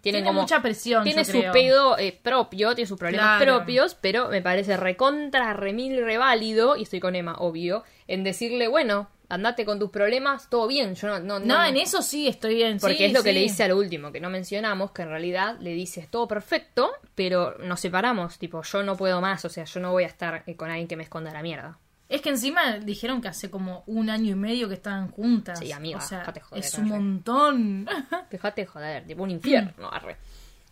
Tiene, 0.00 0.18
Tiene 0.18 0.26
como- 0.28 0.42
mucha 0.42 0.60
presión, 0.60 1.02
Tiene 1.02 1.24
yo 1.24 1.32
su 1.32 1.38
creo. 1.40 1.52
pedo 1.52 1.98
eh, 1.98 2.18
propio, 2.22 2.74
tiene 2.74 2.86
sus 2.86 2.98
problemas 2.98 3.38
Claro. 3.38 3.56
propios, 3.56 3.94
pero 3.94 4.28
me 4.28 4.42
parece 4.42 4.76
recontra, 4.76 5.54
remil, 5.54 6.04
reválido, 6.04 6.76
y 6.76 6.82
estoy 6.82 7.00
con 7.00 7.16
Emma, 7.16 7.34
obvio, 7.38 7.84
en 8.06 8.22
decirle, 8.22 8.68
bueno, 8.68 9.08
andate 9.28 9.64
con 9.64 9.78
tus 9.78 9.90
problemas, 9.90 10.48
todo 10.48 10.66
bien, 10.66 10.94
yo 10.94 11.08
no... 11.08 11.20
No, 11.20 11.40
No, 11.40 11.64
en 11.64 11.76
eso 11.76 12.02
sí 12.02 12.28
estoy 12.28 12.56
bien. 12.56 12.78
Porque 12.78 12.96
sí, 12.96 13.04
es 13.04 13.12
lo 13.12 13.22
que 13.22 13.32
le 13.32 13.40
dice 13.40 13.64
a 13.64 13.68
lo 13.68 13.76
último, 13.76 14.12
que 14.12 14.20
no 14.20 14.30
mencionamos, 14.30 14.92
que 14.92 15.02
en 15.02 15.08
realidad 15.08 15.56
le 15.60 15.70
dice, 15.70 16.06
todo 16.10 16.28
perfecto, 16.28 16.92
pero 17.14 17.56
nos 17.58 17.80
separamos, 17.80 18.38
tipo, 18.38 18.62
yo 18.62 18.82
no 18.82 18.96
puedo 18.96 19.20
más, 19.20 19.44
o 19.44 19.48
sea, 19.48 19.64
yo 19.64 19.80
no 19.80 19.92
voy 19.92 20.04
a 20.04 20.08
estar 20.08 20.42
eh, 20.46 20.56
con 20.56 20.70
alguien 20.70 20.88
que 20.88 20.96
me 20.96 21.04
esconda 21.04 21.32
la 21.32 21.42
mierda. 21.42 21.78
Es 22.08 22.20
que 22.20 22.28
encima 22.28 22.78
dijeron 22.78 23.22
que 23.22 23.28
hace 23.28 23.50
como 23.50 23.82
un 23.86 24.10
año 24.10 24.32
y 24.32 24.34
medio 24.34 24.68
que 24.68 24.74
estaban 24.74 25.10
juntas. 25.10 25.58
Sí, 25.58 25.72
amiga, 25.72 25.98
o 25.98 26.00
sea, 26.00 26.24
joder, 26.24 26.42
es 26.62 26.74
arre. 26.74 26.82
un 26.82 26.88
montón. 26.88 27.88
Dejate 28.30 28.60
de 28.62 28.66
joder, 28.66 29.06
tipo 29.06 29.22
un 29.22 29.30
infierno, 29.30 29.90
arre. 29.90 30.16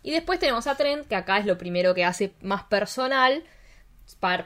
Y 0.03 0.11
después 0.11 0.39
tenemos 0.39 0.67
a 0.67 0.75
Trent, 0.75 1.07
que 1.07 1.15
acá 1.15 1.39
es 1.39 1.45
lo 1.45 1.57
primero 1.57 1.93
que 1.93 2.05
hace 2.05 2.33
más 2.41 2.63
personal 2.65 3.43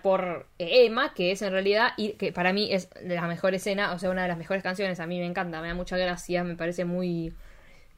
por 0.01 0.47
eh, 0.59 0.85
Emma, 0.85 1.13
que 1.13 1.31
es 1.31 1.41
en 1.41 1.51
realidad, 1.51 1.89
y 1.97 2.13
que 2.13 2.31
para 2.31 2.53
mí 2.53 2.69
es 2.71 2.89
la 3.03 3.27
mejor 3.27 3.53
escena, 3.55 3.93
o 3.93 3.99
sea, 3.99 4.09
una 4.09 4.23
de 4.23 4.27
las 4.27 4.37
mejores 4.37 4.63
canciones, 4.63 4.99
a 4.99 5.07
mí 5.07 5.19
me 5.19 5.25
encanta, 5.25 5.61
me 5.61 5.67
da 5.69 5.73
mucha 5.73 5.97
gracia, 5.97 6.43
me 6.43 6.55
parece 6.55 6.85
muy, 6.85 7.33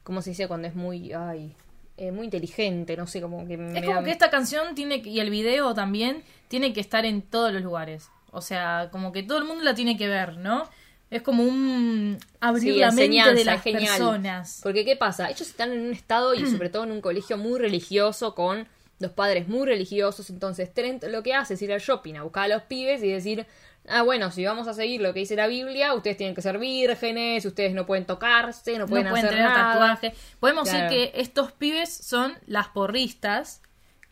¿cómo 0.02 0.22
se 0.22 0.30
dice 0.30 0.48
cuando 0.48 0.68
es 0.68 0.74
muy, 0.74 1.12
ay, 1.12 1.54
eh, 1.96 2.12
muy 2.12 2.24
inteligente, 2.24 2.96
no 2.96 3.06
sé, 3.06 3.20
como 3.20 3.46
que 3.46 3.56
me 3.56 3.78
es 3.78 3.84
como 3.84 3.98
da- 4.00 4.04
que 4.04 4.10
esta 4.10 4.30
canción 4.30 4.74
tiene 4.74 5.02
que- 5.02 5.10
y 5.10 5.20
el 5.20 5.30
video 5.30 5.74
también 5.74 6.22
tiene 6.48 6.72
que 6.72 6.80
estar 6.80 7.04
en 7.04 7.20
todos 7.22 7.52
los 7.52 7.62
lugares. 7.62 8.08
O 8.32 8.40
sea, 8.40 8.88
como 8.92 9.12
que 9.12 9.22
todo 9.22 9.38
el 9.38 9.44
mundo 9.44 9.62
la 9.64 9.74
tiene 9.74 9.96
que 9.96 10.08
ver, 10.08 10.36
¿no? 10.38 10.68
Es 11.10 11.22
como 11.22 11.42
un 11.42 12.18
abrir 12.40 12.74
Sí, 12.74 12.78
la 12.78 12.92
mente 12.92 13.34
de 13.34 13.44
las 13.44 13.62
genial. 13.62 13.86
personas. 13.88 14.60
Porque, 14.62 14.84
¿qué 14.84 14.94
pasa? 14.96 15.28
Ellos 15.28 15.42
están 15.48 15.72
en 15.72 15.80
un 15.80 15.92
estado 15.92 16.34
y 16.34 16.46
sobre 16.46 16.68
todo 16.70 16.84
en 16.84 16.92
un 16.92 17.00
colegio 17.00 17.36
muy 17.36 17.58
religioso 17.58 18.34
con 18.36 18.68
los 19.00 19.10
padres 19.10 19.48
muy 19.48 19.66
religiosos. 19.66 20.30
Entonces, 20.30 20.72
Trent 20.72 21.02
lo 21.04 21.22
que 21.24 21.34
hace 21.34 21.54
es 21.54 21.62
ir 21.62 21.72
al 21.72 21.80
shopping 21.80 22.14
a 22.14 22.22
buscar 22.22 22.44
a 22.44 22.48
los 22.54 22.62
pibes 22.62 23.02
y 23.02 23.08
decir: 23.10 23.46
Ah, 23.88 24.02
bueno, 24.02 24.30
si 24.30 24.44
vamos 24.44 24.68
a 24.68 24.74
seguir 24.74 25.00
lo 25.00 25.12
que 25.12 25.20
dice 25.20 25.34
la 25.36 25.46
Biblia, 25.48 25.94
ustedes 25.94 26.16
tienen 26.18 26.34
que 26.36 26.42
ser 26.42 26.58
vírgenes, 26.58 27.44
ustedes 27.46 27.72
no 27.74 27.86
pueden 27.86 28.04
tocarse, 28.04 28.78
no 28.78 28.86
pueden, 28.86 29.06
no 29.06 29.10
pueden 29.10 29.26
hacer 29.26 29.38
tener 29.38 29.50
nada. 29.52 29.72
tatuaje. 29.72 30.14
Podemos 30.38 30.68
Claro. 30.68 30.84
decir 30.90 31.10
que 31.12 31.20
estos 31.20 31.50
pibes 31.52 31.92
son 31.92 32.34
las 32.46 32.68
porristas, 32.68 33.62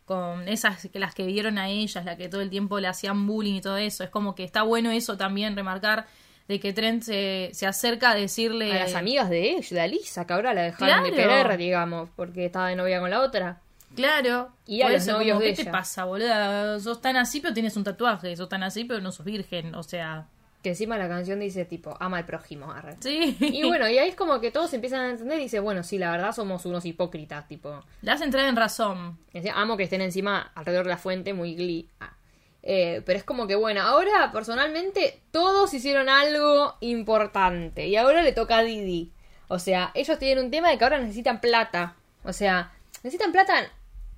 con 0.05 0.47
esas 0.47 0.87
que 0.91 0.97
las 0.97 1.13
que 1.13 1.23
vieron 1.27 1.59
a 1.59 1.69
ellas, 1.69 2.03
la 2.03 2.17
que 2.17 2.29
todo 2.29 2.41
el 2.41 2.49
tiempo 2.49 2.79
le 2.79 2.87
hacían 2.87 3.27
bullying 3.27 3.55
y 3.57 3.61
todo 3.61 3.77
eso. 3.77 4.03
Es 4.03 4.09
como 4.09 4.33
que 4.33 4.43
está 4.43 4.63
bueno 4.63 4.89
eso 4.89 5.17
también, 5.17 5.55
remarcar 5.55 6.07
de 6.47 6.59
que 6.59 6.73
Trent 6.73 7.03
se, 7.03 7.51
se 7.53 7.67
acerca 7.67 8.09
a 8.09 8.15
decirle 8.15 8.71
A 8.73 8.85
las 8.85 8.95
amigas 8.95 9.29
de 9.29 9.51
ella, 9.51 9.67
de 9.69 9.81
Alisa, 9.81 10.25
que 10.25 10.33
ahora 10.33 10.55
la 10.55 10.63
dejaron 10.63 11.03
de 11.03 11.11
Claro. 11.11 11.43
querer, 11.43 11.57
digamos, 11.59 12.09
porque 12.15 12.45
estaba 12.45 12.69
de 12.69 12.75
novia 12.75 12.99
con 12.99 13.11
la 13.11 13.21
otra. 13.21 13.61
Claro. 13.95 14.51
Y 14.65 14.81
a 14.81 14.89
los 14.89 15.01
eso, 15.03 15.13
novios 15.13 15.35
como, 15.37 15.45
de 15.45 15.53
¿Qué 15.55 15.63
te 15.65 15.71
pasa, 15.71 16.05
boluda? 16.05 16.79
Sos 16.79 17.01
tan 17.01 17.17
así, 17.17 17.39
pero 17.39 17.53
tienes 17.53 17.75
un 17.75 17.83
tatuaje. 17.83 18.35
Sos 18.35 18.49
tan 18.49 18.63
así, 18.63 18.85
pero 18.85 19.01
no 19.01 19.11
sos 19.11 19.25
virgen. 19.25 19.75
O 19.75 19.83
sea, 19.83 20.27
Que 20.63 20.69
encima 20.69 20.97
la 20.97 21.07
canción 21.07 21.39
dice 21.39 21.65
tipo, 21.65 21.95
ama 21.99 22.17
al 22.17 22.25
prójimo, 22.25 22.71
arre. 22.71 22.97
sí. 22.99 23.35
Y 23.39 23.63
bueno, 23.63 23.87
y 23.89 23.97
ahí 23.97 24.09
es 24.09 24.15
como 24.15 24.39
que 24.41 24.51
todos 24.51 24.73
empiezan 24.73 25.01
a 25.01 25.09
entender 25.09 25.39
y 25.39 25.43
dice, 25.43 25.59
bueno, 25.59 25.83
sí, 25.83 25.97
la 25.97 26.11
verdad 26.11 26.33
somos 26.33 26.65
unos 26.65 26.85
hipócritas, 26.85 27.47
tipo. 27.47 27.83
Le 28.01 28.11
hace 28.11 28.25
entrar 28.25 28.45
en 28.45 28.55
razón. 28.55 29.17
Decía, 29.33 29.53
Amo 29.55 29.77
que 29.77 29.83
estén 29.83 30.01
encima 30.01 30.51
alrededor 30.55 30.85
de 30.85 30.89
la 30.91 30.97
fuente, 30.97 31.33
muy 31.33 31.55
glee. 31.55 31.87
Ah. 31.99 32.13
Eh, 32.61 33.01
pero 33.05 33.17
es 33.17 33.23
como 33.23 33.47
que, 33.47 33.55
bueno, 33.55 33.81
ahora 33.81 34.31
personalmente 34.33 35.21
todos 35.31 35.73
hicieron 35.73 36.09
algo 36.09 36.75
importante. 36.81 37.87
Y 37.87 37.95
ahora 37.95 38.21
le 38.21 38.33
toca 38.33 38.57
a 38.57 38.63
Didi. 38.63 39.11
O 39.47 39.59
sea, 39.59 39.91
ellos 39.95 40.19
tienen 40.19 40.43
un 40.45 40.51
tema 40.51 40.69
de 40.69 40.77
que 40.77 40.83
ahora 40.83 40.99
necesitan 40.99 41.39
plata. 41.41 41.95
O 42.23 42.33
sea, 42.33 42.71
necesitan 43.01 43.31
plata, 43.31 43.53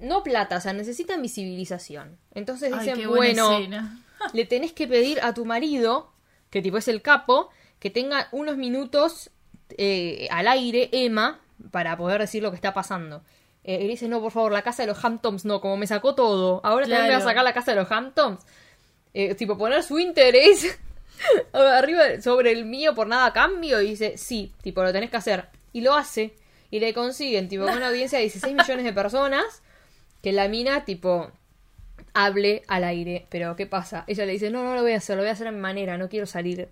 no 0.02 0.24
plata, 0.24 0.58
o 0.58 0.62
sea, 0.62 0.74
necesitan 0.74 1.22
visibilización. 1.22 2.18
Entonces 2.34 2.72
dicen, 2.78 3.08
bueno, 3.08 3.58
escena. 3.60 4.00
le 4.34 4.46
tenés 4.46 4.74
que 4.74 4.88
pedir 4.88 5.20
a 5.22 5.34
tu 5.34 5.46
marido, 5.46 6.12
que 6.50 6.62
tipo 6.62 6.78
es 6.78 6.88
el 6.88 7.02
capo, 7.02 7.50
que 7.80 7.90
tenga 7.90 8.28
unos 8.32 8.58
minutos 8.58 9.30
eh, 9.78 10.28
al 10.32 10.48
aire, 10.48 10.90
Emma, 10.92 11.40
para 11.72 11.96
poder 11.98 12.20
decir 12.22 12.44
lo 12.44 12.50
que 12.52 12.56
está 12.56 12.74
pasando. 12.74 13.24
Eh, 13.64 13.84
y 13.84 13.88
dice, 13.88 14.08
no, 14.08 14.20
por 14.22 14.32
favor, 14.32 14.52
la 14.52 14.64
casa 14.64 14.84
de 14.84 14.88
los 14.88 15.04
Hamptons, 15.06 15.46
no, 15.46 15.62
como 15.62 15.78
me 15.78 15.88
sacó 15.88 16.16
todo. 16.16 16.62
Ahora 16.64 16.86
también 16.86 17.04
me 17.04 17.10
va 17.10 17.16
a 17.16 17.20
Claro. 17.20 17.30
sacar 17.30 17.44
la 17.44 17.54
casa 17.54 17.72
de 17.72 17.80
los 17.82 17.92
Hamptons. 17.92 18.42
Eh, 19.14 19.36
tipo, 19.36 19.58
poner 19.58 19.84
su 19.84 20.00
interés 20.00 20.80
arriba 21.54 22.22
sobre 22.22 22.52
el 22.52 22.66
mío 22.66 22.96
por 22.96 23.08
nada 23.08 23.28
a 23.28 23.34
cambio. 23.34 23.82
Y 23.82 23.90
dice, 23.92 24.18
sí, 24.18 24.52
tipo, 24.64 24.82
lo 24.84 24.92
tenés 24.92 25.10
que 25.12 25.18
hacer. 25.18 25.48
Y 25.74 25.82
lo 25.82 25.94
hace. 25.96 26.34
Y 26.72 26.80
le 26.80 26.94
consiguen, 26.94 27.50
tipo, 27.50 27.66
con 27.66 27.78
una 27.78 27.88
audiencia 27.90 28.18
de 28.18 28.24
16 28.24 28.56
millones 28.56 28.84
de 28.86 28.94
personas. 28.94 29.62
Que 30.22 30.32
la 30.32 30.48
mina, 30.48 30.86
tipo, 30.86 31.32
hable 32.14 32.64
al 32.68 32.84
aire. 32.84 33.26
Pero 33.30 33.56
¿qué 33.56 33.66
pasa? 33.66 34.04
Ella 34.08 34.26
le 34.26 34.34
dice, 34.34 34.50
no, 34.50 34.64
no 34.64 34.76
lo 34.76 34.82
voy 34.82 34.94
a 34.94 34.98
hacer, 34.98 35.16
lo 35.16 35.24
voy 35.24 35.30
a 35.30 35.34
hacer 35.34 35.48
a 35.48 35.52
mi 35.52 35.60
manera, 35.60 35.98
no 35.98 36.10
quiero 36.10 36.26
salir. 36.26 36.70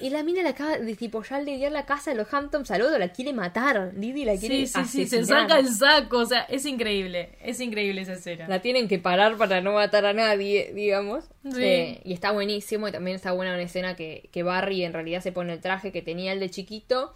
Y 0.00 0.10
la 0.10 0.22
mina 0.22 0.42
la 0.42 0.50
acaba 0.50 0.78
de 0.78 0.94
tipo 0.94 1.22
ya 1.22 1.40
le 1.40 1.56
dio 1.56 1.68
la 1.70 1.84
casa 1.84 2.10
de 2.10 2.16
los 2.16 2.32
Hamptons 2.32 2.70
al 2.70 2.82
otro, 2.82 2.98
la 2.98 3.08
quiere 3.08 3.32
matar. 3.32 3.92
Didi 3.94 4.24
la 4.24 4.36
quiere 4.36 4.66
Sí, 4.66 4.66
sí, 4.66 4.84
sí, 4.84 5.06
se 5.06 5.24
saca 5.24 5.58
el 5.58 5.68
saco, 5.68 6.18
o 6.18 6.26
sea, 6.26 6.42
es 6.42 6.64
increíble, 6.64 7.30
es 7.42 7.60
increíble 7.60 8.02
esa 8.02 8.14
escena. 8.14 8.46
La 8.48 8.62
tienen 8.62 8.88
que 8.88 8.98
parar 8.98 9.36
para 9.36 9.60
no 9.60 9.72
matar 9.72 10.06
a 10.06 10.12
nadie, 10.12 10.72
digamos. 10.74 11.24
Sí. 11.42 11.62
Eh, 11.62 12.00
y 12.04 12.12
está 12.12 12.30
buenísimo. 12.30 12.88
Y 12.88 12.92
también 12.92 13.16
está 13.16 13.32
buena 13.32 13.52
una 13.52 13.62
escena 13.62 13.96
que, 13.96 14.28
que 14.32 14.42
Barry 14.42 14.84
en 14.84 14.92
realidad 14.92 15.20
se 15.22 15.32
pone 15.32 15.52
el 15.52 15.60
traje 15.60 15.92
que 15.92 16.02
tenía 16.02 16.32
el 16.32 16.40
de 16.40 16.50
chiquito. 16.50 17.12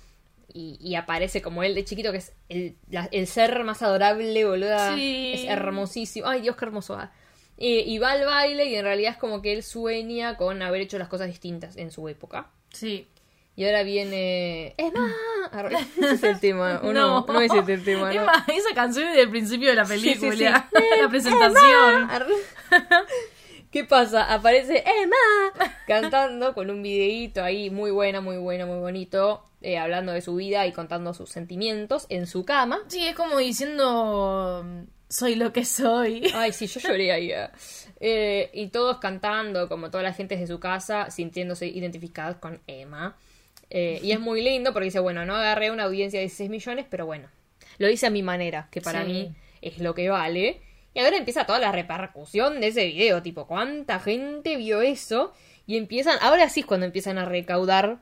Y, 0.52 0.78
y 0.80 0.94
aparece 0.96 1.42
como 1.42 1.62
él 1.62 1.74
de 1.74 1.84
chiquito, 1.84 2.12
que 2.12 2.18
es 2.18 2.32
el, 2.48 2.76
la- 2.90 3.08
el 3.12 3.26
ser 3.26 3.64
más 3.64 3.82
adorable, 3.82 4.44
boluda. 4.44 4.94
Sí. 4.94 5.32
Es 5.34 5.44
hermosísimo. 5.44 6.26
Ay, 6.28 6.40
Dios, 6.42 6.56
qué 6.56 6.64
hermoso. 6.64 6.94
ah. 6.96 7.10
Eh, 7.56 7.84
y 7.86 7.98
va 7.98 8.10
al 8.12 8.24
baile 8.24 8.64
y 8.66 8.74
en 8.74 8.84
realidad 8.84 9.12
es 9.12 9.16
como 9.18 9.40
que 9.40 9.52
él 9.52 9.62
sueña 9.62 10.36
con 10.36 10.60
haber 10.62 10.80
hecho 10.82 10.98
las 10.98 11.08
cosas 11.08 11.28
distintas 11.28 11.76
en 11.76 11.90
su 11.92 12.08
época. 12.08 12.50
Sí. 12.72 13.06
Y 13.56 13.64
ahora 13.64 13.84
viene... 13.84 14.74
¡Es 14.76 14.92
más! 14.92 15.12
Ese 15.96 16.10
es 16.14 16.22
el 16.24 16.40
tema. 16.40 16.80
¿o 16.82 16.92
no, 16.92 17.24
no, 17.24 17.40
ese 17.40 17.58
el 17.58 17.84
tema. 17.84 18.12
No. 18.12 18.22
esa 18.52 18.74
canción 18.74 19.06
es 19.08 19.14
del 19.16 19.30
principio 19.30 19.68
de 19.68 19.76
la 19.76 19.84
Sí, 19.86 19.98
sí, 20.00 20.14
película, 20.18 20.68
sí. 20.74 20.82
la 21.00 21.08
presentación. 21.10 22.08
¿Qué 23.70 23.84
pasa? 23.84 24.32
Aparece 24.32 24.84
Emma 24.86 25.70
cantando 25.86 26.54
con 26.54 26.70
un 26.70 26.82
videíto 26.82 27.42
ahí 27.42 27.70
muy 27.70 27.90
buena, 27.90 28.20
muy 28.20 28.36
buena, 28.36 28.66
muy 28.66 28.78
bonito, 28.78 29.44
eh, 29.64 29.78
hablando 29.78 30.12
de 30.12 30.20
su 30.20 30.34
vida 30.36 30.66
y 30.66 30.72
contando 30.72 31.14
sus 31.14 31.30
sentimientos 31.30 32.06
en 32.08 32.26
su 32.26 32.44
cama. 32.44 32.80
Sí, 32.88 33.06
es 33.06 33.14
como 33.14 33.38
diciendo, 33.38 34.64
soy 35.08 35.34
lo 35.34 35.52
que 35.52 35.64
soy. 35.64 36.26
Ay, 36.34 36.52
sí, 36.52 36.66
yo 36.66 36.80
lloré 36.80 37.12
ahí. 37.12 37.32
eh. 38.00 38.50
Y 38.52 38.68
todos 38.68 38.98
cantando, 38.98 39.68
como 39.68 39.90
toda 39.90 40.02
la 40.02 40.12
gente 40.12 40.36
de 40.36 40.46
su 40.46 40.60
casa, 40.60 41.10
sintiéndose 41.10 41.66
identificados 41.66 42.36
con 42.36 42.60
Emma. 42.66 43.16
Eh, 43.70 44.00
y 44.02 44.12
es 44.12 44.20
muy 44.20 44.42
lindo 44.42 44.72
porque 44.72 44.84
dice, 44.86 45.00
bueno, 45.00 45.24
no 45.24 45.34
agarré 45.34 45.70
una 45.70 45.84
audiencia 45.84 46.18
de 46.20 46.24
16 46.26 46.50
millones, 46.50 46.86
pero 46.88 47.06
bueno, 47.06 47.28
lo 47.78 47.88
hice 47.88 48.06
a 48.06 48.10
mi 48.10 48.22
manera, 48.22 48.68
que 48.70 48.80
para 48.80 49.04
Sí. 49.04 49.10
mí 49.12 49.34
es 49.62 49.78
lo 49.78 49.94
que 49.94 50.08
vale. 50.10 50.60
Y 50.92 51.00
ahora 51.00 51.16
empieza 51.16 51.44
toda 51.46 51.58
la 51.58 51.72
repercusión 51.72 52.60
de 52.60 52.68
ese 52.68 52.84
video, 52.86 53.20
tipo, 53.22 53.46
¿cuánta 53.48 53.98
gente 53.98 54.56
vio 54.56 54.80
eso? 54.82 55.32
Y 55.66 55.76
empiezan, 55.76 56.18
ahora 56.20 56.48
sí 56.50 56.60
es 56.60 56.66
cuando 56.66 56.86
empiezan 56.86 57.18
a 57.18 57.24
recaudar 57.24 57.98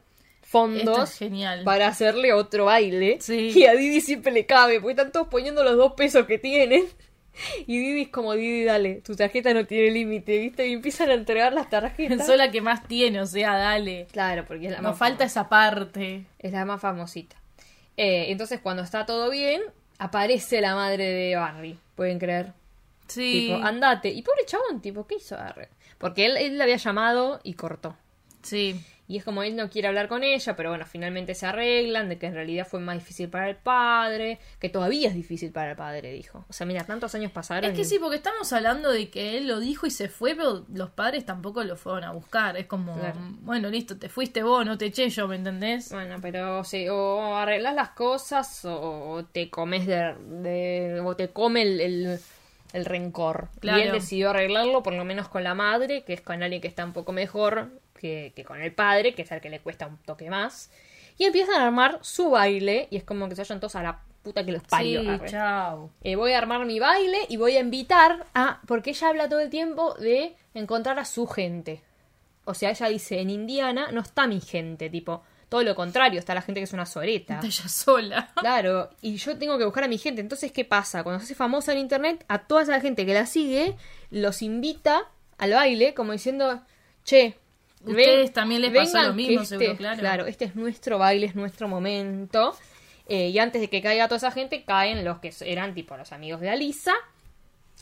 fondos 0.53 1.11
es 1.11 1.19
genial. 1.19 1.65
para 1.65 1.89
hacerle 1.89 2.33
otro 2.33 2.67
baile. 2.67 3.19
Sí. 3.21 3.53
Y 3.55 3.65
a 3.65 3.73
Didi 3.75 4.01
siempre 4.01 4.31
le 4.33 4.47
cabe, 4.47 4.81
porque 4.81 4.93
están 4.93 5.11
todos 5.11 5.29
poniendo 5.29 5.65
los 5.65 5.77
dos 5.77 5.95
pesos 5.95 6.27
que 6.27 6.39
tienen. 6.39 6.85
Y 7.67 7.79
Didi 7.79 8.03
es 8.03 8.09
como, 8.09 8.35
Didi, 8.35 8.65
dale, 8.65 8.97
tu 8.97 9.17
tarjeta 9.17 9.55
no 9.55 9.65
tiene 9.65 9.91
límite, 9.91 10.39
¿viste? 10.39 10.69
Y 10.69 10.75
empiezan 10.75 11.09
a 11.09 11.15
entregar 11.15 11.55
las 11.55 11.71
tarjetas. 11.71 12.27
Soy 12.27 12.37
la 12.37 12.51
que 12.51 12.61
más 12.61 12.87
tiene, 12.87 13.23
o 13.23 13.27
sea, 13.27 13.57
dale. 13.57 14.07
Claro, 14.13 14.45
porque 14.47 14.67
es 14.67 14.73
la 14.73 14.83
Nos 14.83 14.91
más 14.91 14.99
falta 14.99 15.25
esa 15.25 15.49
parte. 15.49 16.27
es 16.39 16.53
la 16.53 16.67
más 16.67 16.79
famosita. 16.83 17.37
Eh, 17.97 18.27
entonces, 18.29 18.61
cuando 18.61 18.83
está 18.83 19.07
todo 19.07 19.31
bien, 19.31 19.63
aparece 19.99 20.61
la 20.61 20.75
madre 20.75 21.05
de 21.07 21.37
Barry. 21.37 21.79
¿Pueden 21.95 22.19
creer? 22.19 22.53
Sí. 23.09 23.47
Tipo, 23.49 23.65
andate. 23.65 24.11
Y 24.11 24.21
pobre 24.21 24.45
chabón, 24.45 24.83
tipo, 24.83 25.07
¿qué 25.07 25.15
hizo 25.15 25.35
Barry? 25.37 25.69
Porque 25.97 26.27
él, 26.27 26.37
él 26.37 26.59
le 26.59 26.65
había 26.65 26.77
llamado 26.77 27.41
y 27.45 27.55
cortó. 27.55 27.97
Sí. 28.43 28.79
Y 29.13 29.19
es 29.19 29.25
como 29.25 29.43
él 29.43 29.57
no 29.57 29.69
quiere 29.69 29.89
hablar 29.89 30.09
con 30.09 30.23
ella, 30.25 30.57
pero 30.57 30.71
bueno, 30.71 30.87
finalmente 30.87 31.35
se 31.35 31.45
arreglan 31.45 32.09
de 32.09 32.17
que 32.17 32.25
en 32.29 32.33
realidad 32.35 32.67
fue 32.67 32.81
más 32.81 32.97
difícil 32.97 33.29
para 33.29 33.51
el 33.51 33.57
padre, 33.57 34.39
que 34.59 34.71
todavía 34.71 35.09
es 35.11 35.15
difícil 35.15 35.53
para 35.53 35.73
el 35.73 35.77
padre, 35.77 36.13
dijo. 36.13 36.47
O 36.49 36.53
sea, 36.55 36.67
mira, 36.67 36.85
tantos 36.85 37.15
años 37.15 37.31
pasaron. 37.31 37.69
Es 37.71 37.77
que 37.77 37.83
y- 37.83 37.85
sí, 37.85 37.99
porque 37.99 38.17
estamos 38.17 38.51
hablando 38.55 38.91
de 38.91 39.11
que 39.11 39.37
él 39.37 39.49
lo 39.49 39.61
dijo 39.61 39.87
y 39.87 39.91
se 39.91 40.09
fue, 40.09 40.35
pero 40.35 40.65
los 40.73 40.89
padres 40.89 41.27
tampoco 41.27 41.63
lo 41.63 41.77
fueron 41.77 42.05
a 42.05 42.13
buscar. 42.13 42.57
Es 42.57 42.65
como, 42.65 42.95
Claro. 42.99 43.19
bueno, 43.43 43.69
listo, 43.69 43.99
te 43.99 44.09
fuiste 44.09 44.43
vos, 44.43 44.65
no 44.65 44.79
te 44.79 44.87
eché 44.87 45.11
yo, 45.11 45.29
¿me 45.29 45.37
entendés? 45.37 45.91
Bueno, 45.93 46.17
pero 46.23 46.65
sí, 46.65 46.89
o 46.89 47.37
arreglas 47.37 47.75
las 47.75 47.91
cosas 47.91 48.65
o, 48.65 49.25
te 49.31 49.51
comes 49.51 49.87
de, 49.87 50.15
de- 50.43 51.01
o 51.05 51.15
te 51.17 51.29
come 51.29 51.61
el, 51.61 51.81
el, 51.83 52.19
el 52.73 52.85
rencor. 52.87 53.49
Claro. 53.61 53.79
Y 53.79 53.83
él 53.83 53.93
decidió 53.93 54.31
arreglarlo, 54.31 54.83
por 54.83 54.95
lo 54.95 55.05
menos 55.05 55.29
con 55.29 55.45
la 55.45 55.55
madre, 55.55 56.03
que 56.05 56.15
es 56.15 56.23
con 56.23 56.43
alguien 56.43 56.63
que 56.63 56.69
está 56.69 56.83
un 56.87 56.95
poco 56.95 57.13
mejor 57.13 57.69
que, 58.03 58.35
que 58.37 58.45
con 58.45 58.61
el 58.61 58.75
padre, 58.75 59.15
que 59.15 59.23
es 59.23 59.33
el 59.33 59.41
que 59.41 59.49
le 59.49 59.61
cuesta 59.61 59.87
un 59.87 59.97
toque 59.97 60.29
más. 60.29 60.71
Y 61.17 61.25
empiezan 61.25 61.55
a 61.55 61.67
armar 61.67 62.01
su 62.03 62.31
baile 62.31 62.89
y 62.91 62.97
es 62.97 63.05
como 63.05 63.29
que 63.29 63.37
se 63.37 63.43
vayan 63.43 63.61
todos 63.61 63.77
a 63.77 63.83
la 63.83 64.01
puta 64.23 64.45
que 64.45 64.53
los 64.53 64.63
parió. 64.63 65.03
sí, 65.03 65.27
chao. 65.27 65.91
Eh, 66.03 66.17
voy 66.17 66.33
a 66.33 66.39
armar 66.39 66.65
mi 66.65 66.79
baile 66.79 67.19
y 67.29 67.37
voy 67.37 67.57
a 67.57 67.61
invitar 67.61 68.27
a. 68.35 68.61
Porque 68.67 68.91
ella 68.91 69.09
habla 69.09 69.29
todo 69.29 69.41
el 69.41 69.51
tiempo 69.51 69.95
de 69.95 70.35
encontrar 70.55 70.99
a 70.99 71.05
su 71.05 71.27
gente. 71.27 71.83
O 72.45 72.55
sea, 72.55 72.71
ella 72.71 72.89
dice: 72.89 73.21
en 73.21 73.31
Indiana 73.31 73.91
no 73.93 74.01
está 74.01 74.27
mi 74.27 74.41
gente, 74.41 74.91
tipo. 74.91 75.23
Todo 75.49 75.65
lo 75.65 75.75
contrario, 75.75 76.19
está 76.19 76.35
la 76.35 76.41
gente 76.41 76.61
que 76.61 76.65
es 76.65 76.73
una 76.73 76.87
soreta. 76.87 77.35
Está 77.35 77.47
ella 77.47 77.69
sola. 77.69 78.33
Claro, 78.37 78.89
y 79.03 79.17
yo 79.17 79.37
tengo 79.37 79.59
que 79.59 79.67
buscar 79.67 79.85
a 79.85 79.89
mi 79.89 79.99
gente. 79.99 80.23
Entonces, 80.23 80.51
¿qué 80.51 80.65
pasa? 80.65 81.03
Cuando 81.05 81.21
se 81.21 81.25
hace 81.25 81.35
famosa 81.35 81.73
en 81.73 81.79
internet, 81.79 82.25
a 82.29 82.47
toda 82.47 82.63
esa 82.63 82.81
gente 82.81 83.05
que 83.05 83.13
la 83.13 83.27
sigue, 83.27 83.77
los 84.11 84.41
invita 84.41 85.11
al 85.37 85.53
baile, 85.53 85.93
como 85.95 86.13
diciendo: 86.13 86.63
Che. 87.05 87.37
Ustedes 87.85 88.33
también 88.33 88.61
les 88.63 88.73
pasó 88.73 88.99
lo 89.09 89.15
mismo, 89.15 89.41
que 89.41 89.47
seguro, 89.47 89.71
este- 89.73 89.77
claro. 89.79 89.99
Claro, 90.01 90.27
este 90.27 90.45
es 90.45 90.55
nuestro 90.57 90.99
baile, 90.99 91.27
es 91.27 91.35
nuestro 91.35 91.69
momento. 91.69 92.57
Eh, 93.09 93.29
y 93.29 93.39
antes 93.39 93.61
de 93.61 93.69
que 93.69 93.83
caiga 93.83 94.07
toda 94.07 94.17
esa 94.19 94.31
gente, 94.31 94.65
caen 94.65 95.05
los 95.05 95.19
que 95.19 95.33
eran 95.45 95.75
tipo 95.75 95.97
los 95.97 96.13
amigos 96.13 96.41
de 96.41 96.51
Alisa. 96.51 96.95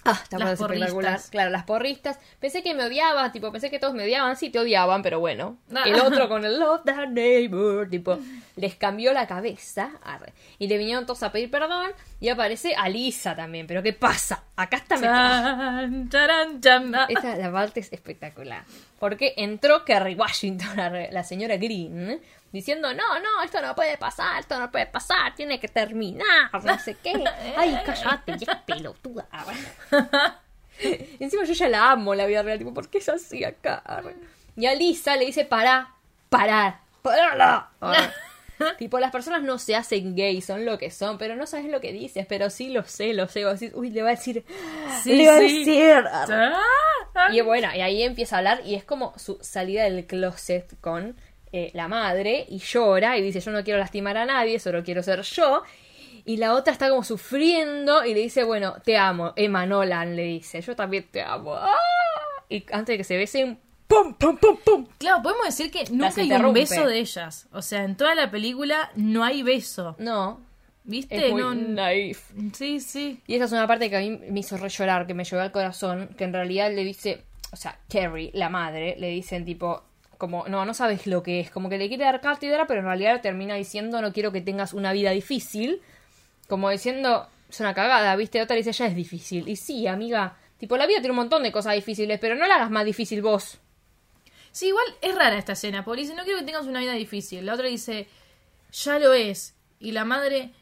Ah, 0.05 0.19
está 0.23 0.39
Las 0.39 0.61
espectacular. 0.61 1.21
Claro, 1.31 1.51
las 1.51 1.65
porristas. 1.65 2.19
Pensé 2.39 2.63
que 2.63 2.75
me 2.75 2.85
odiabas, 2.85 3.33
tipo, 3.33 3.53
pensé 3.53 3.71
que 3.71 3.79
todos 3.79 3.95
me 3.95 4.05
odiaban. 4.05 4.37
Sí, 4.37 4.51
te 4.51 4.59
odiaban, 4.59 5.03
pero 5.03 5.21
bueno. 5.21 5.59
Ah. 5.75 5.83
El 5.85 6.01
otro 6.01 6.29
con 6.29 6.45
el 6.45 6.59
Love 6.59 6.83
That 6.85 7.09
Neighbor, 7.09 7.89
tipo, 7.89 8.19
les 8.57 8.75
cambió 8.77 9.13
la 9.13 9.27
cabeza. 9.27 9.91
Arre. 10.03 10.33
Y 10.59 10.69
le 10.69 10.79
vinieron 10.79 11.05
todos 11.05 11.23
a 11.23 11.33
pedir 11.33 11.51
perdón. 11.51 11.93
Y 12.21 12.29
aparece 12.29 12.75
Alisa 12.75 13.37
también. 13.37 13.67
Pero 13.67 13.83
¿qué 13.83 13.93
pasa? 13.93 14.45
Acá 14.57 14.79
está 14.79 14.97
Chan. 14.99 16.95
Ah, 16.95 17.07
esta 17.09 17.37
la 17.37 17.53
parte 17.53 17.81
es 17.81 17.93
espectacular. 17.93 18.65
Porque 18.99 19.35
entró 19.37 19.85
Kerry 19.85 20.15
Washington, 20.15 20.77
la 21.11 21.25
señora 21.25 21.57
Green, 21.57 22.21
diciendo, 22.53 22.93
no, 22.95 23.19
no, 23.21 23.43
esto 23.43 23.61
no 23.63 23.75
puede 23.75 23.97
pasar, 23.99 24.41
esto 24.41 24.59
no 24.59 24.71
puede 24.71 24.87
pasar, 24.87 25.35
tiene 25.35 25.59
que 25.61 25.69
terminar, 25.69 26.51
no 26.65 26.79
sé 26.79 26.97
qué. 27.03 27.13
Ay, 27.57 27.79
cállate, 27.85 28.39
ya 28.39 28.63
pelotuda. 28.65 29.27
Encima 31.19 31.45
yo 31.45 31.53
ya 31.53 31.69
la 31.69 31.91
amo, 31.93 32.15
la 32.15 32.27
vida 32.27 32.43
real, 32.43 32.59
tipo, 32.59 32.73
¿por 32.73 32.89
qué 32.89 32.99
es 32.99 33.09
así 33.09 33.45
acá? 33.45 33.83
Y 34.57 34.67
a 34.67 34.75
Lisa 34.75 35.17
le 35.17 35.27
dice, 35.27 35.45
pará, 35.45 35.95
parar, 36.29 36.81
parala. 37.03 37.71
Tipo, 38.77 38.99
las 39.01 39.11
personas 39.11 39.43
no 39.43 39.57
se 39.57 39.75
hacen 39.75 40.15
gay, 40.15 40.43
son 40.43 40.67
lo 40.67 40.77
que 40.77 40.91
son, 40.91 41.17
pero 41.17 41.35
no 41.35 41.47
sabes 41.47 41.65
lo 41.71 41.81
que 41.81 41.95
dices, 41.95 42.27
pero 42.29 42.51
sí 42.51 42.69
lo 42.69 42.85
sé, 42.85 43.15
lo 43.15 43.27
sé. 43.27 43.47
Vos 43.47 43.59
decís, 43.59 43.75
uy, 43.75 43.89
le 43.89 44.03
va 44.03 44.09
a 44.11 44.17
decir, 44.17 44.45
Sí, 45.03 45.15
le 45.15 45.27
va 45.29 45.39
sí. 45.39 45.41
a 45.41 45.49
decir. 45.49 46.05
Ah, 47.15 47.29
Y 47.33 47.41
bueno, 47.41 47.69
y 47.75 47.81
ahí 47.81 48.03
empieza 48.03 48.37
a 48.37 48.39
hablar 48.41 48.61
y 48.67 48.75
es 48.75 48.85
como 48.85 49.19
su 49.19 49.39
salida 49.41 49.85
del 49.85 50.07
closet 50.07 50.79
con 50.83 51.17
eh, 51.53 51.71
la 51.75 51.89
madre 51.89 52.47
y 52.49 52.59
llora 52.59 53.19
y 53.19 53.23
dice 53.23 53.41
yo 53.41 53.51
no 53.51 53.65
quiero 53.65 53.79
lastimar 53.79 54.17
a 54.17 54.25
nadie, 54.25 54.59
solo 54.59 54.83
quiero 54.85 55.03
ser 55.03 55.23
yo. 55.23 55.63
Y 56.25 56.37
la 56.37 56.55
otra 56.55 56.73
está 56.73 56.91
como 56.91 57.03
sufriendo 57.03 58.05
y 58.05 58.15
le 58.15 58.21
dice, 58.21 58.45
bueno, 58.45 58.75
te 58.85 58.97
amo, 58.97 59.33
Emma 59.37 59.67
Nolan 59.67 60.15
le 60.15 60.25
dice, 60.25 60.61
yo 60.61 60.77
también 60.77 61.07
te 61.11 61.23
amo. 61.23 61.55
¡Ah! 61.55 61.75
Y 62.49 62.65
antes 62.73 62.95
de 62.95 62.99
que 62.99 63.05
se 63.05 63.17
besen, 63.17 63.59
¡pum, 63.87 64.15
pum, 64.15 64.37
pum, 64.37 64.59
pum! 64.65 64.87
Claro, 64.99 65.23
podemos 65.23 65.47
decir 65.47 65.71
que 65.71 65.85
nunca 65.91 66.21
hay 66.21 66.31
un 66.31 66.53
beso 66.53 66.87
de 66.87 66.99
ellas. 66.99 67.49
O 67.53 67.63
sea, 67.63 67.85
en 67.85 67.97
toda 67.97 68.15
la 68.15 68.31
película 68.31 68.91
no 68.97 69.25
hay 69.25 69.43
beso. 69.43 69.97
No, 69.99 70.41
¿Viste? 70.85 71.27
es 71.27 71.33
muy 71.33 71.43
no, 71.43 71.55
naif. 71.55 72.31
Sí, 72.53 72.81
sí. 72.81 73.21
Y 73.27 73.37
esa 73.37 73.45
es 73.47 73.53
una 73.53 73.67
parte 73.67 73.89
que 73.91 73.97
a 73.97 74.01
mí 74.01 74.11
me 74.11 74.41
hizo 74.41 74.57
re 74.57 74.69
llorar, 74.69 75.07
que 75.07 75.15
me 75.15 75.25
llevó 75.25 75.43
al 75.43 75.53
corazón, 75.53 76.09
que 76.17 76.25
en 76.25 76.33
realidad 76.33 76.71
le 76.73 76.85
dice, 76.85 77.25
o 77.53 77.57
sea, 77.57 77.79
Carrie, 77.89 78.31
la 78.35 78.49
madre, 78.49 78.97
le 78.99 79.09
dicen 79.09 79.45
tipo, 79.45 79.85
como, 80.21 80.47
no, 80.49 80.67
no 80.67 80.75
sabes 80.75 81.07
lo 81.07 81.23
que 81.23 81.41
es, 81.41 81.51
como 81.51 81.71
que 81.71 81.79
le 81.79 81.89
quiere 81.89 82.05
dar 82.05 82.21
cátedra, 82.21 82.67
pero 82.67 82.81
en 82.81 82.87
realidad 82.87 83.23
termina 83.23 83.55
diciendo, 83.55 84.03
no 84.03 84.13
quiero 84.13 84.31
que 84.33 84.43
tengas 84.43 84.75
una 84.75 84.93
vida 84.93 85.13
difícil, 85.13 85.81
como 86.47 86.69
diciendo, 86.69 87.27
es 87.49 87.59
una 87.59 87.73
cagada, 87.73 88.15
¿viste? 88.17 88.43
Otra 88.43 88.55
dice, 88.55 88.71
ya 88.71 88.87
es 88.87 88.95
difícil. 88.95 89.49
Y 89.49 89.57
sí, 89.57 89.87
amiga, 89.87 90.37
tipo, 90.59 90.77
la 90.77 90.87
vida 90.87 90.99
tiene 90.99 91.13
un 91.13 91.17
montón 91.17 91.43
de 91.43 91.51
cosas 91.51 91.75
difíciles, 91.75 92.21
pero 92.21 92.37
no 92.37 92.47
la 92.47 92.57
hagas 92.57 92.71
más 92.71 92.85
difícil 92.85 93.23
vos. 93.23 93.59
Sí, 94.53 94.69
igual 94.69 94.85
es 95.01 95.14
rara 95.14 95.39
esta 95.39 95.55
escena, 95.55 95.87
porque 95.87 96.03
dice, 96.03 96.14
no 96.14 96.25
quiero 96.25 96.41
que 96.41 96.45
tengas 96.45 96.66
una 96.66 96.81
vida 96.81 96.93
difícil. 96.93 97.47
La 97.47 97.55
otra 97.55 97.68
dice, 97.68 98.07
ya 98.73 98.99
lo 98.99 99.14
es. 99.14 99.55
Y 99.79 99.93
la 99.93 100.05
madre 100.05 100.53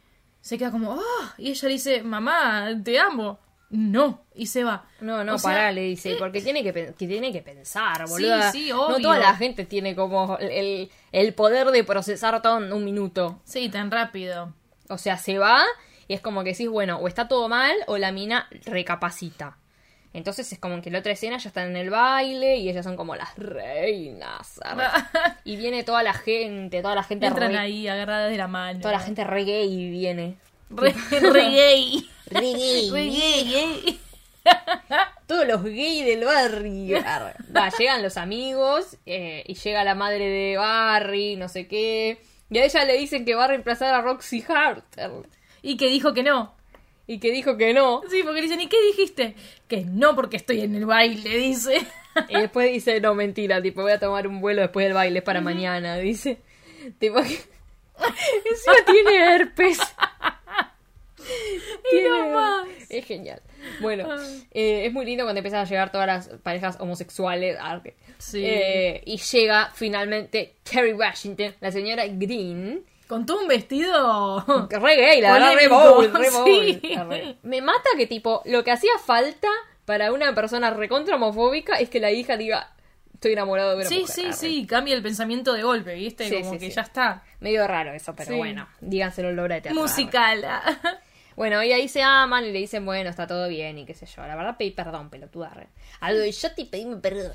se 0.40 0.56
queda 0.56 0.70
como, 0.70 0.92
ah, 0.92 1.34
y 1.36 1.50
ella 1.50 1.68
dice, 1.68 2.02
mamá, 2.04 2.68
te 2.84 2.96
amo. 3.00 3.40
No, 3.70 4.22
y 4.34 4.46
se 4.46 4.64
va. 4.64 4.86
No, 5.00 5.24
no, 5.24 5.34
O 5.34 5.38
sea, 5.38 5.50
pará, 5.50 5.72
le 5.72 5.82
dice, 5.82 6.16
porque 6.18 6.40
tiene 6.40 6.62
que, 6.62 6.72
tiene 6.92 7.32
que 7.32 7.42
pensar, 7.42 8.08
boluda. 8.08 8.50
sí, 8.50 8.70
No 8.70 8.86
obvio. 8.86 9.02
toda 9.02 9.18
la 9.18 9.34
gente 9.36 9.66
tiene 9.66 9.94
como 9.94 10.38
el, 10.38 10.90
el 11.12 11.34
poder 11.34 11.66
de 11.70 11.84
procesar 11.84 12.40
todo 12.40 12.64
en 12.64 12.72
un 12.72 12.84
minuto. 12.84 13.40
Sí, 13.44 13.68
tan 13.68 13.90
rápido. 13.90 14.54
O 14.88 14.96
sea, 14.96 15.18
se 15.18 15.36
va 15.38 15.62
y 16.06 16.14
es 16.14 16.22
como 16.22 16.42
que 16.44 16.52
decís, 16.52 16.68
bueno, 16.70 16.96
o 16.96 17.08
está 17.08 17.28
todo 17.28 17.48
mal 17.50 17.74
o 17.88 17.98
la 17.98 18.10
mina 18.10 18.48
recapacita. 18.64 19.58
Entonces 20.14 20.50
es 20.50 20.58
como 20.58 20.80
que 20.80 20.90
la 20.90 21.00
otra 21.00 21.12
escena 21.12 21.36
ya 21.36 21.48
están 21.50 21.68
en 21.68 21.76
el 21.76 21.90
baile 21.90 22.56
y 22.56 22.70
ellas 22.70 22.84
son 22.86 22.96
como 22.96 23.14
las 23.14 23.36
reinas. 23.36 24.58
y 25.44 25.56
viene 25.56 25.84
toda 25.84 26.02
la 26.02 26.14
gente, 26.14 26.80
toda 26.80 26.94
la 26.94 27.02
gente 27.02 27.26
Entran 27.26 27.52
re- 27.52 27.58
ahí 27.58 27.86
agarradas 27.88 28.30
de 28.30 28.38
la 28.38 28.48
mano. 28.48 28.80
toda 28.80 28.92
la 28.94 29.00
gente 29.00 29.24
re 29.24 29.44
gay 29.44 29.90
viene. 29.90 30.36
Re, 30.70 30.94
re 31.10 31.50
gay. 31.50 32.08
Re 32.30 32.52
gay. 32.52 32.90
Re 32.90 33.08
gay, 33.08 33.44
gay. 33.44 34.00
Todos 35.26 35.46
los 35.46 35.62
gays 35.62 36.06
del 36.06 36.24
barrio. 36.24 36.98
Va, 37.54 37.70
llegan 37.78 38.02
los 38.02 38.16
amigos 38.16 38.96
eh, 39.06 39.44
y 39.46 39.54
llega 39.54 39.84
la 39.84 39.94
madre 39.94 40.26
de 40.26 40.56
Barry, 40.56 41.36
no 41.36 41.48
sé 41.48 41.66
qué. 41.66 42.20
Y 42.50 42.58
a 42.58 42.64
ella 42.64 42.84
le 42.84 42.96
dicen 42.98 43.24
que 43.24 43.34
va 43.34 43.44
a 43.44 43.48
reemplazar 43.48 43.94
a 43.94 44.00
Roxy 44.00 44.44
Hart. 44.48 44.98
arre. 44.98 45.28
Y 45.62 45.76
que 45.76 45.88
dijo 45.88 46.14
que 46.14 46.22
no. 46.22 46.54
Y 47.06 47.18
que 47.18 47.30
dijo 47.30 47.56
que 47.56 47.74
no. 47.74 48.02
Sí, 48.10 48.22
porque 48.22 48.40
le 48.40 48.48
dicen, 48.48 48.60
¿y 48.60 48.68
qué 48.68 48.76
dijiste? 48.86 49.34
Que 49.66 49.84
no 49.84 50.14
porque 50.14 50.36
estoy 50.36 50.60
en 50.60 50.74
el 50.74 50.86
baile, 50.86 51.36
dice. 51.38 51.86
Y 52.28 52.34
después 52.34 52.70
dice, 52.70 53.00
no, 53.00 53.14
mentira, 53.14 53.62
tipo, 53.62 53.82
voy 53.82 53.92
a 53.92 53.98
tomar 53.98 54.26
un 54.26 54.40
vuelo 54.40 54.62
después 54.62 54.84
del 54.84 54.94
baile, 54.94 55.18
es 55.20 55.24
para 55.24 55.40
mañana, 55.40 55.96
dice. 55.96 56.38
Tipo, 56.98 57.22
que... 57.22 57.38
Encima 58.50 58.76
tiene 58.86 59.34
herpes. 59.34 59.78
Tiene- 61.90 62.08
no 62.08 62.28
más. 62.30 62.68
Es 62.88 63.04
genial. 63.04 63.42
Bueno, 63.80 64.08
eh, 64.52 64.86
es 64.86 64.92
muy 64.92 65.04
lindo 65.04 65.24
cuando 65.24 65.38
empiezan 65.38 65.60
a 65.60 65.64
llegar 65.64 65.92
todas 65.92 66.06
las 66.06 66.28
parejas 66.42 66.76
homosexuales. 66.80 67.58
Sí. 68.18 68.42
Eh, 68.44 69.02
y 69.04 69.18
llega 69.18 69.70
finalmente 69.74 70.54
Kerry 70.64 70.92
Washington, 70.94 71.54
la 71.60 71.70
señora 71.72 72.04
Green. 72.06 72.84
Con 73.06 73.24
todo 73.26 73.40
un 73.42 73.48
vestido. 73.48 74.44
Re 74.70 74.96
gay, 74.96 75.20
la 75.20 75.32
verdad, 75.32 75.54
re 75.54 75.68
bold, 75.68 76.14
re 76.14 76.30
bold. 76.30 76.46
sí. 76.46 77.38
Me 77.42 77.62
mata 77.62 77.88
que, 77.96 78.06
tipo, 78.06 78.42
lo 78.44 78.62
que 78.64 78.70
hacía 78.70 78.92
falta 79.04 79.48
para 79.86 80.12
una 80.12 80.34
persona 80.34 80.70
recontra 80.70 81.16
homofóbica 81.16 81.76
es 81.76 81.88
que 81.88 82.00
la 82.00 82.10
hija 82.10 82.36
diga, 82.36 82.70
estoy 83.18 83.32
enamorado 83.32 83.70
de 83.70 83.76
una 83.78 83.84
Sí, 83.84 84.00
mujer. 84.00 84.14
sí, 84.14 84.24
Arre. 84.26 84.32
sí, 84.34 84.66
cambia 84.66 84.94
el 84.94 85.02
pensamiento 85.02 85.52
de 85.52 85.62
golpe, 85.64 85.94
¿viste? 85.94 86.28
Sí, 86.28 86.36
Como 86.40 86.52
sí, 86.52 86.58
que 86.58 86.66
sí. 86.70 86.76
ya 86.76 86.82
está. 86.82 87.24
Medio 87.40 87.66
raro 87.66 87.92
eso, 87.92 88.14
pero 88.14 88.30
Sí. 88.30 88.36
bueno, 88.36 88.68
díganselo 88.80 89.28
en 89.30 89.36
la 89.36 89.42
obra 89.42 89.54
de 89.56 89.60
teatro. 89.62 89.80
Musical. 89.82 90.44
Bueno, 91.36 91.62
y 91.62 91.70
ahí 91.70 91.86
se 91.86 92.02
aman 92.02 92.44
y 92.46 92.50
le 92.50 92.58
dicen, 92.58 92.84
bueno, 92.84 93.08
está 93.08 93.28
todo 93.28 93.46
bien 93.48 93.78
y 93.78 93.86
qué 93.86 93.94
sé 93.94 94.06
yo. 94.06 94.26
La 94.26 94.34
verdad 94.34 94.56
pedí 94.58 94.72
perdón, 94.72 95.08
pelotuda. 95.08 95.52
Algo 96.00 96.18
de 96.18 96.32
yo 96.32 96.52
te 96.52 96.64
pedí 96.64 96.84
perdón. 97.00 97.30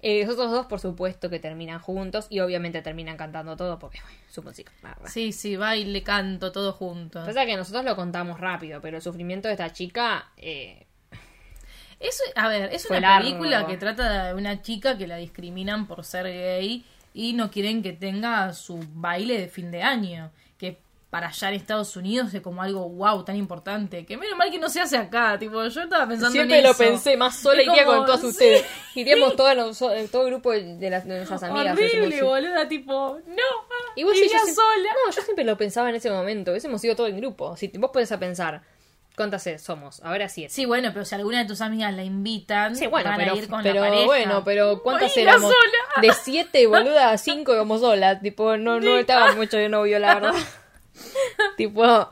Eh, 0.00 0.24
los 0.24 0.32
otros 0.32 0.50
dos, 0.50 0.64
por 0.64 0.80
supuesto, 0.80 1.28
que 1.28 1.38
terminan 1.38 1.80
juntos 1.80 2.26
y 2.30 2.40
obviamente 2.40 2.80
terminan 2.80 3.18
cantando 3.18 3.58
todo 3.58 3.78
porque, 3.78 4.00
bueno, 4.00 4.16
su 4.30 4.42
música. 4.42 4.72
arre. 4.82 5.06
Sí, 5.10 5.32
sí, 5.32 5.56
baile, 5.56 6.02
canto, 6.02 6.50
todo 6.50 6.72
junto. 6.72 7.22
Pasa 7.22 7.44
que 7.44 7.58
nosotros 7.58 7.84
lo 7.84 7.94
contamos 7.94 8.40
rápido, 8.40 8.80
pero 8.80 8.96
el 8.96 9.02
sufrimiento 9.02 9.48
de 9.48 9.52
esta 9.54 9.70
chica 9.70 10.30
eh, 10.38 10.86
Es, 12.00 12.20
a 12.34 12.48
ver, 12.48 12.70
es 12.72 12.86
Fue 12.86 12.98
una 12.98 13.10
largo. 13.10 13.26
película 13.28 13.66
que 13.66 13.76
trata 13.76 14.28
de 14.28 14.34
una 14.34 14.62
chica 14.62 14.96
que 14.96 15.06
la 15.06 15.16
discriminan 15.16 15.86
por 15.86 16.04
ser 16.04 16.24
gay 16.24 16.84
y 17.12 17.34
no 17.34 17.50
quieren 17.50 17.82
que 17.82 17.92
tenga 17.92 18.52
su 18.54 18.82
baile 18.94 19.38
de 19.38 19.48
fin 19.48 19.70
de 19.70 19.82
año. 19.82 20.30
Que 20.58 20.78
para 21.10 21.26
allá 21.28 21.48
en 21.48 21.54
Estados 21.56 21.96
Unidos 21.96 22.32
es 22.32 22.40
como 22.40 22.62
algo 22.62 22.88
wow, 22.88 23.22
tan 23.24 23.36
importante. 23.36 24.06
Que 24.06 24.16
menos 24.16 24.38
mal 24.38 24.50
que 24.50 24.58
no 24.58 24.70
se 24.70 24.80
hace 24.80 24.96
acá. 24.96 25.38
Tipo, 25.38 25.66
yo 25.66 25.82
estaba 25.82 26.06
pensando 26.08 26.30
Siempre 26.32 26.58
en 26.58 26.64
lo 26.64 26.70
eso. 26.70 26.78
pensé, 26.78 27.16
más 27.18 27.36
sola 27.36 27.62
iría 27.62 27.84
como, 27.84 27.98
con 27.98 28.06
todas 28.06 28.20
sí, 28.22 28.26
ustedes. 28.28 28.64
Iríamos 28.94 29.36
todas 29.36 29.82
eh, 29.82 30.08
todo 30.10 30.22
el 30.22 30.30
grupo 30.30 30.52
de, 30.52 30.88
las, 30.88 31.04
de 31.06 31.16
nuestras 31.16 31.42
amigas. 31.42 31.76
Horrible, 31.76 32.22
boluda, 32.22 32.66
tipo, 32.68 33.18
no. 33.26 33.42
Y 33.96 34.04
vos 34.04 34.14
iría 34.16 34.24
yo 34.28 34.38
siempre- 34.38 34.54
sola. 34.54 34.90
No, 35.04 35.12
yo 35.12 35.22
siempre 35.22 35.44
lo 35.44 35.56
pensaba 35.58 35.90
en 35.90 35.96
ese 35.96 36.10
momento. 36.10 36.52
Hubiésemos 36.52 36.82
ido 36.84 36.96
todo 36.96 37.08
en 37.08 37.16
grupo. 37.18 37.56
Si 37.56 37.68
vos 37.76 37.90
podés 37.90 38.10
a 38.12 38.18
pensar, 38.18 38.62
¿cuántas 39.20 39.46
somos? 39.62 40.00
Ahora 40.02 40.28
siete. 40.30 40.52
Sí, 40.54 40.64
bueno, 40.64 40.90
pero 40.94 41.04
si 41.04 41.14
alguna 41.14 41.40
de 41.40 41.44
tus 41.44 41.60
amigas 41.60 41.92
la 41.92 42.02
invitan, 42.04 42.74
Sí, 42.74 42.86
bueno, 42.86 43.10
van 43.10 43.18
pero, 43.18 43.34
a 43.34 43.36
ir 43.36 43.48
con 43.48 43.62
pero 43.62 43.74
la 43.74 43.80
pareja. 43.88 44.06
bueno, 44.06 44.42
pero 44.44 44.82
¿cuántas 44.82 45.14
Ay, 45.16 45.22
éramos? 45.24 45.52
sola. 45.52 46.00
De 46.06 46.12
siete, 46.14 46.66
boluda, 46.66 47.10
a 47.10 47.18
cinco 47.18 47.52
íbamos 47.52 47.80
solas. 47.82 48.22
Tipo, 48.22 48.56
no, 48.56 48.80
no 48.80 48.96
estaba 48.96 49.34
mucho 49.34 49.56
de 49.58 49.68
novio, 49.68 49.98
la 49.98 50.14
verdad. 50.14 50.34
tipo, 51.56 52.08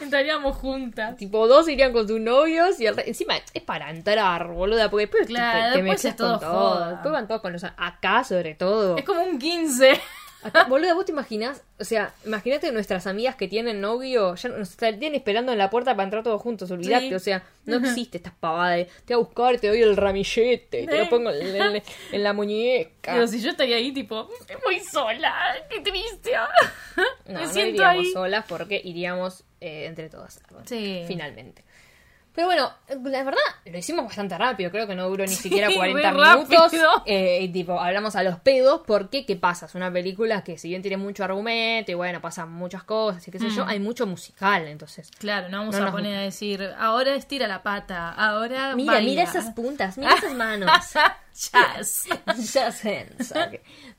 Estaríamos 0.00 0.56
juntas. 0.56 1.16
tipo, 1.16 1.46
dos 1.46 1.68
irían 1.68 1.92
con 1.92 2.08
sus 2.08 2.20
novios 2.20 2.80
y 2.80 2.86
el 2.86 2.96
re- 2.96 3.08
encima 3.08 3.34
es 3.54 3.62
para 3.62 3.90
entrar, 3.90 4.48
boluda, 4.48 4.90
porque 4.90 5.02
después 5.06 5.26
te- 5.26 5.32
Claro, 5.34 5.72
te, 5.74 5.78
te 5.78 5.82
después 5.82 6.04
es 6.04 6.16
todo 6.16 6.38
todo. 6.40 6.90
Después 6.90 7.12
van 7.12 7.28
todos 7.28 7.40
con 7.40 7.52
los 7.52 7.64
acá 7.64 8.24
sobre 8.24 8.54
todo. 8.54 8.96
Es 8.96 9.04
como 9.04 9.22
un 9.22 9.38
15. 9.38 10.00
Acá, 10.42 10.64
boluda, 10.64 10.94
¿vos 10.94 11.04
te 11.04 11.12
imaginás? 11.12 11.62
O 11.78 11.84
sea, 11.84 12.14
imagínate 12.26 12.70
nuestras 12.72 13.06
amigas 13.06 13.36
que 13.36 13.46
tienen 13.48 13.80
novio, 13.80 14.34
ya 14.34 14.48
nos 14.48 14.70
estarían 14.70 15.14
esperando 15.14 15.52
en 15.52 15.58
la 15.58 15.70
puerta 15.70 15.92
para 15.94 16.04
entrar 16.04 16.22
todos 16.22 16.40
juntos, 16.42 16.70
olvidate. 16.70 17.08
Sí. 17.08 17.14
O 17.14 17.18
sea, 17.20 17.44
no 17.64 17.76
existe 17.76 18.16
estas 18.18 18.34
pavadas 18.34 18.76
de, 18.76 18.84
te 19.04 19.14
voy 19.14 19.22
a 19.22 19.26
buscar, 19.26 19.58
te 19.60 19.68
doy 19.68 19.82
el 19.82 19.96
ramillete, 19.96 20.86
te 20.86 20.98
lo 20.98 21.08
pongo 21.08 21.30
en, 21.30 21.54
en- 21.76 21.82
en 22.12 22.22
la 22.22 22.32
muñeca. 22.32 23.12
Pero 23.12 23.26
si 23.28 23.40
yo 23.40 23.50
estaría 23.50 23.76
ahí, 23.76 23.92
tipo, 23.92 24.28
muy 24.66 24.80
sola, 24.80 25.32
qué 25.70 25.80
triste. 25.80 26.32
No, 27.26 27.34
Me 27.34 27.46
no 27.46 27.52
siento 27.52 27.74
iríamos 27.76 28.06
ahí. 28.06 28.12
solas 28.12 28.44
porque 28.48 28.80
iríamos 28.84 29.44
eh, 29.60 29.86
entre 29.86 30.08
todas. 30.10 30.40
Sí. 30.66 31.04
Finalmente. 31.06 31.64
Pero 32.34 32.46
bueno, 32.46 32.72
la 33.04 33.24
verdad, 33.24 33.40
lo 33.66 33.76
hicimos 33.76 34.06
bastante 34.06 34.38
rápido. 34.38 34.70
Creo 34.70 34.86
que 34.86 34.94
no 34.94 35.06
duró 35.08 35.24
ni 35.24 35.34
siquiera 35.34 35.68
Sí, 35.68 35.74
40 35.74 36.10
re 36.12 36.16
minutos. 36.16 36.72
Eh, 37.04 37.40
y 37.42 37.48
tipo, 37.48 37.78
hablamos 37.78 38.16
a 38.16 38.22
los 38.22 38.38
pedos. 38.40 38.80
Porque, 38.86 39.26
¿qué 39.26 39.36
pasa? 39.36 39.66
Es 39.66 39.74
una 39.74 39.92
película 39.92 40.42
que, 40.42 40.56
si 40.56 40.68
bien 40.70 40.80
tiene 40.80 40.96
mucho 40.96 41.24
argumento 41.24 41.92
y 41.92 41.94
bueno, 41.94 42.22
pasan 42.22 42.50
muchas 42.50 42.84
cosas 42.84 43.26
y 43.28 43.30
qué 43.30 43.38
sé 43.38 43.50
yo, 43.50 43.66
hay 43.66 43.80
mucho 43.80 44.06
musical. 44.06 44.66
Entonces, 44.66 45.10
Claro, 45.18 45.50
no 45.50 45.58
vamos 45.58 45.74
No 45.74 45.82
a 45.82 45.84
nos- 45.86 45.94
poner 45.94 46.16
a 46.16 46.20
decir, 46.22 46.66
ahora 46.78 47.14
estira 47.16 47.46
la 47.46 47.62
pata, 47.62 48.10
ahora 48.12 48.74
mira, 48.76 48.94
baila. 48.94 49.08
mira 49.10 49.22
esas 49.24 49.50
puntas, 49.50 49.98
mira 49.98 50.14
esas 50.14 50.32
manos. 50.34 50.70
Jazz. 51.34 52.04
Just 52.36 52.84
hands. 52.84 53.34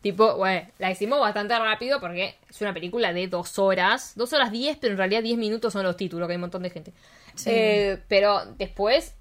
Tipo, 0.02 0.36
bueno, 0.38 0.68
la 0.80 0.92
hicimos 0.92 1.20
bastante 1.20 1.58
rápido 1.58 2.00
porque 2.00 2.38
es 2.50 2.62
una 2.62 2.74
película 2.74 3.14
de 3.14 3.28
dos 3.28 3.58
horas. 3.60 4.14
Dos 4.16 4.34
horas 4.34 4.52
diez, 4.52 4.78
pero 4.80 4.94
en 4.94 4.98
realidad 4.98 5.24
diez 5.24 5.38
minutos 5.38 5.74
son 5.74 5.84
los 5.84 5.98
títulos, 5.98 6.28
que 6.28 6.34
hay 6.34 6.38
un 6.38 6.42
montón 6.42 6.64
de 6.64 6.70
gente. 6.70 6.94
Sí. 7.36 7.50
Eh, 7.52 8.00
pero 8.08 8.46
después, 8.58 9.16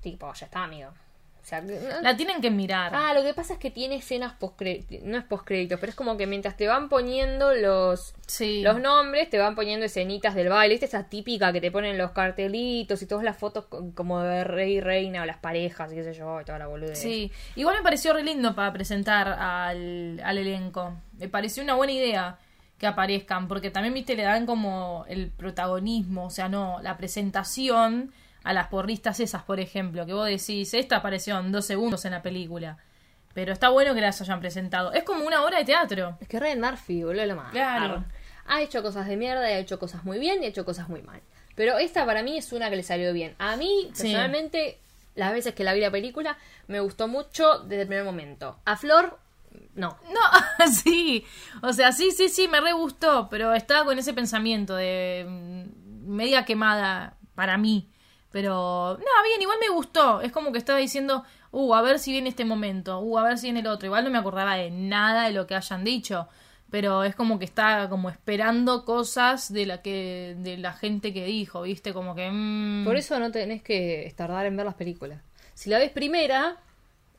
tipo, 0.00 0.32
ya 0.34 0.46
está, 0.46 0.64
amigo. 0.64 0.90
O 0.90 1.46
sea, 1.46 1.60
La 2.00 2.16
tienen 2.16 2.40
que 2.40 2.50
mirar. 2.50 2.90
Ah, 2.94 3.12
lo 3.12 3.22
que 3.22 3.34
pasa 3.34 3.52
es 3.52 3.58
que 3.58 3.70
tiene 3.70 3.96
escenas 3.96 4.32
post 4.32 4.62
no 5.02 5.18
es 5.18 5.24
post 5.24 5.44
créditos, 5.46 5.78
pero 5.78 5.90
es 5.90 5.94
como 5.94 6.16
que 6.16 6.26
mientras 6.26 6.56
te 6.56 6.66
van 6.66 6.88
poniendo 6.88 7.52
los 7.54 8.14
sí. 8.26 8.62
los 8.62 8.80
nombres, 8.80 9.28
te 9.28 9.36
van 9.36 9.54
poniendo 9.54 9.84
escenitas 9.84 10.34
del 10.34 10.48
baile, 10.48 10.72
¿viste? 10.76 10.86
esa 10.86 11.04
típica 11.10 11.52
que 11.52 11.60
te 11.60 11.70
ponen 11.70 11.98
los 11.98 12.12
cartelitos 12.12 13.02
y 13.02 13.06
todas 13.06 13.22
las 13.24 13.36
fotos 13.36 13.66
co- 13.66 13.90
como 13.94 14.22
de 14.22 14.42
rey 14.44 14.76
y 14.76 14.80
reina 14.80 15.20
o 15.20 15.26
las 15.26 15.36
parejas 15.36 15.92
y 15.92 15.96
qué 15.96 16.04
sé 16.04 16.14
yo, 16.14 16.40
y 16.40 16.44
toda 16.46 16.58
la 16.58 16.66
boludez. 16.66 16.98
Sí, 16.98 17.30
igual 17.56 17.76
me 17.76 17.82
pareció 17.82 18.14
re 18.14 18.22
lindo 18.22 18.54
para 18.54 18.72
presentar 18.72 19.28
al, 19.28 20.22
al 20.24 20.38
elenco. 20.38 20.94
Me 21.18 21.28
pareció 21.28 21.62
una 21.62 21.74
buena 21.74 21.92
idea 21.92 22.38
que 22.78 22.86
aparezcan, 22.86 23.46
porque 23.48 23.70
también, 23.70 23.94
viste, 23.94 24.14
le 24.16 24.24
dan 24.24 24.46
como 24.46 25.04
el 25.08 25.30
protagonismo, 25.30 26.26
o 26.26 26.30
sea, 26.30 26.48
no, 26.48 26.80
la 26.82 26.96
presentación 26.96 28.12
a 28.42 28.52
las 28.52 28.66
porristas 28.68 29.20
esas, 29.20 29.42
por 29.42 29.58
ejemplo, 29.60 30.04
que 30.06 30.12
vos 30.12 30.26
decís, 30.26 30.74
esta 30.74 30.96
apareció 30.96 31.38
en 31.38 31.50
dos 31.52 31.64
segundos 31.64 32.04
en 32.04 32.12
la 32.12 32.22
película. 32.22 32.76
Pero 33.32 33.52
está 33.52 33.70
bueno 33.70 33.94
que 33.94 34.00
las 34.00 34.20
hayan 34.20 34.38
presentado. 34.38 34.92
Es 34.92 35.02
como 35.02 35.24
una 35.26 35.42
obra 35.44 35.58
de 35.58 35.64
teatro. 35.64 36.16
Es 36.20 36.28
que 36.28 36.38
Ryan 36.38 36.60
Murphy, 36.60 37.02
boludo, 37.02 37.26
lo 37.26 37.36
más. 37.36 37.50
Claro. 37.52 38.04
Ha 38.46 38.60
hecho 38.62 38.82
cosas 38.82 39.08
de 39.08 39.16
mierda, 39.16 39.40
ha 39.40 39.58
hecho 39.58 39.78
cosas 39.78 40.04
muy 40.04 40.18
bien 40.18 40.42
y 40.42 40.46
ha 40.46 40.48
hecho 40.50 40.64
cosas 40.64 40.88
muy 40.88 41.02
mal. 41.02 41.20
Pero 41.56 41.78
esta 41.78 42.04
para 42.04 42.22
mí 42.22 42.36
es 42.36 42.52
una 42.52 42.70
que 42.70 42.76
le 42.76 42.82
salió 42.82 43.12
bien. 43.12 43.34
A 43.38 43.56
mí, 43.56 43.90
Sí. 43.94 44.02
personalmente, 44.02 44.78
las 45.14 45.32
veces 45.32 45.54
que 45.54 45.64
la 45.64 45.72
vi 45.72 45.80
la 45.80 45.90
película, 45.90 46.36
me 46.68 46.80
gustó 46.80 47.08
mucho 47.08 47.60
desde 47.60 47.82
el 47.82 47.88
primer 47.88 48.04
momento. 48.04 48.58
A 48.66 48.76
Flor, 48.76 49.18
no. 49.74 49.96
No, 50.08 50.66
sí. 50.72 51.24
O 51.62 51.72
sea, 51.72 51.92
sí, 51.92 52.10
sí, 52.12 52.28
sí, 52.28 52.48
me 52.48 52.60
re 52.60 52.72
gustó, 52.72 53.28
pero 53.30 53.54
estaba 53.54 53.84
con 53.84 53.98
ese 53.98 54.12
pensamiento 54.14 54.74
de 54.76 55.26
mm, 55.28 56.08
media 56.10 56.44
quemada 56.44 57.16
para 57.34 57.58
mí. 57.58 57.90
Pero, 58.30 58.98
no, 58.98 59.22
bien, 59.24 59.40
igual 59.42 59.58
me 59.60 59.68
gustó. 59.68 60.20
Es 60.20 60.32
como 60.32 60.50
que 60.52 60.58
estaba 60.58 60.78
diciendo, 60.78 61.24
uh, 61.52 61.74
a 61.74 61.82
ver 61.82 61.98
si 61.98 62.10
viene 62.12 62.28
este 62.30 62.44
momento, 62.44 62.98
uh, 63.00 63.18
a 63.18 63.22
ver 63.22 63.38
si 63.38 63.46
viene 63.46 63.60
el 63.60 63.66
otro. 63.68 63.86
Igual 63.86 64.04
no 64.04 64.10
me 64.10 64.18
acordaba 64.18 64.56
de 64.56 64.70
nada 64.70 65.24
de 65.26 65.32
lo 65.32 65.46
que 65.46 65.54
hayan 65.54 65.84
dicho. 65.84 66.28
Pero 66.70 67.04
es 67.04 67.14
como 67.14 67.38
que 67.38 67.44
está 67.44 67.88
como 67.88 68.10
esperando 68.10 68.84
cosas 68.84 69.52
de 69.52 69.66
la 69.66 69.82
que, 69.82 70.34
de 70.38 70.56
la 70.56 70.72
gente 70.72 71.12
que 71.12 71.24
dijo, 71.24 71.62
¿viste? 71.62 71.92
Como 71.92 72.14
que. 72.16 72.28
mm, 72.30 72.84
Por 72.84 72.96
eso 72.96 73.18
no 73.20 73.30
tenés 73.30 73.62
que 73.62 74.12
tardar 74.16 74.46
en 74.46 74.56
ver 74.56 74.66
las 74.66 74.74
películas. 74.74 75.20
Si 75.54 75.70
la 75.70 75.78
ves 75.78 75.90
primera, 75.90 76.56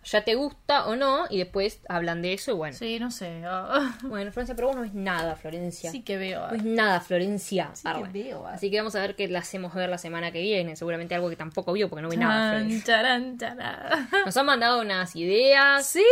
ya 0.05 0.23
te 0.23 0.35
gusta 0.35 0.85
o 0.85 0.95
no, 0.95 1.25
y 1.29 1.39
después 1.39 1.81
hablan 1.89 2.21
de 2.21 2.33
eso 2.33 2.51
y 2.51 2.53
bueno. 2.53 2.77
Sí, 2.77 2.99
no 2.99 3.11
sé. 3.11 3.43
ah, 3.45 3.97
Bueno, 4.03 4.31
Florencia, 4.31 4.55
pero 4.55 4.67
vos 4.67 4.75
no 4.75 4.83
ves 4.83 4.93
nada, 4.93 5.35
Florencia. 5.35 5.91
sí 5.91 6.01
que 6.03 6.17
veo. 6.17 6.41
No 6.47 6.51
ves 6.53 6.63
nada, 6.63 7.01
Florencia. 7.01 7.71
Sí 7.73 7.83
Ah, 7.87 8.01
que 8.01 8.23
veo, 8.23 8.45
ah. 8.47 8.53
Así 8.53 8.69
que 8.71 8.77
vamos 8.77 8.95
a 8.95 9.01
ver 9.01 9.15
qué 9.15 9.27
la 9.27 9.39
hacemos 9.39 9.73
ver 9.73 9.89
la 9.89 9.97
semana 9.97 10.31
que 10.31 10.41
viene. 10.41 10.75
Seguramente 10.75 11.15
algo 11.15 11.29
que 11.29 11.35
tampoco 11.35 11.73
vio 11.73 11.89
porque 11.89 12.03
no 12.03 12.09
ve 12.09 12.17
nada, 12.17 12.51
Florencia. 12.59 12.83
charan, 12.85 13.37
charan. 13.37 14.09
Nos 14.25 14.37
han 14.37 14.45
mandado 14.45 14.81
unas 14.81 15.15
ideas. 15.15 15.85
Sí. 15.87 16.03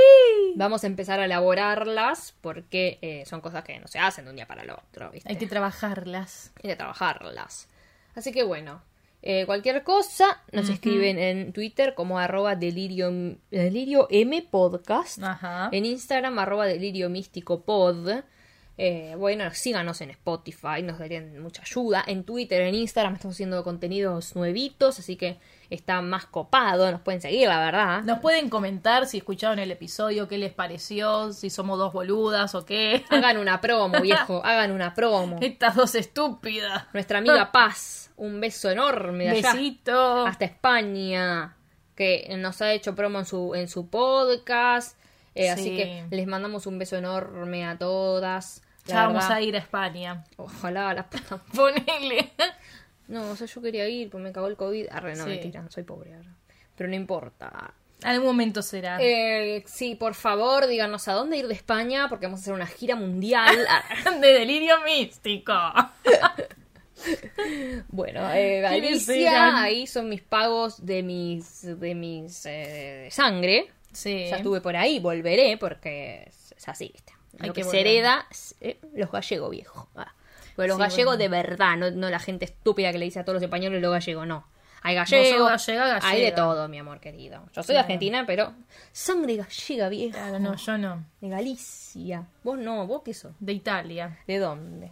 Vamos 0.55 0.83
a 0.83 0.87
empezar 0.87 1.19
a 1.19 1.25
elaborarlas 1.25 2.33
porque 2.41 2.99
eh, 3.01 3.23
son 3.25 3.41
cosas 3.41 3.63
que 3.63 3.79
no 3.79 3.87
se 3.87 3.99
hacen 3.99 4.25
de 4.25 4.31
un 4.31 4.35
día 4.35 4.47
para 4.47 4.63
el 4.63 4.69
otro, 4.71 5.11
¿viste? 5.11 5.29
Hay 5.29 5.37
que 5.37 5.47
trabajarlas. 5.47 6.51
Hay 6.63 6.69
que 6.71 6.75
trabajarlas. 6.75 7.67
Así 8.15 8.31
que 8.31 8.43
bueno. 8.43 8.81
Eh, 9.25 9.45
cualquier 9.45 9.83
cosa, 9.83 10.43
nos 10.51 10.67
escriben 10.67 11.17
en 11.17 11.53
Twitter 11.53 11.93
como 11.95 12.19
arroba 12.19 12.57
delirio, 12.57 13.09
delirio 13.49 14.07
M 14.11 14.41
podcast. 14.51 15.23
Ajá. 15.23 15.69
En 15.71 15.85
Instagram 15.85 16.37
arroba 16.39 16.65
delirio 16.65 17.09
místico 17.09 17.61
pod. 17.61 18.09
Eh, 18.77 19.15
bueno, 19.17 19.49
síganos 19.53 20.01
en 20.01 20.09
Spotify, 20.09 20.81
nos 20.83 20.99
darían 20.99 21.41
mucha 21.41 21.61
ayuda. 21.61 22.03
En 22.05 22.25
Twitter, 22.25 22.63
en 22.63 22.75
Instagram 22.75 23.13
estamos 23.13 23.35
haciendo 23.37 23.63
contenidos 23.63 24.35
nuevitos, 24.35 24.99
así 24.99 25.15
que 25.15 25.37
está 25.73 26.01
más 26.01 26.25
copado, 26.25 26.91
nos 26.91 27.01
pueden 27.01 27.21
seguir, 27.21 27.47
la 27.47 27.59
verdad. 27.59 28.03
Nos 28.03 28.19
pueden 28.19 28.49
comentar 28.49 29.05
si 29.07 29.17
escucharon 29.17 29.59
el 29.59 29.71
episodio, 29.71 30.27
qué 30.27 30.37
les 30.37 30.53
pareció, 30.53 31.33
si 31.33 31.49
somos 31.49 31.77
dos 31.79 31.91
boludas 31.93 32.55
o 32.55 32.65
qué. 32.65 33.03
Hagan 33.09 33.37
una 33.37 33.59
promo, 33.61 33.99
viejo, 34.01 34.41
hagan 34.45 34.71
una 34.71 34.93
promo. 34.93 35.37
Estas 35.41 35.75
dos 35.75 35.95
estúpidas. 35.95 36.85
Nuestra 36.93 37.19
amiga 37.19 37.51
Paz, 37.53 38.11
un 38.17 38.39
beso 38.39 38.69
enorme 38.69 39.25
de 39.25 39.29
allá. 39.31 39.53
Besito. 39.53 40.25
hasta 40.25 40.45
España, 40.45 41.55
que 41.95 42.33
nos 42.37 42.61
ha 42.61 42.71
hecho 42.73 42.95
promo 42.95 43.19
en 43.19 43.25
su, 43.25 43.53
en 43.55 43.67
su 43.67 43.89
podcast. 43.89 44.97
Eh, 45.35 45.49
Así 45.49 45.63
Sí. 45.63 45.77
que 45.77 46.05
les 46.11 46.27
mandamos 46.27 46.67
un 46.67 46.77
beso 46.77 46.95
enorme 46.95 47.65
a 47.65 47.77
todas. 47.77 48.61
Ya 48.85 49.07
vamos 49.07 49.23
a 49.25 49.39
ir 49.41 49.55
a 49.55 49.59
España. 49.59 50.25
Ojalá 50.35 50.93
la 50.93 51.09
puta. 51.09 51.37
Ponele. 51.55 52.33
No, 53.13 53.29
o 53.29 53.35
sea, 53.35 53.47
yo 53.47 53.61
quería 53.61 53.87
ir, 53.87 54.09
pues 54.09 54.23
me 54.23 54.31
cagó 54.31 54.47
el 54.47 54.55
COVID. 54.57 54.87
Arre, 54.91 55.15
no, 55.15 55.23
Sí. 55.23 55.29
mentira, 55.29 55.63
soy 55.69 55.83
pobre 55.83 56.13
ahora. 56.15 56.35
Pero 56.75 56.89
no 56.89 56.95
importa. 56.95 57.73
Algún 58.03 58.25
momento 58.27 58.61
será. 58.61 58.97
Eh, 58.99 59.63
sí, 59.67 59.95
por 59.95 60.15
favor, 60.15 60.67
díganos 60.67 61.07
a 61.07 61.13
dónde 61.13 61.37
ir 61.37 61.47
de 61.47 61.53
España, 61.53 62.09
porque 62.09 62.25
vamos 62.25 62.39
a 62.39 62.41
hacer 62.41 62.53
una 62.53 62.67
gira 62.67 62.95
mundial. 62.95 63.55
De 64.19 64.27
delirio 64.33 64.81
místico. 64.81 65.53
Bueno, 67.89 68.31
eh, 68.33 68.63
¿Quiénes 68.69 69.05
Galicia, 69.07 69.31
eran? 69.31 69.55
ahí 69.55 69.87
son 69.87 70.07
mis 70.07 70.21
pagos 70.21 70.85
de 70.85 71.03
mis 71.03 71.79
de 71.79 71.95
mis 71.95 72.45
eh, 72.45 73.09
sangre. 73.11 73.69
Sí. 73.91 74.27
Ya 74.29 74.37
estuve 74.37 74.61
por 74.61 74.75
ahí, 74.77 74.99
volveré 74.99 75.57
porque 75.57 76.29
es, 76.29 76.67
así, 76.67 76.91
¿viste? 76.93 77.13
Hay 77.39 77.49
que 77.49 77.61
que, 77.61 77.63
se 77.65 77.81
hereda, 77.81 78.25
eh, 78.61 78.79
los 78.93 79.11
gallegos 79.11 79.51
viejos. 79.51 79.85
Ah. 79.95 80.13
Pero 80.55 80.67
los 80.69 80.77
Sí, 80.77 80.83
gallegos 80.83 81.17
bueno. 81.17 81.23
de 81.23 81.27
verdad, 81.29 81.77
no, 81.77 81.91
no 81.91 82.09
la 82.09 82.19
gente 82.19 82.45
estúpida 82.45 82.91
que 82.91 82.97
le 82.99 83.05
dice 83.05 83.19
a 83.19 83.23
todos 83.25 83.35
los 83.35 83.43
españoles 83.43 83.81
los 83.81 83.91
gallegos, 83.91 84.27
no. 84.27 84.47
Hay 84.85 84.95
gallegos, 84.95 85.49
gallega, 85.49 85.87
gallega. 85.87 86.07
hay 86.09 86.21
de 86.21 86.31
todo, 86.33 86.67
mi 86.67 86.77
amor 86.77 86.99
querido. 86.99 87.41
Yo 87.53 87.63
soy 87.63 87.73
de 87.73 87.79
Claro. 87.79 87.79
argentina, 87.85 88.23
pero 88.27 88.53
sangre 88.91 89.37
gallega 89.37 89.87
vieja. 89.89 90.17
Claro, 90.17 90.39
no, 90.39 90.55
yo 90.55 90.77
no. 90.77 91.05
De 91.21 91.29
Galicia. 91.29 92.25
Vos 92.43 92.57
no, 92.59 92.85
vos 92.85 93.01
qué 93.05 93.13
sos. 93.13 93.31
De 93.39 93.53
Italia. 93.53 94.19
¿De 94.27 94.39
dónde? 94.39 94.91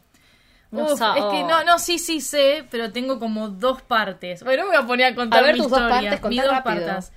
Uf, 0.72 0.97
sa- 0.97 1.18
es 1.18 1.26
que 1.26 1.43
no, 1.43 1.66
no, 1.66 1.78
sí, 1.78 1.99
sí 1.99 2.22
sé, 2.22 2.66
pero 2.72 2.93
tengo 2.93 3.20
como 3.20 3.49
dos 3.49 3.82
partes. 3.82 4.41
Bueno, 4.43 4.64
me 4.64 4.70
voy 4.70 4.78
a 4.84 4.88
poner 4.88 5.12
a 5.12 5.16
contar 5.16 5.43
A 5.43 5.47
ver, 5.47 5.55
mi 5.55 5.62
tus 5.62 5.70
dos 5.70 5.80
partes, 5.82 6.24
Mis 6.24 6.41
dos 6.41 6.51
rápido. 6.51 6.86
partes. 6.88 7.12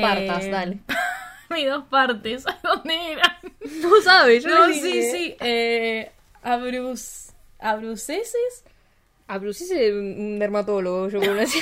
Partas, 0.00 0.44
Eh, 0.44 0.50
dale. 0.50 0.78
mis 1.50 1.68
dos 1.68 1.84
partes. 1.84 2.44
¿Dónde 2.64 3.12
eran? 3.12 3.36
No 3.80 4.00
sabes, 4.02 4.42
yo 4.42 4.50
No, 4.50 4.66
sí, 4.66 4.80
dije. 4.82 5.12
sí. 5.12 5.36
Eh, 5.38 6.10
abrus, 6.42 7.25
¿Abruceses? 7.58 8.64
A 9.28 9.38
Bruce 9.38 9.64
es 9.64 9.92
un 9.92 10.38
dermatólogo, 10.38 11.08
yo 11.08 11.20
conocí. 11.20 11.58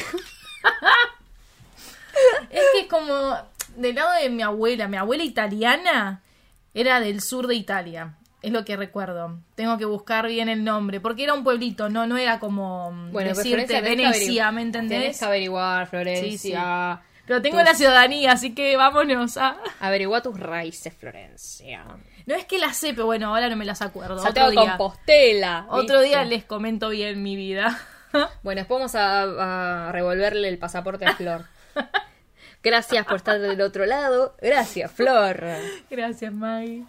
Es 2.50 2.62
que 2.72 2.80
es 2.82 2.86
como 2.88 3.36
del 3.76 3.94
lado 3.94 4.12
de 4.20 4.30
mi 4.30 4.42
abuela. 4.42 4.86
Mi 4.88 4.96
abuela 4.96 5.24
italiana 5.24 6.22
era 6.74 7.00
del 7.00 7.20
sur 7.20 7.46
de 7.46 7.54
Italia. 7.56 8.14
Es 8.42 8.52
lo 8.52 8.64
que 8.64 8.76
recuerdo. 8.76 9.38
Tengo 9.54 9.78
que 9.78 9.84
buscar 9.86 10.26
bien 10.28 10.48
el 10.48 10.62
nombre. 10.62 11.00
Porque 11.00 11.24
era 11.24 11.32
un 11.34 11.42
pueblito, 11.42 11.88
no, 11.88 12.06
no 12.06 12.16
era 12.18 12.38
como 12.38 12.92
mm, 12.92 13.12
Bueno, 13.12 13.30
decirte 13.34 13.80
Venecia, 13.80 14.52
¿me 14.52 14.62
entendés? 14.62 15.18
que 15.18 15.24
averiguar, 15.24 15.86
Florencia. 15.88 17.00
Pero 17.26 17.40
tengo 17.40 17.56
Tus- 17.58 17.64
la 17.64 17.74
ciudadanía, 17.74 18.32
así 18.32 18.54
que 18.54 18.76
vámonos 18.76 19.38
a... 19.38 19.56
Averigua 19.80 20.20
tus 20.22 20.38
raíces, 20.38 20.92
Florencia. 20.94 21.82
No 22.26 22.34
es 22.34 22.44
que 22.46 22.58
las 22.58 22.76
sé, 22.76 22.94
pero 22.94 23.06
bueno, 23.06 23.28
ahora 23.28 23.48
no 23.48 23.56
me 23.56 23.64
las 23.64 23.82
acuerdo. 23.82 24.18
Santiago 24.18 24.48
Otro 24.48 24.62
día, 24.62 24.76
Compostela. 24.76 25.66
otro 25.68 26.00
¿viste? 26.00 26.04
día 26.04 26.24
les 26.24 26.44
comento 26.44 26.88
bien 26.90 27.22
mi 27.22 27.36
vida. 27.36 27.78
Bueno, 28.44 28.60
después 28.60 28.78
vamos 28.78 28.94
a, 28.94 29.88
a 29.88 29.90
revolverle 29.92 30.48
el 30.48 30.56
pasaporte 30.56 31.04
a 31.04 31.16
Flor. 31.16 31.46
Gracias 32.62 33.04
por 33.06 33.16
estar 33.16 33.40
del 33.40 33.60
otro 33.60 33.86
lado. 33.86 34.36
Gracias, 34.40 34.92
Flor. 34.92 35.44
Gracias, 35.90 36.32
Maggie. 36.32 36.84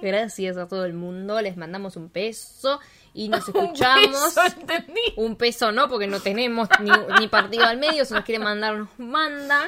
Gracias 0.00 0.56
a 0.56 0.68
todo 0.68 0.84
el 0.84 0.94
mundo. 0.94 1.40
Les 1.42 1.56
mandamos 1.56 1.96
un 1.96 2.08
peso 2.10 2.78
y 3.12 3.28
nos 3.28 3.48
Un 3.48 3.56
escuchamos. 3.64 4.34
beso, 4.36 4.42
¿entendí? 4.46 5.00
Un 5.16 5.34
peso 5.34 5.72
no, 5.72 5.88
porque 5.88 6.06
no 6.06 6.20
tenemos 6.20 6.68
ni, 6.78 6.90
ni 7.18 7.26
partido 7.26 7.64
al 7.64 7.78
medio. 7.78 8.04
Si 8.04 8.14
nos 8.14 8.22
quieren 8.24 8.44
mandar, 8.44 8.76
nos 8.76 8.98
mandan. 9.00 9.66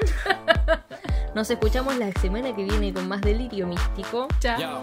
Nos 1.34 1.48
escuchamos 1.48 1.96
la 1.96 2.10
semana 2.20 2.54
que 2.54 2.64
viene 2.64 2.92
con 2.92 3.06
más 3.06 3.20
delirio 3.20 3.66
místico. 3.66 4.26
Chao. 4.40 4.82